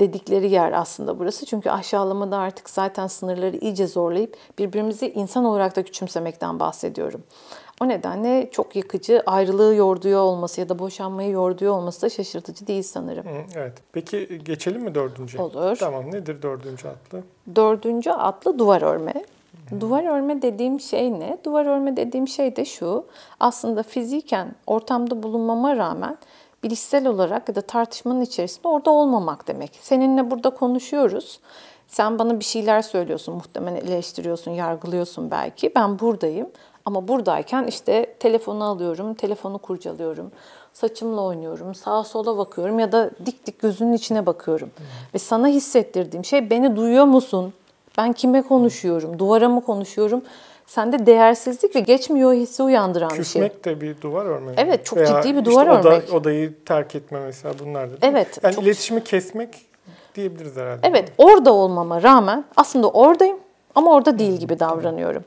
dedikleri 0.00 0.50
yer 0.50 0.72
aslında 0.72 1.18
burası. 1.18 1.46
Çünkü 1.46 1.70
aşağılamada 1.70 2.38
artık 2.38 2.70
zaten 2.70 3.06
sınırları 3.06 3.56
iyice 3.56 3.86
zorlayıp 3.86 4.36
birbirimizi 4.58 5.10
insan 5.10 5.44
olarak 5.44 5.76
da 5.76 5.82
küçümsemekten 5.82 6.60
bahsediyorum. 6.60 7.22
O 7.80 7.88
nedenle 7.88 8.50
çok 8.50 8.76
yıkıcı, 8.76 9.22
ayrılığı 9.26 9.74
yorduyor 9.74 10.20
olması 10.20 10.60
ya 10.60 10.68
da 10.68 10.78
boşanmayı 10.78 11.30
yorduyor 11.30 11.74
olması 11.74 12.02
da 12.02 12.08
şaşırtıcı 12.08 12.66
değil 12.66 12.82
sanırım. 12.82 13.26
Evet. 13.56 13.72
Peki 13.92 14.40
geçelim 14.44 14.82
mi 14.82 14.94
dördüncü? 14.94 15.38
Olur. 15.38 15.76
Tamam. 15.76 16.12
Nedir 16.12 16.42
dördüncü 16.42 16.88
atlı? 16.88 17.22
Dördüncü 17.56 18.10
atlı 18.10 18.58
duvar 18.58 18.82
örme. 18.82 19.24
Duvar 19.80 20.04
örme 20.04 20.42
dediğim 20.42 20.80
şey 20.80 21.12
ne? 21.12 21.38
Duvar 21.44 21.66
örme 21.66 21.96
dediğim 21.96 22.28
şey 22.28 22.56
de 22.56 22.64
şu. 22.64 23.04
Aslında 23.40 23.82
fiziken 23.82 24.54
ortamda 24.66 25.22
bulunmama 25.22 25.76
rağmen 25.76 26.18
bilişsel 26.62 27.06
olarak 27.06 27.48
ya 27.48 27.54
da 27.54 27.60
tartışmanın 27.60 28.20
içerisinde 28.20 28.68
orada 28.68 28.90
olmamak 28.90 29.48
demek. 29.48 29.78
Seninle 29.80 30.30
burada 30.30 30.50
konuşuyoruz. 30.50 31.40
Sen 31.88 32.18
bana 32.18 32.40
bir 32.40 32.44
şeyler 32.44 32.82
söylüyorsun, 32.82 33.34
muhtemelen 33.34 33.76
eleştiriyorsun, 33.76 34.50
yargılıyorsun 34.50 35.30
belki. 35.30 35.72
Ben 35.74 35.98
buradayım. 35.98 36.48
Ama 36.86 37.08
buradayken 37.08 37.64
işte 37.64 38.06
telefonu 38.20 38.64
alıyorum, 38.64 39.14
telefonu 39.14 39.58
kurcalıyorum, 39.58 40.30
saçımla 40.72 41.20
oynuyorum, 41.22 41.74
sağa 41.74 42.04
sola 42.04 42.38
bakıyorum 42.38 42.78
ya 42.78 42.92
da 42.92 43.10
dik 43.26 43.46
dik 43.46 43.58
gözünün 43.58 43.92
içine 43.92 44.26
bakıyorum. 44.26 44.70
Ve 45.14 45.18
sana 45.18 45.48
hissettirdiğim 45.48 46.24
şey 46.24 46.50
beni 46.50 46.76
duyuyor 46.76 47.04
musun? 47.04 47.54
Ben 47.98 48.12
kime 48.12 48.42
konuşuyorum? 48.42 49.18
Duvara 49.18 49.48
mı 49.48 49.64
konuşuyorum? 49.64 50.22
Sende 50.66 51.06
değersizlik 51.06 51.76
ve 51.76 51.80
geçmiyor 51.80 52.32
hissi 52.32 52.62
uyandıran 52.62 53.10
bir 53.10 53.14
şey. 53.14 53.22
Küsmek 53.22 53.64
de 53.64 53.80
bir 53.80 54.00
duvar 54.00 54.24
örme. 54.26 54.46
mi? 54.50 54.54
Evet, 54.56 54.86
çok 54.86 54.98
Veya 54.98 55.06
ciddi 55.22 55.34
bir 55.34 55.38
işte 55.40 55.50
duvar 55.50 55.66
oda- 55.66 55.88
örmek. 55.88 56.12
odayı 56.14 56.54
terk 56.64 56.94
etme 56.94 57.20
mesela 57.20 57.54
bunlar 57.64 57.90
da. 57.90 57.94
Evet, 58.02 58.38
Yani 58.42 58.54
çok- 58.54 58.64
iletişimi 58.64 59.04
kesmek 59.04 59.66
diyebiliriz 60.14 60.56
herhalde. 60.56 60.80
Evet, 60.88 61.12
orada 61.18 61.52
olmama 61.54 62.02
rağmen 62.02 62.44
aslında 62.56 62.88
oradayım 62.90 63.36
ama 63.74 63.92
orada 63.94 64.18
değil 64.18 64.32
gibi 64.40 64.60
davranıyorum. 64.60 65.24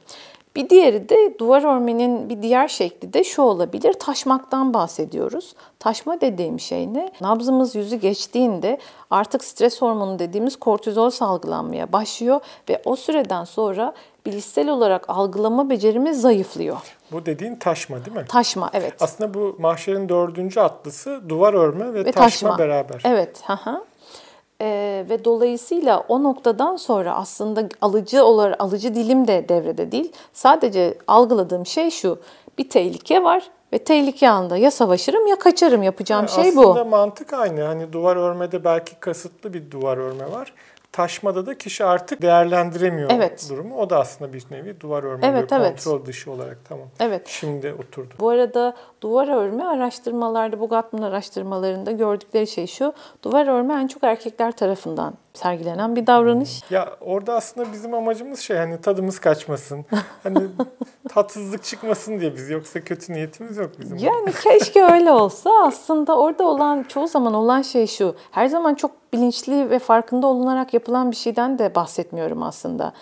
Bir 0.55 0.69
diğeri 0.69 1.09
de 1.09 1.39
duvar 1.39 1.75
örmenin 1.75 2.29
bir 2.29 2.41
diğer 2.41 2.67
şekli 2.67 3.13
de 3.13 3.23
şu 3.23 3.41
olabilir. 3.41 3.93
Taşmaktan 3.93 4.73
bahsediyoruz. 4.73 5.53
Taşma 5.79 6.21
dediğim 6.21 6.59
şey 6.59 6.93
ne? 6.93 7.11
Nabzımız 7.21 7.75
yüzü 7.75 7.95
geçtiğinde 7.95 8.77
artık 9.09 9.43
stres 9.43 9.81
hormonu 9.81 10.19
dediğimiz 10.19 10.55
kortizol 10.55 11.09
salgılanmaya 11.09 11.93
başlıyor 11.93 12.39
ve 12.69 12.81
o 12.85 12.95
süreden 12.95 13.43
sonra 13.43 13.93
bilişsel 14.25 14.69
olarak 14.69 15.09
algılama 15.09 15.69
becerimiz 15.69 16.21
zayıflıyor. 16.21 16.77
Bu 17.11 17.25
dediğin 17.25 17.55
taşma 17.55 18.05
değil 18.05 18.17
mi? 18.17 18.25
Taşma 18.29 18.69
evet. 18.73 18.93
Aslında 18.99 19.33
bu 19.33 19.55
mahşerin 19.59 20.09
dördüncü 20.09 20.59
atlısı 20.59 21.29
duvar 21.29 21.53
örme 21.53 21.93
ve, 21.93 22.05
ve 22.05 22.11
taşma, 22.11 22.49
taşma. 22.49 22.57
beraber. 22.57 23.01
Evet. 23.05 23.41
hı 23.45 23.53
hı. 23.53 23.83
Ee, 24.61 25.05
ve 25.09 25.25
dolayısıyla 25.25 25.99
o 26.07 26.23
noktadan 26.23 26.75
sonra 26.75 27.15
aslında 27.15 27.69
alıcı 27.81 28.23
olarak 28.25 28.61
alıcı 28.61 28.95
dilim 28.95 29.27
de 29.27 29.45
devrede 29.49 29.91
değil. 29.91 30.11
Sadece 30.33 30.97
algıladığım 31.07 31.65
şey 31.65 31.91
şu. 31.91 32.19
Bir 32.57 32.69
tehlike 32.69 33.23
var 33.23 33.43
ve 33.73 33.77
tehlike 33.77 34.29
anında 34.29 34.57
ya 34.57 34.71
savaşırım 34.71 35.27
ya 35.27 35.35
kaçarım. 35.39 35.83
Yapacağım 35.83 36.27
şey 36.29 36.55
bu. 36.55 36.61
Aslında 36.61 36.85
mantık 36.85 37.33
aynı. 37.33 37.61
Hani 37.61 37.93
duvar 37.93 38.15
örmede 38.15 38.63
belki 38.63 38.95
kasıtlı 38.99 39.53
bir 39.53 39.71
duvar 39.71 39.97
örme 39.97 40.31
var. 40.31 40.53
taşmada 40.91 41.45
da 41.45 41.57
kişi 41.57 41.85
artık 41.85 42.21
değerlendiremiyor 42.21 43.09
Evet. 43.13 43.47
durumu. 43.49 43.77
O 43.77 43.89
da 43.89 43.99
aslında 43.99 44.33
bir 44.33 44.43
nevi 44.51 44.79
duvar 44.79 45.03
örme 45.03 45.27
Evet, 45.27 45.51
ve 45.51 45.55
evet. 45.55 45.69
kontrol 45.83 46.05
dışı 46.05 46.31
olarak 46.31 46.57
tamam. 46.69 46.87
Evet. 46.99 47.27
Şimdi 47.27 47.73
oturdu. 47.73 48.13
Bu 48.19 48.29
arada 48.29 48.75
duvar 49.01 49.27
örme 49.27 49.63
araştırmalarda, 49.63 50.59
bu 50.59 50.69
Gottman 50.69 51.01
araştırmalarında 51.01 51.91
gördükleri 51.91 52.47
şey 52.47 52.67
şu. 52.67 52.93
Duvar 53.23 53.47
örme 53.47 53.73
en 53.73 53.87
çok 53.87 54.03
erkekler 54.03 54.51
tarafından 54.51 55.13
sergilenen 55.33 55.95
bir 55.95 56.07
davranış. 56.07 56.61
Ya 56.69 56.89
orada 57.01 57.33
aslında 57.33 57.73
bizim 57.73 57.93
amacımız 57.93 58.39
şey 58.39 58.57
hani 58.57 58.81
tadımız 58.81 59.19
kaçmasın. 59.19 59.85
Hani 60.23 60.39
tatsızlık 61.09 61.63
çıkmasın 61.63 62.19
diye 62.19 62.35
biz 62.35 62.49
yoksa 62.49 62.81
kötü 62.81 63.13
niyetimiz 63.13 63.57
yok 63.57 63.71
bizim. 63.79 63.97
Yani 63.97 64.31
keşke 64.43 64.83
öyle 64.83 65.11
olsa. 65.11 65.49
Aslında 65.63 66.17
orada 66.17 66.43
olan 66.43 66.83
çoğu 66.83 67.07
zaman 67.07 67.33
olan 67.33 67.61
şey 67.61 67.87
şu. 67.87 68.15
Her 68.31 68.47
zaman 68.47 68.75
çok 68.75 68.91
bilinçli 69.13 69.69
ve 69.69 69.79
farkında 69.79 70.27
olunarak 70.27 70.73
yapılan 70.73 71.11
bir 71.11 71.15
şeyden 71.15 71.59
de 71.59 71.75
bahsetmiyorum 71.75 72.43
aslında. 72.43 72.93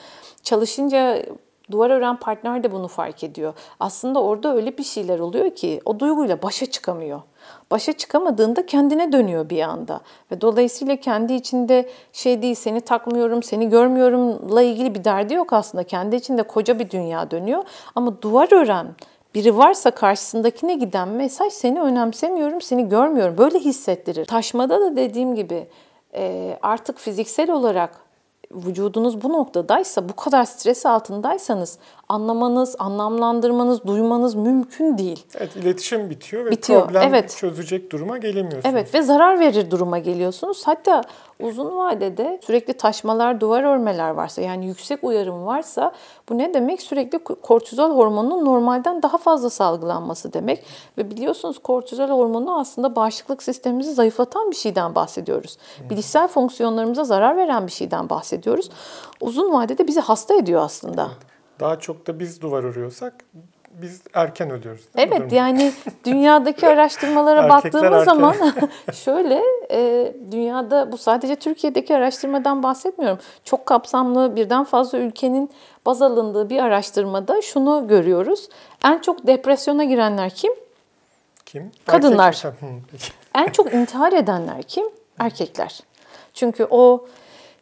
Çalışınca 0.43 1.23
duvar 1.72 1.89
ören 1.89 2.18
partner 2.18 2.63
de 2.63 2.72
bunu 2.72 2.88
fark 2.88 3.24
ediyor. 3.24 3.53
Aslında 3.80 4.24
orada 4.24 4.55
öyle 4.55 4.78
bir 4.78 4.84
şeyler 4.84 5.20
oluyor 5.20 5.49
ki 5.49 5.82
o 5.86 5.99
duyguyla 5.99 6.41
başa 6.41 6.65
çıkamıyor. 6.65 7.22
Başa 7.72 7.93
çıkamadığında 7.93 8.65
kendine 8.65 9.11
dönüyor 9.11 9.49
bir 9.49 9.61
anda. 9.61 10.01
Ve 10.32 10.41
dolayısıyla 10.41 10.95
kendi 10.95 11.34
içinde 11.34 11.89
şey 12.13 12.41
değil 12.41 12.55
seni 12.55 12.82
takmıyorum, 12.82 13.43
seni 13.43 13.70
görmüyorumla 13.70 14.61
ilgili 14.61 14.95
bir 14.95 15.03
derdi 15.03 15.34
yok 15.34 15.53
aslında. 15.53 15.84
Kendi 15.84 16.15
içinde 16.15 16.43
koca 16.43 16.80
bir 16.80 16.89
dünya 16.89 17.32
dönüyor. 17.32 17.63
Ama 17.95 18.22
duvar 18.22 18.53
ören 18.53 18.88
biri 19.36 19.57
varsa 19.57 19.91
karşısındakine 19.91 20.74
giden 20.74 21.07
mesaj 21.07 21.53
seni 21.53 21.82
önemsemiyorum, 21.82 22.61
seni 22.61 22.89
görmüyorum. 22.89 23.38
Böyle 23.38 23.59
hissettirir. 23.59 24.26
Taşmada 24.26 24.82
da 24.82 24.95
dediğim 24.95 25.36
gibi 25.36 25.68
artık 26.61 26.97
fiziksel 26.99 27.51
olarak 27.51 28.06
vücudunuz 28.51 29.21
bu 29.21 29.33
noktadaysa, 29.33 30.09
bu 30.09 30.15
kadar 30.15 30.45
stres 30.45 30.85
altındaysanız 30.85 31.79
anlamanız, 32.09 32.75
anlamlandırmanız, 32.79 33.83
duymanız 33.87 34.35
mümkün 34.35 34.97
değil. 34.97 35.25
Evet 35.37 35.55
iletişim 35.55 36.09
bitiyor 36.09 36.45
ve 36.45 36.51
Bitiyor, 36.51 36.83
problem 36.85 37.03
evet. 37.03 37.35
çözecek 37.39 37.91
duruma 37.91 38.17
gelemiyorsunuz. 38.17 38.65
Evet 38.65 38.93
ve 38.93 39.01
zarar 39.01 39.39
verir 39.39 39.71
duruma 39.71 39.99
geliyorsunuz. 39.99 40.61
Hatta 40.65 41.01
uzun 41.39 41.77
vadede 41.77 42.39
sürekli 42.43 42.73
taşmalar, 42.73 43.41
duvar 43.41 43.63
örmeler 43.63 44.09
varsa 44.09 44.41
yani 44.41 44.65
yüksek 44.65 45.03
uyarım 45.03 45.45
varsa 45.45 45.91
bu 46.29 46.37
ne 46.37 46.53
demek? 46.53 46.81
Sürekli 46.81 47.19
kortizol 47.19 47.95
hormonunun 47.95 48.45
normalden 48.45 49.03
daha 49.03 49.17
fazla 49.17 49.49
salgılanması 49.49 50.33
demek. 50.33 50.63
Ve 50.97 51.11
biliyorsunuz 51.11 51.59
kortizol 51.59 52.09
hormonu 52.09 52.59
aslında 52.59 52.95
bağışıklık 52.95 53.43
sistemimizi 53.43 53.93
zayıflatan 53.93 54.51
bir 54.51 54.55
şeyden 54.55 54.95
bahsediyoruz. 54.95 55.57
Bilişsel 55.89 56.27
fonksiyonlarımıza 56.27 57.03
zarar 57.03 57.37
veren 57.37 57.67
bir 57.67 57.71
şeyden 57.71 58.09
bahsediyoruz. 58.09 58.69
Uzun 59.21 59.53
vadede 59.53 59.87
bizi 59.87 59.99
hasta 59.99 60.35
ediyor 60.35 60.61
aslında. 60.61 61.09
Daha 61.59 61.79
çok 61.79 62.07
da 62.07 62.19
biz 62.19 62.41
duvar 62.41 62.63
örüyorsak 62.63 63.13
biz 63.81 64.01
erken 64.13 64.49
ölüyoruz. 64.49 64.81
Evet 64.95 65.31
yani 65.31 65.71
dünyadaki 66.05 66.67
araştırmalara 66.73 67.49
baktığımız 67.49 68.05
zaman 68.05 68.35
şöyle 68.93 69.43
e, 69.71 70.13
dünyada 70.31 70.91
bu 70.91 70.97
sadece 70.97 71.35
Türkiye'deki 71.35 71.95
araştırmadan 71.95 72.63
bahsetmiyorum. 72.63 73.19
Çok 73.43 73.65
kapsamlı 73.65 74.35
birden 74.35 74.63
fazla 74.63 74.97
ülkenin 74.97 75.49
baz 75.85 76.01
alındığı 76.01 76.49
bir 76.49 76.59
araştırmada 76.59 77.41
şunu 77.41 77.87
görüyoruz. 77.87 78.49
En 78.85 78.99
çok 78.99 79.27
depresyona 79.27 79.83
girenler 79.83 80.29
kim? 80.29 80.53
Kim? 81.45 81.71
Kadınlar. 81.85 82.43
En 83.35 83.47
çok 83.47 83.73
intihar 83.73 84.13
edenler 84.13 84.63
kim? 84.63 84.85
Erkekler. 85.19 85.79
Çünkü 86.33 86.67
o 86.69 87.05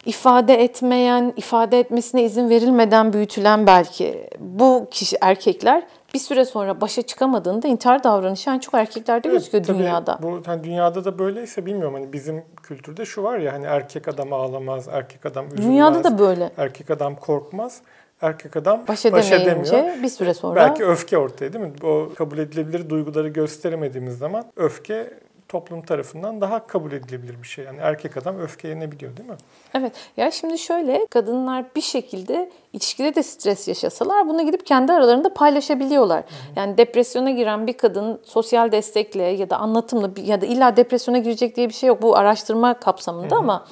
ifade 0.05 0.63
etmeyen, 0.63 1.33
ifade 1.37 1.79
etmesine 1.79 2.23
izin 2.23 2.49
verilmeden 2.49 3.13
büyütülen 3.13 3.67
belki 3.67 4.29
bu 4.39 4.87
kişi 4.91 5.17
erkekler 5.21 5.83
bir 6.13 6.19
süre 6.19 6.45
sonra 6.45 6.81
başa 6.81 7.01
çıkamadığında 7.01 7.67
intihar 7.67 8.03
davranışı 8.03 8.49
en 8.49 8.59
çok 8.59 8.73
erkeklerde 8.73 9.27
Evet, 9.27 9.37
gözüküyor 9.37 9.63
tabii 9.63 9.77
dünyada. 9.77 10.19
Bu 10.21 10.41
hani 10.45 10.63
dünyada 10.63 11.05
da 11.05 11.19
böyleyse 11.19 11.65
bilmiyorum 11.65 11.93
hani 11.93 12.13
bizim 12.13 12.43
kültürde 12.63 13.05
şu 13.05 13.23
var 13.23 13.37
ya 13.37 13.53
hani 13.53 13.65
erkek 13.65 14.07
adam 14.07 14.33
ağlamaz, 14.33 14.87
erkek 14.91 15.25
adam 15.25 15.45
üzülmez. 15.45 15.65
Dünyada 15.65 16.03
da 16.03 16.19
böyle. 16.19 16.51
Erkek 16.57 16.91
adam 16.91 17.15
korkmaz. 17.15 17.81
Erkek 18.21 18.55
adam 18.55 18.81
Baş 18.87 19.05
baş, 19.05 19.31
edemiyor. 19.31 20.03
bir 20.03 20.09
süre 20.09 20.33
sonra 20.33 20.55
Belki 20.55 20.85
öfke 20.85 21.17
ortaya 21.17 21.53
değil 21.53 21.65
mi? 21.65 21.71
O 21.83 22.09
kabul 22.15 22.37
edilebilir 22.37 22.89
duyguları 22.89 23.27
gösteremediğimiz 23.27 24.17
zaman 24.17 24.45
öfke 24.55 25.13
toplum 25.49 25.81
tarafından 25.81 26.41
daha 26.41 26.67
kabul 26.67 26.91
edilebilir 26.91 27.41
bir 27.41 27.47
şey. 27.47 27.65
Yani 27.65 27.79
erkek 27.81 28.17
adam 28.17 28.39
öfkelenebiliyor 28.39 29.17
değil 29.17 29.29
mi? 29.29 29.35
Evet. 29.73 29.93
Ya 30.17 30.31
şimdi 30.31 30.57
şöyle 30.57 31.05
kadınlar 31.09 31.65
bir 31.75 31.81
şekilde 31.81 32.51
ilişkide 32.73 33.15
de 33.15 33.23
stres 33.23 33.67
yaşasalar 33.67 34.27
bunu 34.27 34.45
gidip 34.45 34.65
kendi 34.65 34.91
aralarında 34.91 35.33
paylaşabiliyorlar. 35.33 36.23
Yani 36.55 36.77
depresyona 36.77 37.31
giren 37.31 37.67
bir 37.67 37.77
kadın 37.77 38.21
sosyal 38.23 38.71
destekle 38.71 39.23
ya 39.23 39.49
da 39.49 39.57
anlatımla 39.57 40.09
ya 40.21 40.41
da 40.41 40.45
illa 40.45 40.77
depresyona 40.77 41.17
girecek 41.17 41.55
diye 41.55 41.69
bir 41.69 41.73
şey 41.73 41.87
yok. 41.87 42.01
Bu 42.01 42.17
araştırma 42.17 42.79
kapsamında 42.79 43.35
ama 43.35 43.65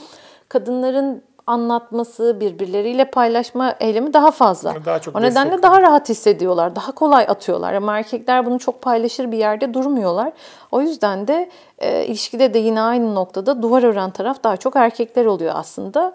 kadınların 0.50 1.24
anlatması, 1.48 2.38
birbirleriyle 2.40 3.06
paylaşma 3.06 3.76
eylemi 3.80 4.14
daha 4.14 4.32
fazla. 4.32 4.76
Daha 4.86 5.00
çok 5.00 5.16
o 5.16 5.22
nedenle 5.22 5.52
destek 5.52 5.64
daha 5.64 5.82
rahat 5.82 6.10
hissediyorlar, 6.10 6.76
daha 6.76 6.92
kolay 6.92 7.26
atıyorlar. 7.28 7.74
Ama 7.74 7.98
erkekler 7.98 8.46
bunu 8.46 8.60
çok 8.60 8.82
paylaşır 8.82 9.32
bir 9.32 9.38
yerde 9.38 9.74
durmuyorlar. 9.74 10.32
O 10.72 10.82
yüzden 10.82 11.28
de 11.28 11.50
e, 11.80 12.06
ilişkide 12.06 12.54
de 12.54 12.60
yine 12.60 12.82
aynı 12.82 13.16
noktada 13.16 13.62
duvar 13.62 13.84
ören 13.84 14.12
taraf 14.12 14.44
daha 14.44 14.58
çok 14.58 14.76
erkekler 14.76 15.26
oluyor 15.26 15.54
aslında. 15.56 16.14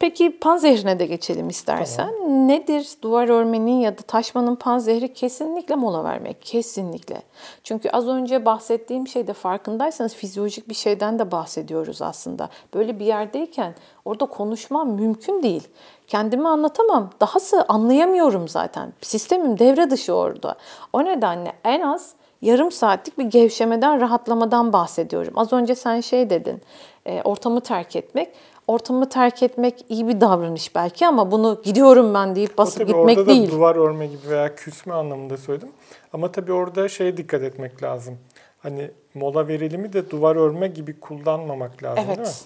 Peki 0.00 0.38
panzehrine 0.38 0.98
de 0.98 1.06
geçelim 1.06 1.48
istersen. 1.48 2.08
Nedir 2.48 2.88
duvar 3.02 3.28
örmenin 3.28 3.80
ya 3.80 3.98
da 3.98 4.02
taşmanın 4.02 4.54
panzehri? 4.54 5.14
Kesinlikle 5.14 5.74
mola 5.74 6.04
vermek. 6.04 6.42
Kesinlikle. 6.42 7.22
Çünkü 7.64 7.90
az 7.90 8.08
önce 8.08 8.44
bahsettiğim 8.44 9.08
şeyde 9.08 9.32
farkındaysanız 9.32 10.14
fizyolojik 10.14 10.68
bir 10.68 10.74
şeyden 10.74 11.18
de 11.18 11.30
bahsediyoruz 11.30 12.02
aslında. 12.02 12.48
Böyle 12.74 13.00
bir 13.00 13.04
yerdeyken 13.04 13.74
orada 14.04 14.26
konuşmam 14.26 14.90
mümkün 14.90 15.42
değil. 15.42 15.68
Kendimi 16.06 16.48
anlatamam. 16.48 17.10
Dahası 17.20 17.64
anlayamıyorum 17.68 18.48
zaten. 18.48 18.92
Sistemim 19.00 19.58
devre 19.58 19.90
dışı 19.90 20.14
orada. 20.14 20.54
O 20.92 21.04
nedenle 21.04 21.52
en 21.64 21.80
az 21.80 22.14
yarım 22.42 22.72
saatlik 22.72 23.18
bir 23.18 23.24
gevşemeden, 23.24 24.00
rahatlamadan 24.00 24.72
bahsediyorum. 24.72 25.32
Az 25.36 25.52
önce 25.52 25.74
sen 25.74 26.00
şey 26.00 26.30
dedin, 26.30 26.62
e, 27.06 27.22
ortamı 27.22 27.60
terk 27.60 27.96
etmek. 27.96 28.32
Ortamı 28.70 29.08
terk 29.08 29.42
etmek 29.42 29.84
iyi 29.88 30.08
bir 30.08 30.20
davranış 30.20 30.74
belki 30.74 31.06
ama 31.06 31.30
bunu 31.30 31.60
gidiyorum 31.64 32.14
ben 32.14 32.36
deyip 32.36 32.58
basıp 32.58 32.78
tabii 32.78 32.86
gitmek 32.86 33.18
orada 33.18 33.30
değil. 33.30 33.48
da 33.48 33.52
duvar 33.52 33.76
örme 33.76 34.06
gibi 34.06 34.28
veya 34.28 34.54
küsme 34.54 34.94
anlamında 34.94 35.36
söyledim. 35.36 35.68
Ama 36.12 36.32
tabii 36.32 36.52
orada 36.52 36.88
şeye 36.88 37.16
dikkat 37.16 37.42
etmek 37.42 37.82
lazım. 37.82 38.18
Hani 38.58 38.90
mola 39.14 39.48
verilimi 39.48 39.92
de 39.92 40.10
duvar 40.10 40.36
örme 40.36 40.68
gibi 40.68 41.00
kullanmamak 41.00 41.82
lazım 41.82 41.96
değil 42.06 42.18
mi? 42.18 42.24
Evet. 42.24 42.44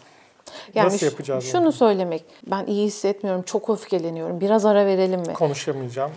Yani 0.74 0.86
Nasıl 0.86 1.06
yapacağız 1.06 1.44
Şunu 1.44 1.62
onu? 1.62 1.72
söylemek, 1.72 2.24
ben 2.50 2.66
iyi 2.66 2.86
hissetmiyorum, 2.86 3.42
çok 3.42 3.70
öfkeleniyorum, 3.70 4.40
biraz 4.40 4.66
ara 4.66 4.86
verelim 4.86 5.20
mi? 5.20 5.32
Konuşamayacağım. 5.32 6.10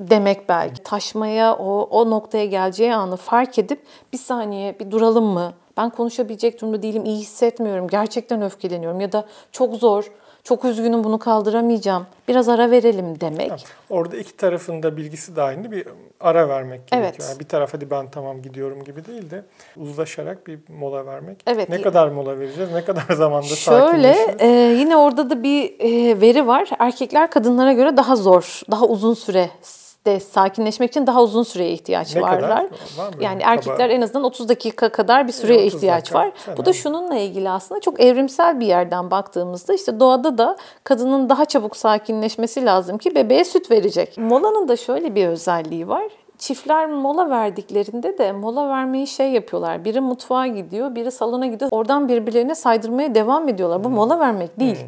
demek 0.00 0.48
belki. 0.48 0.82
Taşmaya, 0.82 1.56
o, 1.56 1.88
o 1.90 2.10
noktaya 2.10 2.46
geleceği 2.46 2.94
anı 2.94 3.16
fark 3.16 3.58
edip 3.58 3.82
bir 4.12 4.18
saniye 4.18 4.78
bir 4.80 4.90
duralım 4.90 5.24
mı? 5.24 5.52
Ben 5.76 5.90
konuşabilecek 5.90 6.60
durumda 6.60 6.82
değilim, 6.82 7.04
iyi 7.04 7.18
hissetmiyorum, 7.18 7.88
gerçekten 7.88 8.42
öfkeleniyorum 8.42 9.00
ya 9.00 9.12
da 9.12 9.26
çok 9.52 9.74
zor, 9.74 10.10
çok 10.44 10.64
üzgünüm 10.64 11.04
bunu 11.04 11.18
kaldıramayacağım. 11.18 12.06
Biraz 12.28 12.48
ara 12.48 12.70
verelim 12.70 13.20
demek. 13.20 13.50
Ha, 13.50 13.56
Orada 13.90 14.16
iki 14.16 14.36
tarafın 14.36 14.82
da 14.82 14.96
bilgisi 14.96 15.36
dahilinde 15.36 15.70
bir 15.70 15.86
ara 16.20 16.48
vermek 16.48 16.88
gerekiyor. 16.88 17.12
Evet. 17.18 17.28
Yani 17.28 17.40
bir 17.40 17.44
taraf 17.44 17.74
hadi 17.74 17.90
ben 17.90 18.10
tamam 18.10 18.42
gidiyorum 18.42 18.84
gibi 18.84 19.04
değil 19.04 19.30
de 19.30 19.44
uzlaşarak 19.76 20.46
bir 20.46 20.58
mola 20.68 21.06
vermek. 21.06 21.36
Evet. 21.46 21.68
Ne 21.68 21.82
kadar 21.82 22.08
mola 22.08 22.38
vereceğiz? 22.38 22.72
Ne 22.72 22.84
kadar 22.84 23.02
zamanda 23.16 23.46
Şöyle 23.46 24.36
e, 24.38 24.48
yine 24.78 24.96
orada 24.96 25.30
da 25.30 25.42
bir 25.42 25.74
e, 25.78 26.20
veri 26.20 26.46
var. 26.46 26.68
Erkekler 26.78 27.30
kadınlara 27.30 27.72
göre 27.72 27.96
daha 27.96 28.16
zor, 28.16 28.60
daha 28.70 28.86
uzun 28.86 29.14
süre 29.14 29.50
de 30.06 30.20
sakinleşmek 30.20 30.90
için 30.90 31.06
daha 31.06 31.22
uzun 31.22 31.42
süreye 31.42 31.70
ihtiyaç 31.72 32.14
Ne 32.14 32.20
kadar? 32.20 32.32
varlar. 32.42 32.64
Var 32.98 33.08
mı 33.08 33.22
Yani 33.24 33.42
erkekler 33.44 33.76
kaba- 33.76 33.92
en 33.92 34.00
azından 34.02 34.24
30 34.24 34.48
dakika 34.48 34.88
kadar 34.88 35.26
bir 35.26 35.32
süreye 35.32 35.60
30 35.66 35.74
ihtiyaç 35.74 36.00
dakika, 36.02 36.18
var. 36.18 36.30
fena 36.36 36.56
Bu 36.56 36.64
da 36.64 36.72
şununla 36.72 37.14
ilgili 37.16 37.50
aslında 37.50 37.80
çok 37.80 38.00
evrimsel 38.00 38.60
bir 38.60 38.66
yerden 38.66 39.10
baktığımızda 39.10 39.74
işte 39.74 40.00
doğada 40.00 40.38
da 40.38 40.56
kadının 40.84 41.28
daha 41.28 41.44
çabuk 41.44 41.76
sakinleşmesi 41.76 42.64
lazım 42.64 42.98
ki 42.98 43.14
bebeğe 43.14 43.44
süt 43.44 43.70
verecek. 43.70 44.18
Molanın 44.18 44.68
da 44.68 44.76
şöyle 44.76 45.14
bir 45.14 45.26
özelliği 45.28 45.88
var. 45.88 46.04
Çiftler 46.38 46.86
mola 46.86 47.30
verdiklerinde 47.30 48.18
de 48.18 48.32
mola 48.32 48.68
vermeyi 48.68 49.06
şey 49.06 49.30
yapıyorlar. 49.30 49.84
Biri 49.84 50.00
mutfağa 50.00 50.46
gidiyor, 50.46 50.94
biri 50.94 51.10
salona 51.10 51.46
gidiyor. 51.46 51.70
Oradan 51.72 52.08
birbirlerine 52.08 52.54
saydırmaya 52.54 53.14
devam 53.14 53.48
ediyorlar. 53.48 53.84
Bu 53.84 53.88
mola 53.88 54.20
vermek 54.20 54.60
değil. 54.60 54.78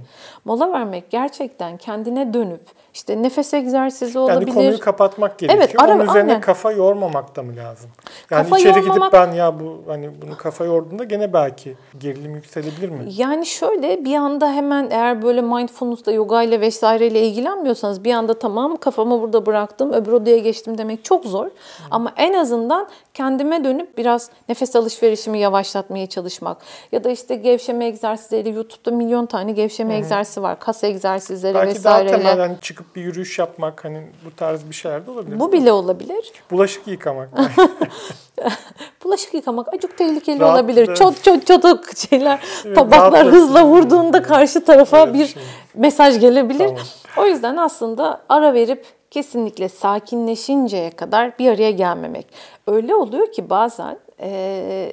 Mola 0.45 0.73
vermek 0.73 1.11
gerçekten 1.11 1.77
kendine 1.77 2.35
dönüp 2.35 2.61
işte 2.99 3.22
nefes 3.22 3.55
egzersizi 3.55 4.18
olabilir. 4.18 4.46
Yani 4.46 4.55
konuyu 4.55 4.78
kapatmak 4.80 5.38
gerekiyor. 5.38 5.64
Evet, 5.64 5.82
ara- 5.82 5.94
Onun 5.94 6.05
üzerine 6.09 6.30
aynen. 6.30 6.40
kafa 6.40 6.72
yormamak 6.72 7.36
da 7.36 7.42
mı 7.42 7.57
lazım? 7.57 7.90
Yani 8.30 8.42
Kafa 8.42 8.59
içeri 8.59 8.78
yormamak- 8.78 8.94
gidip 8.94 9.12
ben 9.12 9.32
ya 9.32 9.61
bu 9.61 9.82
hani 9.88 10.11
bunu 10.22 10.36
kafa 10.36 10.64
yorduğunda 10.64 11.05
gene 11.05 11.32
belki 11.32 11.74
gerilim 11.99 12.34
yükselebilir 12.34 12.88
mi? 12.88 13.05
Yani 13.16 13.46
şöyle 13.46 14.05
bir 14.05 14.14
anda 14.14 14.53
hemen 14.53 14.88
eğer 14.90 15.22
böyle 15.22 15.40
mindfulness'la, 15.42 16.12
yoga 16.12 16.42
ile 16.42 16.61
vesaireyle 16.61 17.26
ilgilenmiyorsanız 17.26 18.05
bir 18.05 18.12
anda 18.14 18.38
tamam 18.38 18.76
kafamı 18.76 19.20
burada 19.20 19.46
bıraktım, 19.46 19.92
öbür 19.92 20.12
odaya 20.12 20.38
geçtim 20.38 20.78
demek 20.78 21.05
çok 21.05 21.24
zor. 21.24 21.46
Ama 21.90 22.12
en 22.16 22.34
azından 22.34 22.88
kendime 23.14 23.64
dönüp 23.64 23.99
biraz 23.99 24.30
nefes 24.49 24.76
alışverişimi 24.76 25.38
yavaşlatmaya 25.38 26.07
çalışmak. 26.07 26.57
Ya 26.92 27.05
da 27.05 27.11
işte 27.11 27.34
gevşeme 27.34 27.86
egzersizleri, 27.86 28.51
YouTube'da 28.55 28.90
milyon 28.96 29.26
tane 29.26 29.53
gevşeme 29.53 29.96
egzersizi 29.96 30.42
var. 30.42 30.61
Kas 30.61 30.84
egzersizleri 30.84 31.55
Belki 31.55 31.84
daha 31.84 31.94
vesaireyle. 32.05 32.22
temel 32.28 32.38
hani 32.49 32.61
çıkıp 32.61 32.88
bir 32.97 33.03
yürüyüş 33.03 33.39
yapmak 33.39 33.84
hani 33.84 34.07
bu 34.24 34.36
tarz 34.36 34.68
bir 34.70 34.74
şeyler 34.74 35.07
de 35.07 35.11
olabilir. 35.11 35.41
Bu 35.41 35.53
bile 35.53 35.72
olabilir. 35.72 36.32
Bulaşık 36.51 36.86
yıkamak. 36.89 37.28
Bulaşık 39.05 39.34
yıkamak 39.34 39.74
acık 39.74 39.99
tehlikeli 39.99 40.41
Rahat- 40.41 40.55
olabilir. 40.55 40.95
Çot 40.95 41.22
çot 41.24 41.47
çotuk 41.47 41.97
şeyler, 41.97 42.41
Evet, 42.64 42.76
tabaklar 42.76 43.26
hızla 43.26 43.64
vurduğunda 43.66 44.22
karşı 44.22 44.64
tarafa 44.64 44.99
Evet, 44.99 45.14
bir 45.14 45.26
şey. 45.26 45.43
mesaj 45.74 46.20
gelebilir. 46.20 46.68
Tamam. 46.68 46.82
O 47.16 47.26
yüzden 47.26 47.57
aslında 47.57 48.20
ara 48.28 48.55
verip 48.55 48.86
kesinlikle 49.11 49.68
sakinleşinceye 49.68 50.91
kadar 50.91 51.39
bir 51.39 51.51
araya 51.51 51.70
gelmemek. 51.70 52.26
Öyle 52.66 52.95
oluyor 52.95 53.32
ki 53.32 53.51
bazen 53.51 53.99
eee, 54.22 54.93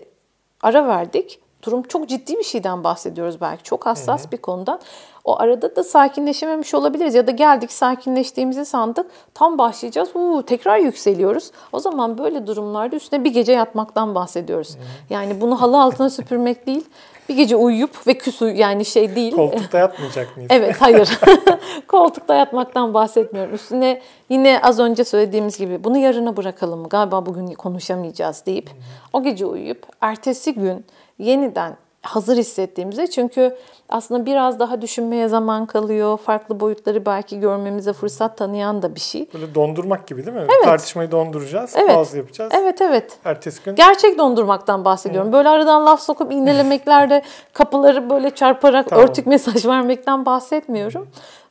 ara 0.62 0.88
verdik. 0.88 1.40
Durum 1.64 1.84
çok 1.84 2.10
ciddi 2.10 2.38
bir 2.38 2.44
şeyden 2.44 2.84
bahsediyoruz 2.84 3.42
belki. 3.42 3.64
Çok 3.64 3.86
hassas 3.86 4.32
bir 4.32 4.38
konudan. 4.38 4.80
O 5.26 5.40
arada 5.40 5.76
da 5.76 5.84
sakinleşememiş 5.84 6.74
olabiliriz. 6.74 7.16
Ya 7.16 7.28
da 7.28 7.32
geldik 7.32 7.72
sakinleştiğimizi 7.72 8.66
sandık. 8.66 9.06
Tam 9.34 9.58
başlayacağız. 9.58 10.10
Uuu, 10.16 10.44
tekrar 10.44 10.78
yükseliyoruz. 10.78 11.52
O 11.72 11.80
zaman 11.80 12.18
böyle 12.18 12.48
durumlarda 12.48 12.96
üstüne 12.96 13.24
bir 13.24 13.34
gece 13.34 13.54
yatmaktan 13.54 14.16
bahsediyoruz. 14.16 14.78
Yani 15.10 15.42
bunu 15.42 15.62
halı 15.62 15.82
altına 15.82 16.10
süpürmek 16.10 16.68
değil. 16.68 16.86
Bir 17.30 17.36
gece 17.36 17.56
uyuyup 17.56 18.08
ve 18.08 18.14
küs 18.14 18.42
yani 18.42 18.86
şey 18.86 19.16
değil. 19.16 19.36
Koltukta 19.36 19.78
yatmayacak 19.78 20.38
mıyız? 20.38 20.52
Evet, 20.54 20.76
hayır. 20.80 21.20
Koltukta 21.88 22.36
yatmaktan 22.36 22.94
bahsetmiyorum. 22.94 23.54
Üstüne 23.54 24.02
yine 24.30 24.60
az 24.64 24.80
önce 24.80 25.04
söylediğimiz 25.04 25.58
gibi 25.58 25.84
bunu 25.84 25.98
yarına 25.98 26.38
bırakalım. 26.38 26.90
Galiba 26.90 27.26
bugün 27.26 27.48
konuşamayacağız 27.48 28.46
deyip 28.46 28.70
o 29.14 29.24
gece 29.24 29.46
uyuyup 29.46 29.88
ertesi 30.02 30.54
gün 30.54 30.86
yeniden 31.20 31.78
hazır 32.06 32.38
hissettiğimizde 32.38 33.08
çünkü 33.08 33.58
aslında 33.90 34.26
biraz 34.26 34.60
daha 34.60 34.82
düşünmeye 34.82 35.28
zaman 35.28 35.66
kalıyor. 35.66 36.18
Farklı 36.18 36.60
boyutları 36.60 37.06
belki 37.06 37.40
görmemize 37.40 37.94
fırsat 37.94 38.38
tanıyan 38.38 38.82
da 38.82 38.96
bir 38.96 39.00
şey. 39.00 39.28
Böyle 39.34 39.56
dondurmak 39.56 40.08
gibi 40.08 40.26
değil 40.26 40.38
mi? 40.38 40.48
Tartışmayı 40.64 41.12
donduracağız, 41.12 41.74
Evet. 41.78 41.94
pause 41.96 42.18
yapacağız. 42.18 42.52
Evet 42.56 42.82
evet. 42.82 43.18
Ertesi 43.26 43.64
gün 43.64 43.76
Gerçek 43.76 44.18
dondurmaktan 44.18 44.86
bahsediyorum. 44.86 45.32
Böyle 45.34 45.50
aradan 45.50 45.86
laf 45.86 46.02
sokup 46.02 46.32
iğnelemeklerde 46.32 47.22
kapıları 47.54 48.10
böyle 48.10 48.30
çarparak 48.30 48.90
Tamam. 48.90 49.06
örtük 49.06 49.28
mesaj 49.28 49.66
vermekten 49.66 50.26
bahsetmiyorum. 50.26 51.08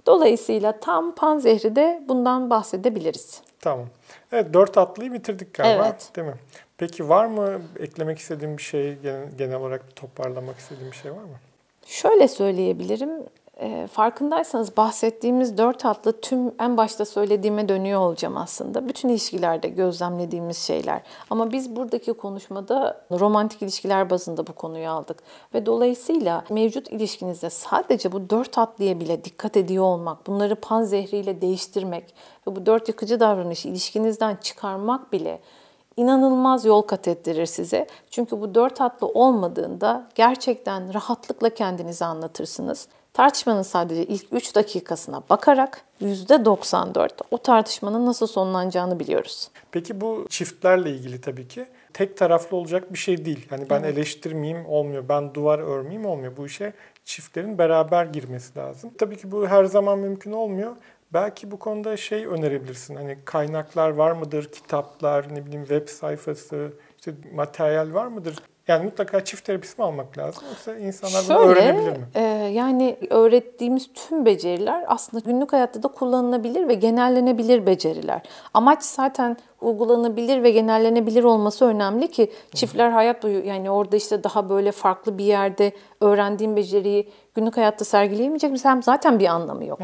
Dolayısıyla 0.07 0.73
tam 0.81 1.15
panzehri 1.15 1.77
de 1.77 2.03
bundan 2.09 2.51
bahsedebiliriz. 2.51 3.41
tamam. 3.61 3.87
Evet 4.33 4.55
dört 4.55 4.79
atlıyı 4.79 5.13
bitirdik 5.13 5.55
galiba 5.55 5.85
Evet. 5.87 6.09
değil 6.17 6.27
mi? 6.29 6.35
Peki 6.85 7.09
var 7.09 7.27
mı 7.27 7.61
eklemek 7.79 8.19
istediğim 8.19 8.57
bir 8.57 8.63
şey, 8.63 8.99
genel, 9.39 9.57
olarak 9.57 9.97
toparlamak 9.97 10.59
istediğim 10.59 10.91
bir 10.91 10.97
şey 10.97 11.13
var 11.13 11.23
mı? 11.23 11.39
Şöyle 11.87 12.29
söyleyebilirim. 12.29 13.11
e, 13.61 13.87
farkındaysanız 13.93 14.77
bahsettiğimiz 14.77 15.59
dört 15.59 15.85
hatlı 15.85 16.21
tüm 16.21 16.53
en 16.61 16.77
başta 16.77 17.05
söylediğime 17.05 17.69
dönüyor 17.69 18.01
olacağım 18.01 18.37
aslında. 18.37 18.89
Bütün 18.89 19.09
ilişkilerde 19.09 19.69
gözlemlediğimiz 19.69 20.59
şeyler. 20.59 21.03
Ama 21.31 21.53
biz 21.53 21.77
buradaki 21.77 22.13
konuşmada 22.13 23.05
romantik 23.11 23.63
ilişkiler 23.63 24.11
bazında 24.11 24.47
bu 24.47 24.53
konuyu 24.53 24.89
aldık. 24.89 25.19
Ve 25.55 25.67
dolayısıyla 25.67 26.45
mevcut 26.51 26.89
ilişkinizde 26.89 27.51
sadece 27.51 28.13
bu 28.13 28.31
dört 28.31 28.57
hatlıya 28.57 29.01
bile 29.01 29.25
dikkat 29.25 29.57
ediyor 29.57 29.85
olmak, 29.85 30.27
bunları 30.27 30.57
pan 30.57 30.83
zehriyle 30.83 31.41
değiştirmek 31.41 32.15
ve 32.47 32.57
bu 32.57 32.67
dört 32.67 32.89
yıkıcı 32.89 33.21
davranışı 33.21 33.69
ilişkinizden 33.69 34.37
çıkarmak 34.37 35.13
bile 35.13 35.41
inanılmaz 35.97 36.65
yol 36.65 36.83
kat 36.83 37.09
ettirir 37.09 37.47
size. 37.47 37.87
Çünkü 38.11 38.41
bu 38.41 38.55
dört 38.55 38.81
hatlı 38.81 39.07
olmadığında 39.07 40.09
gerçekten 40.15 40.95
rahatlıkla 40.95 41.51
kendinizi 41.51 42.05
anlatırsınız. 42.05 42.89
Tartışmanın 43.13 43.63
sadece 43.63 44.05
ilk 44.05 44.27
3 44.33 44.55
dakikasına 44.55 45.23
bakarak 45.31 45.85
%94 46.03 47.09
o 47.31 47.39
tartışmanın 47.39 48.07
nasıl 48.07 48.27
sonlanacağını 48.27 49.01
biliyoruz. 49.01 49.49
Peki 49.73 50.01
bu 50.01 50.27
çiftlerle 50.29 50.91
ilgili 50.91 51.21
tabii 51.21 51.49
ki 51.49 51.67
tek 51.93 52.17
taraflı 52.17 52.57
olacak 52.57 52.93
bir 52.93 52.99
şey 52.99 53.25
değil. 53.25 53.47
Hani 53.51 53.71
ben 53.71 53.83
eleştirmeyeyim 53.83 54.67
olmuyor, 54.67 55.09
ben 55.09 55.35
duvar 55.35 55.59
örmeyeyim 55.59 56.07
olmuyor. 56.07 56.37
Bu 56.37 56.47
işe 56.47 56.73
çiftlerin 57.05 57.59
beraber 57.59 58.07
girmesi 58.07 58.59
lazım. 58.59 58.91
Tabii 58.99 59.17
ki 59.17 59.33
bu 59.33 59.47
her 59.47 59.65
zaman 59.65 59.99
mümkün 59.99 60.33
olmuyor. 60.33 60.77
Belki 61.15 61.51
bu 61.51 61.59
konuda 61.59 61.97
şey 61.97 62.27
önerebilirsin. 62.27 62.97
Hani 62.97 63.19
kaynaklar 63.25 63.91
var 63.91 64.13
mıdır? 64.13 64.53
Kitaplar, 64.53 65.35
ne 65.35 65.47
bileyim 65.47 65.65
web 65.65 65.89
sayfası, 65.89 66.73
işte 66.99 67.15
materyal 67.35 67.95
var 67.95 68.07
mıdır? 68.07 68.37
Yani 68.69 68.85
mutlaka 68.85 69.25
çift 69.25 69.45
terapisi 69.45 69.81
mi 69.81 69.85
almak 69.85 70.19
lazım 70.19 70.45
yoksa 70.49 70.77
insanlar 70.77 71.25
bunu 71.29 71.39
öğrenebilir 71.39 71.91
mi? 71.91 72.07
e, 72.15 72.21
yani 72.53 72.97
öğrettiğimiz 73.11 73.91
tüm 73.95 74.27
beceriler 74.27 74.85
aslında 74.89 75.31
günlük 75.31 75.53
hayatta 75.53 75.83
da 75.83 75.89
kullanılabilir 75.89 76.69
ve 76.69 76.75
genellenebilir 76.75 77.67
beceriler. 77.67 78.23
Amaç 78.55 78.83
zaten 78.83 79.37
uygulanabilir 79.61 80.43
ve 80.43 80.51
genellenebilir 80.51 81.25
olması 81.25 81.65
önemli 81.65 82.11
ki 82.11 82.33
çiftler 82.55 82.91
hayat 82.91 83.23
boyu 83.23 83.47
yani 83.47 83.71
orada 83.71 83.97
işte 83.97 84.25
daha 84.25 84.49
böyle 84.49 84.73
farklı 84.73 85.19
bir 85.19 85.25
yerde 85.25 85.73
öğrendiğim 86.01 86.57
beceriyi 86.57 87.11
günlük 87.35 87.57
hayatta 87.57 87.85
sergileyemeyecek 87.85 88.51
misin? 88.51 88.81
Zaten 88.81 89.19
bir 89.19 89.27
anlamı 89.27 89.65
yok. 89.65 89.79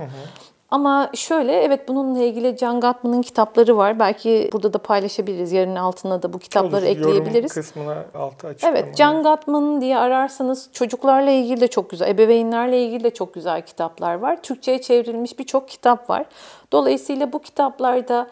Ama 0.70 1.10
şöyle 1.14 1.52
evet 1.52 1.88
bununla 1.88 2.22
ilgili 2.22 2.56
Can 2.56 2.80
Gatman'ın 2.80 3.22
kitapları 3.22 3.76
var. 3.76 3.98
Belki 3.98 4.50
burada 4.52 4.72
da 4.72 4.78
paylaşabiliriz. 4.78 5.52
Yarın 5.52 5.76
altına 5.76 6.22
da 6.22 6.32
bu 6.32 6.38
kitapları 6.38 6.86
Olur, 6.86 6.96
yorum 6.96 7.08
ekleyebiliriz. 7.16 7.52
kısmına 7.54 8.04
altı 8.14 8.46
açıklama. 8.46 8.78
Evet, 8.78 8.96
Can 8.96 9.22
Gatman 9.22 9.80
diye 9.80 9.98
ararsanız 9.98 10.68
çocuklarla 10.72 11.30
ilgili 11.30 11.60
de 11.60 11.68
çok 11.68 11.90
güzel, 11.90 12.08
ebeveynlerle 12.08 12.84
ilgili 12.84 13.04
de 13.04 13.10
çok 13.10 13.34
güzel 13.34 13.62
kitaplar 13.62 14.14
var. 14.14 14.42
Türkçe'ye 14.42 14.80
çevrilmiş 14.80 15.38
birçok 15.38 15.68
kitap 15.68 16.10
var. 16.10 16.24
Dolayısıyla 16.72 17.32
bu 17.32 17.38
kitaplarda 17.38 18.26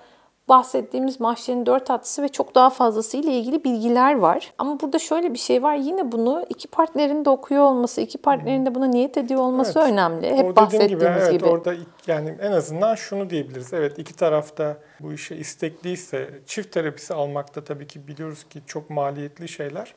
bahsettiğimiz 0.48 1.20
mahşerin 1.20 1.66
dört 1.66 1.90
atlısı 1.90 2.22
ve 2.22 2.28
çok 2.28 2.54
daha 2.54 2.70
fazlası 2.70 3.16
ile 3.16 3.32
ilgili 3.32 3.64
bilgiler 3.64 4.18
var. 4.18 4.52
Ama 4.58 4.80
burada 4.80 4.98
şöyle 4.98 5.32
bir 5.32 5.38
şey 5.38 5.62
var. 5.62 5.74
Yine 5.74 6.12
bunu 6.12 6.46
iki 6.48 6.68
partnerin 6.68 7.24
de 7.24 7.30
okuyor 7.30 7.62
olması, 7.62 8.00
iki 8.00 8.18
partnerin 8.18 8.66
de 8.66 8.74
buna 8.74 8.86
niyet 8.86 9.16
ediyor 9.16 9.40
olması 9.40 9.78
Evet. 9.78 9.92
önemli. 9.92 10.26
O 10.26 10.30
Hep 10.30 10.36
dediğim 10.36 10.56
bahsettiğimiz 10.56 10.98
gibi, 10.98 11.04
evet, 11.04 11.32
gibi. 11.32 11.44
Orada 11.44 11.74
yani 12.06 12.36
en 12.40 12.52
azından 12.52 12.94
şunu 12.94 13.30
diyebiliriz. 13.30 13.72
Evet 13.72 13.98
iki 13.98 14.16
tarafta 14.16 14.76
bu 15.00 15.12
işe 15.12 15.36
istekliyse 15.36 16.30
çift 16.46 16.72
terapisi 16.72 17.14
almakta 17.14 17.64
tabii 17.64 17.86
ki 17.86 18.08
biliyoruz 18.08 18.44
ki 18.44 18.60
çok 18.66 18.90
maliyetli 18.90 19.48
şeyler. 19.48 19.94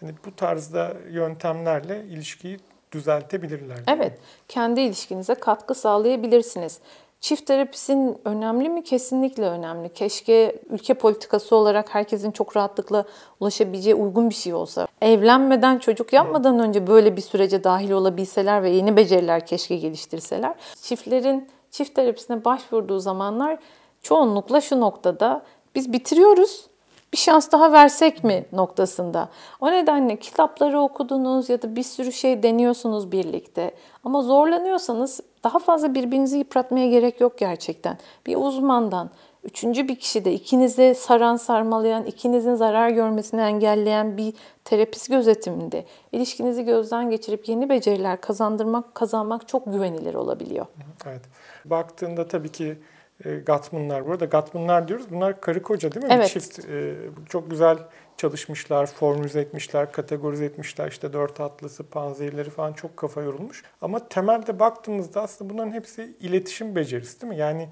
Hani 0.00 0.12
bu 0.26 0.36
tarzda 0.36 0.92
yöntemlerle 1.10 2.04
ilişkiyi 2.04 2.58
düzeltebilirler. 2.92 3.76
mi? 3.76 3.84
Evet, 3.86 4.18
kendi 4.48 4.80
ilişkinize 4.80 5.34
katkı 5.34 5.74
sağlayabilirsiniz. 5.74 6.78
Çift 7.22 7.46
terapisinin 7.46 8.18
önemli 8.24 8.68
mi? 8.68 8.84
Kesinlikle 8.84 9.48
önemli. 9.48 9.92
Keşke 9.92 10.62
ülke 10.70 10.94
politikası 10.94 11.56
olarak 11.56 11.94
herkesin 11.94 12.30
çok 12.30 12.56
rahatlıkla 12.56 13.04
ulaşabileceği 13.40 13.94
uygun 13.94 14.30
bir 14.30 14.34
şey 14.34 14.54
olsa. 14.54 14.86
Evlenmeden, 15.02 15.78
çocuk 15.78 16.12
yapmadan 16.12 16.58
önce 16.58 16.86
böyle 16.86 17.16
bir 17.16 17.20
sürece 17.20 17.64
dahil 17.64 17.90
olabilseler 17.90 18.62
ve 18.62 18.70
yeni 18.70 18.96
beceriler 18.96 19.46
keşke 19.46 19.76
geliştirseler. 19.76 20.54
Çiftlerin 20.82 21.48
çift 21.70 21.94
terapisine 21.94 22.44
başvurduğu 22.44 22.98
zamanlar 22.98 23.58
çoğunlukla 24.02 24.60
şu 24.60 24.80
noktada 24.80 25.42
biz 25.74 25.92
bitiriyoruz 25.92 26.66
bir 27.12 27.18
şans 27.18 27.52
daha 27.52 27.72
versek 27.72 28.24
mi 28.24 28.44
noktasında. 28.52 29.28
O 29.60 29.70
nedenle 29.70 30.16
kitapları 30.16 30.80
okudunuz 30.80 31.48
ya 31.48 31.62
da 31.62 31.76
bir 31.76 31.82
sürü 31.82 32.12
şey 32.12 32.42
deniyorsunuz 32.42 33.12
birlikte. 33.12 33.74
Ama 34.04 34.22
zorlanıyorsanız 34.22 35.20
daha 35.44 35.58
fazla 35.58 35.94
birbirinizi 35.94 36.38
yıpratmaya 36.38 36.88
gerek 36.88 37.20
yok 37.20 37.38
gerçekten. 37.38 37.98
Bir 38.26 38.36
uzmandan, 38.36 39.10
üçüncü 39.44 39.88
bir 39.88 39.96
kişi 39.96 40.24
de 40.24 40.32
ikinize 40.32 40.94
saran 40.94 41.36
sarmalayan, 41.36 42.04
ikinizin 42.04 42.54
zarar 42.54 42.90
görmesini 42.90 43.40
engelleyen 43.40 44.16
bir 44.16 44.34
terapist 44.64 45.10
gözetiminde 45.10 45.84
ilişkinizi 46.12 46.64
gözden 46.64 47.10
geçirip 47.10 47.48
yeni 47.48 47.68
beceriler 47.68 48.20
kazandırmak, 48.20 48.94
kazanmak 48.94 49.48
çok 49.48 49.72
güvenilir 49.72 50.14
olabiliyor. 50.14 50.66
Evet. 51.06 51.22
Baktığında 51.64 52.28
tabii 52.28 52.52
ki 52.52 52.78
e, 53.24 53.36
Gatmanlar. 53.36 54.06
Burada 54.06 54.24
Gatmanlar 54.24 54.88
diyoruz. 54.88 55.06
Bunlar 55.10 55.40
karı 55.40 55.62
koca 55.62 55.92
değil 55.92 56.06
mi? 56.06 56.12
Evet. 56.14 56.24
Bir 56.24 56.40
çift. 56.40 56.58
E, 56.58 56.94
çok 57.28 57.50
güzel 57.50 57.78
çalışmışlar, 58.22 58.86
formülize 58.86 59.40
etmişler, 59.40 59.92
kategorize 59.92 60.44
etmişler. 60.44 60.88
İşte 60.88 61.12
dört 61.12 61.40
atlısı, 61.40 61.84
panzehirleri 61.84 62.50
falan 62.50 62.72
çok 62.72 62.96
kafa 62.96 63.22
yorulmuş. 63.22 63.62
Ama 63.80 64.08
temelde 64.08 64.58
baktığımızda 64.58 65.22
aslında 65.22 65.54
bunların 65.54 65.72
hepsi 65.72 66.16
iletişim 66.20 66.76
becerisi 66.76 67.20
değil 67.22 67.32
mi? 67.32 67.38
Yani 67.38 67.68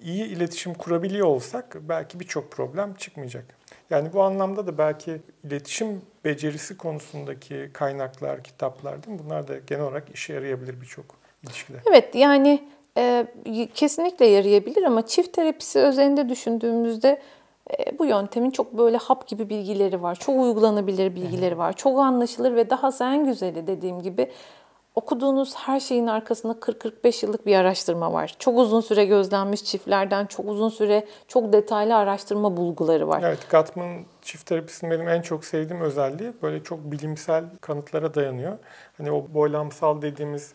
iyi 0.00 0.24
iletişim 0.24 0.74
kurabiliyor 0.74 1.26
olsak 1.26 1.76
belki 1.80 2.20
birçok 2.20 2.50
problem 2.52 2.94
çıkmayacak. 2.94 3.44
Yani 3.90 4.12
bu 4.12 4.22
anlamda 4.22 4.66
da 4.66 4.78
belki 4.78 5.20
iletişim 5.44 6.02
becerisi 6.24 6.76
konusundaki 6.76 7.70
kaynaklar, 7.72 8.44
kitaplar 8.44 9.02
değil 9.02 9.16
mi? 9.16 9.24
Bunlar 9.24 9.48
da 9.48 9.58
genel 9.66 9.82
olarak 9.82 10.04
işe 10.14 10.32
yarayabilir 10.32 10.80
birçok 10.80 11.04
ilişkide. 11.42 11.76
Evet 11.90 12.14
yani 12.14 12.68
e, 12.96 13.26
kesinlikle 13.74 14.26
yarayabilir 14.26 14.82
ama 14.82 15.06
çift 15.06 15.32
terapisi 15.32 15.78
özelinde 15.78 16.28
düşündüğümüzde 16.28 17.20
bu 17.98 18.04
yöntemin 18.04 18.50
çok 18.50 18.78
böyle 18.78 18.96
hap 18.96 19.26
gibi 19.26 19.48
bilgileri 19.48 20.02
var. 20.02 20.14
Çok 20.14 20.40
uygulanabilir 20.40 21.14
bilgileri 21.14 21.58
var. 21.58 21.72
Çok 21.72 21.98
anlaşılır 21.98 22.56
ve 22.56 22.70
daha 22.70 22.90
en 23.00 23.24
güzeli 23.24 23.66
dediğim 23.66 24.02
gibi 24.02 24.30
okuduğunuz 24.94 25.54
her 25.56 25.80
şeyin 25.80 26.06
arkasında 26.06 26.52
40-45 26.52 27.26
yıllık 27.26 27.46
bir 27.46 27.56
araştırma 27.56 28.12
var. 28.12 28.36
Çok 28.38 28.58
uzun 28.58 28.80
süre 28.80 29.04
gözlenmiş 29.04 29.64
çiftlerden 29.64 30.26
çok 30.26 30.48
uzun 30.48 30.68
süre 30.68 31.06
çok 31.28 31.52
detaylı 31.52 31.96
araştırma 31.96 32.56
bulguları 32.56 33.08
var. 33.08 33.22
Evet, 33.24 33.50
Gottman 33.50 33.96
çift 34.22 34.46
terapisinin 34.46 34.92
benim 34.92 35.08
en 35.08 35.22
çok 35.22 35.44
sevdiğim 35.44 35.82
özelliği 35.82 36.32
böyle 36.42 36.62
çok 36.62 36.78
bilimsel 36.78 37.44
kanıtlara 37.60 38.14
dayanıyor. 38.14 38.58
Hani 38.98 39.12
o 39.12 39.26
boylamsal 39.34 40.02
dediğimiz 40.02 40.54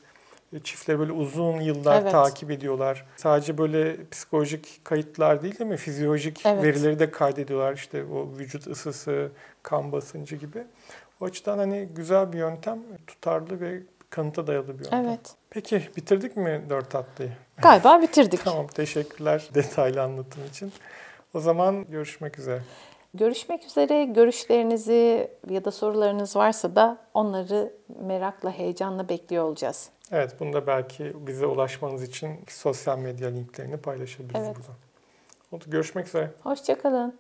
çiftleri 0.64 1.00
böyle 1.00 1.12
uzun 1.12 1.62
yıllar 1.62 2.02
Evet. 2.02 2.12
takip 2.12 2.52
ediyorlar. 2.52 3.06
Sadece 3.16 3.58
böyle 3.58 3.98
psikolojik 4.12 4.86
kayıtlar 4.86 5.44
değil 5.44 5.60
değil 5.60 5.70
mi? 5.70 5.78
Fizyolojik 5.78 6.46
Evet. 6.46 6.64
verileri 6.64 7.00
de 7.00 7.12
kaydediyorlar. 7.12 7.74
İşte 7.74 8.04
o 8.04 8.38
vücut 8.38 8.68
ısısı, 8.68 9.32
kan 9.64 9.92
basıncı 9.92 10.36
gibi. 10.36 10.64
O 11.22 11.26
açıdan 11.26 11.58
hani 11.58 11.90
güzel 11.96 12.34
bir 12.34 12.38
yöntem, 12.38 12.80
tutarlı 13.08 13.62
ve 13.62 13.80
kanıta 14.10 14.48
dayalı 14.48 14.68
bir 14.80 14.84
yöntem. 14.84 15.06
Evet. 15.06 15.36
Peki 15.50 15.82
bitirdik 15.98 16.38
mi 16.38 16.62
dört 16.70 16.92
tatlıyı? 16.92 17.32
Galiba 17.58 18.02
bitirdik. 18.02 18.40
Tamam 18.44 18.68
teşekkürler 18.68 19.50
detaylı 19.54 20.02
anlatım 20.02 20.46
için. 20.50 20.72
O 21.34 21.40
zaman 21.40 21.86
görüşmek 21.90 22.40
üzere. 22.40 22.62
Görüşmek 23.14 23.66
üzere. 23.66 24.06
Görüşlerinizi 24.06 25.32
ya 25.50 25.66
da 25.66 25.72
sorularınız 25.72 26.36
varsa 26.36 26.76
da 26.76 26.98
onları 27.14 27.74
merakla, 28.00 28.52
heyecanla 28.52 29.10
bekliyor 29.10 29.44
olacağız. 29.44 29.90
Evet, 30.14 30.36
bunu 30.40 30.54
da 30.54 30.68
belki 30.68 31.14
bize 31.28 31.46
ulaşmanız 31.46 32.04
için 32.04 32.40
sosyal 32.48 33.00
medya 33.00 33.30
linklerini 33.30 33.78
paylaşabiliriz 33.78 34.46
Evet. 34.46 34.56
buradan. 34.56 34.76
Oldu, 35.52 35.64
görüşmek 35.68 36.08
üzere. 36.08 36.32
Hoşçakalın. 36.44 37.20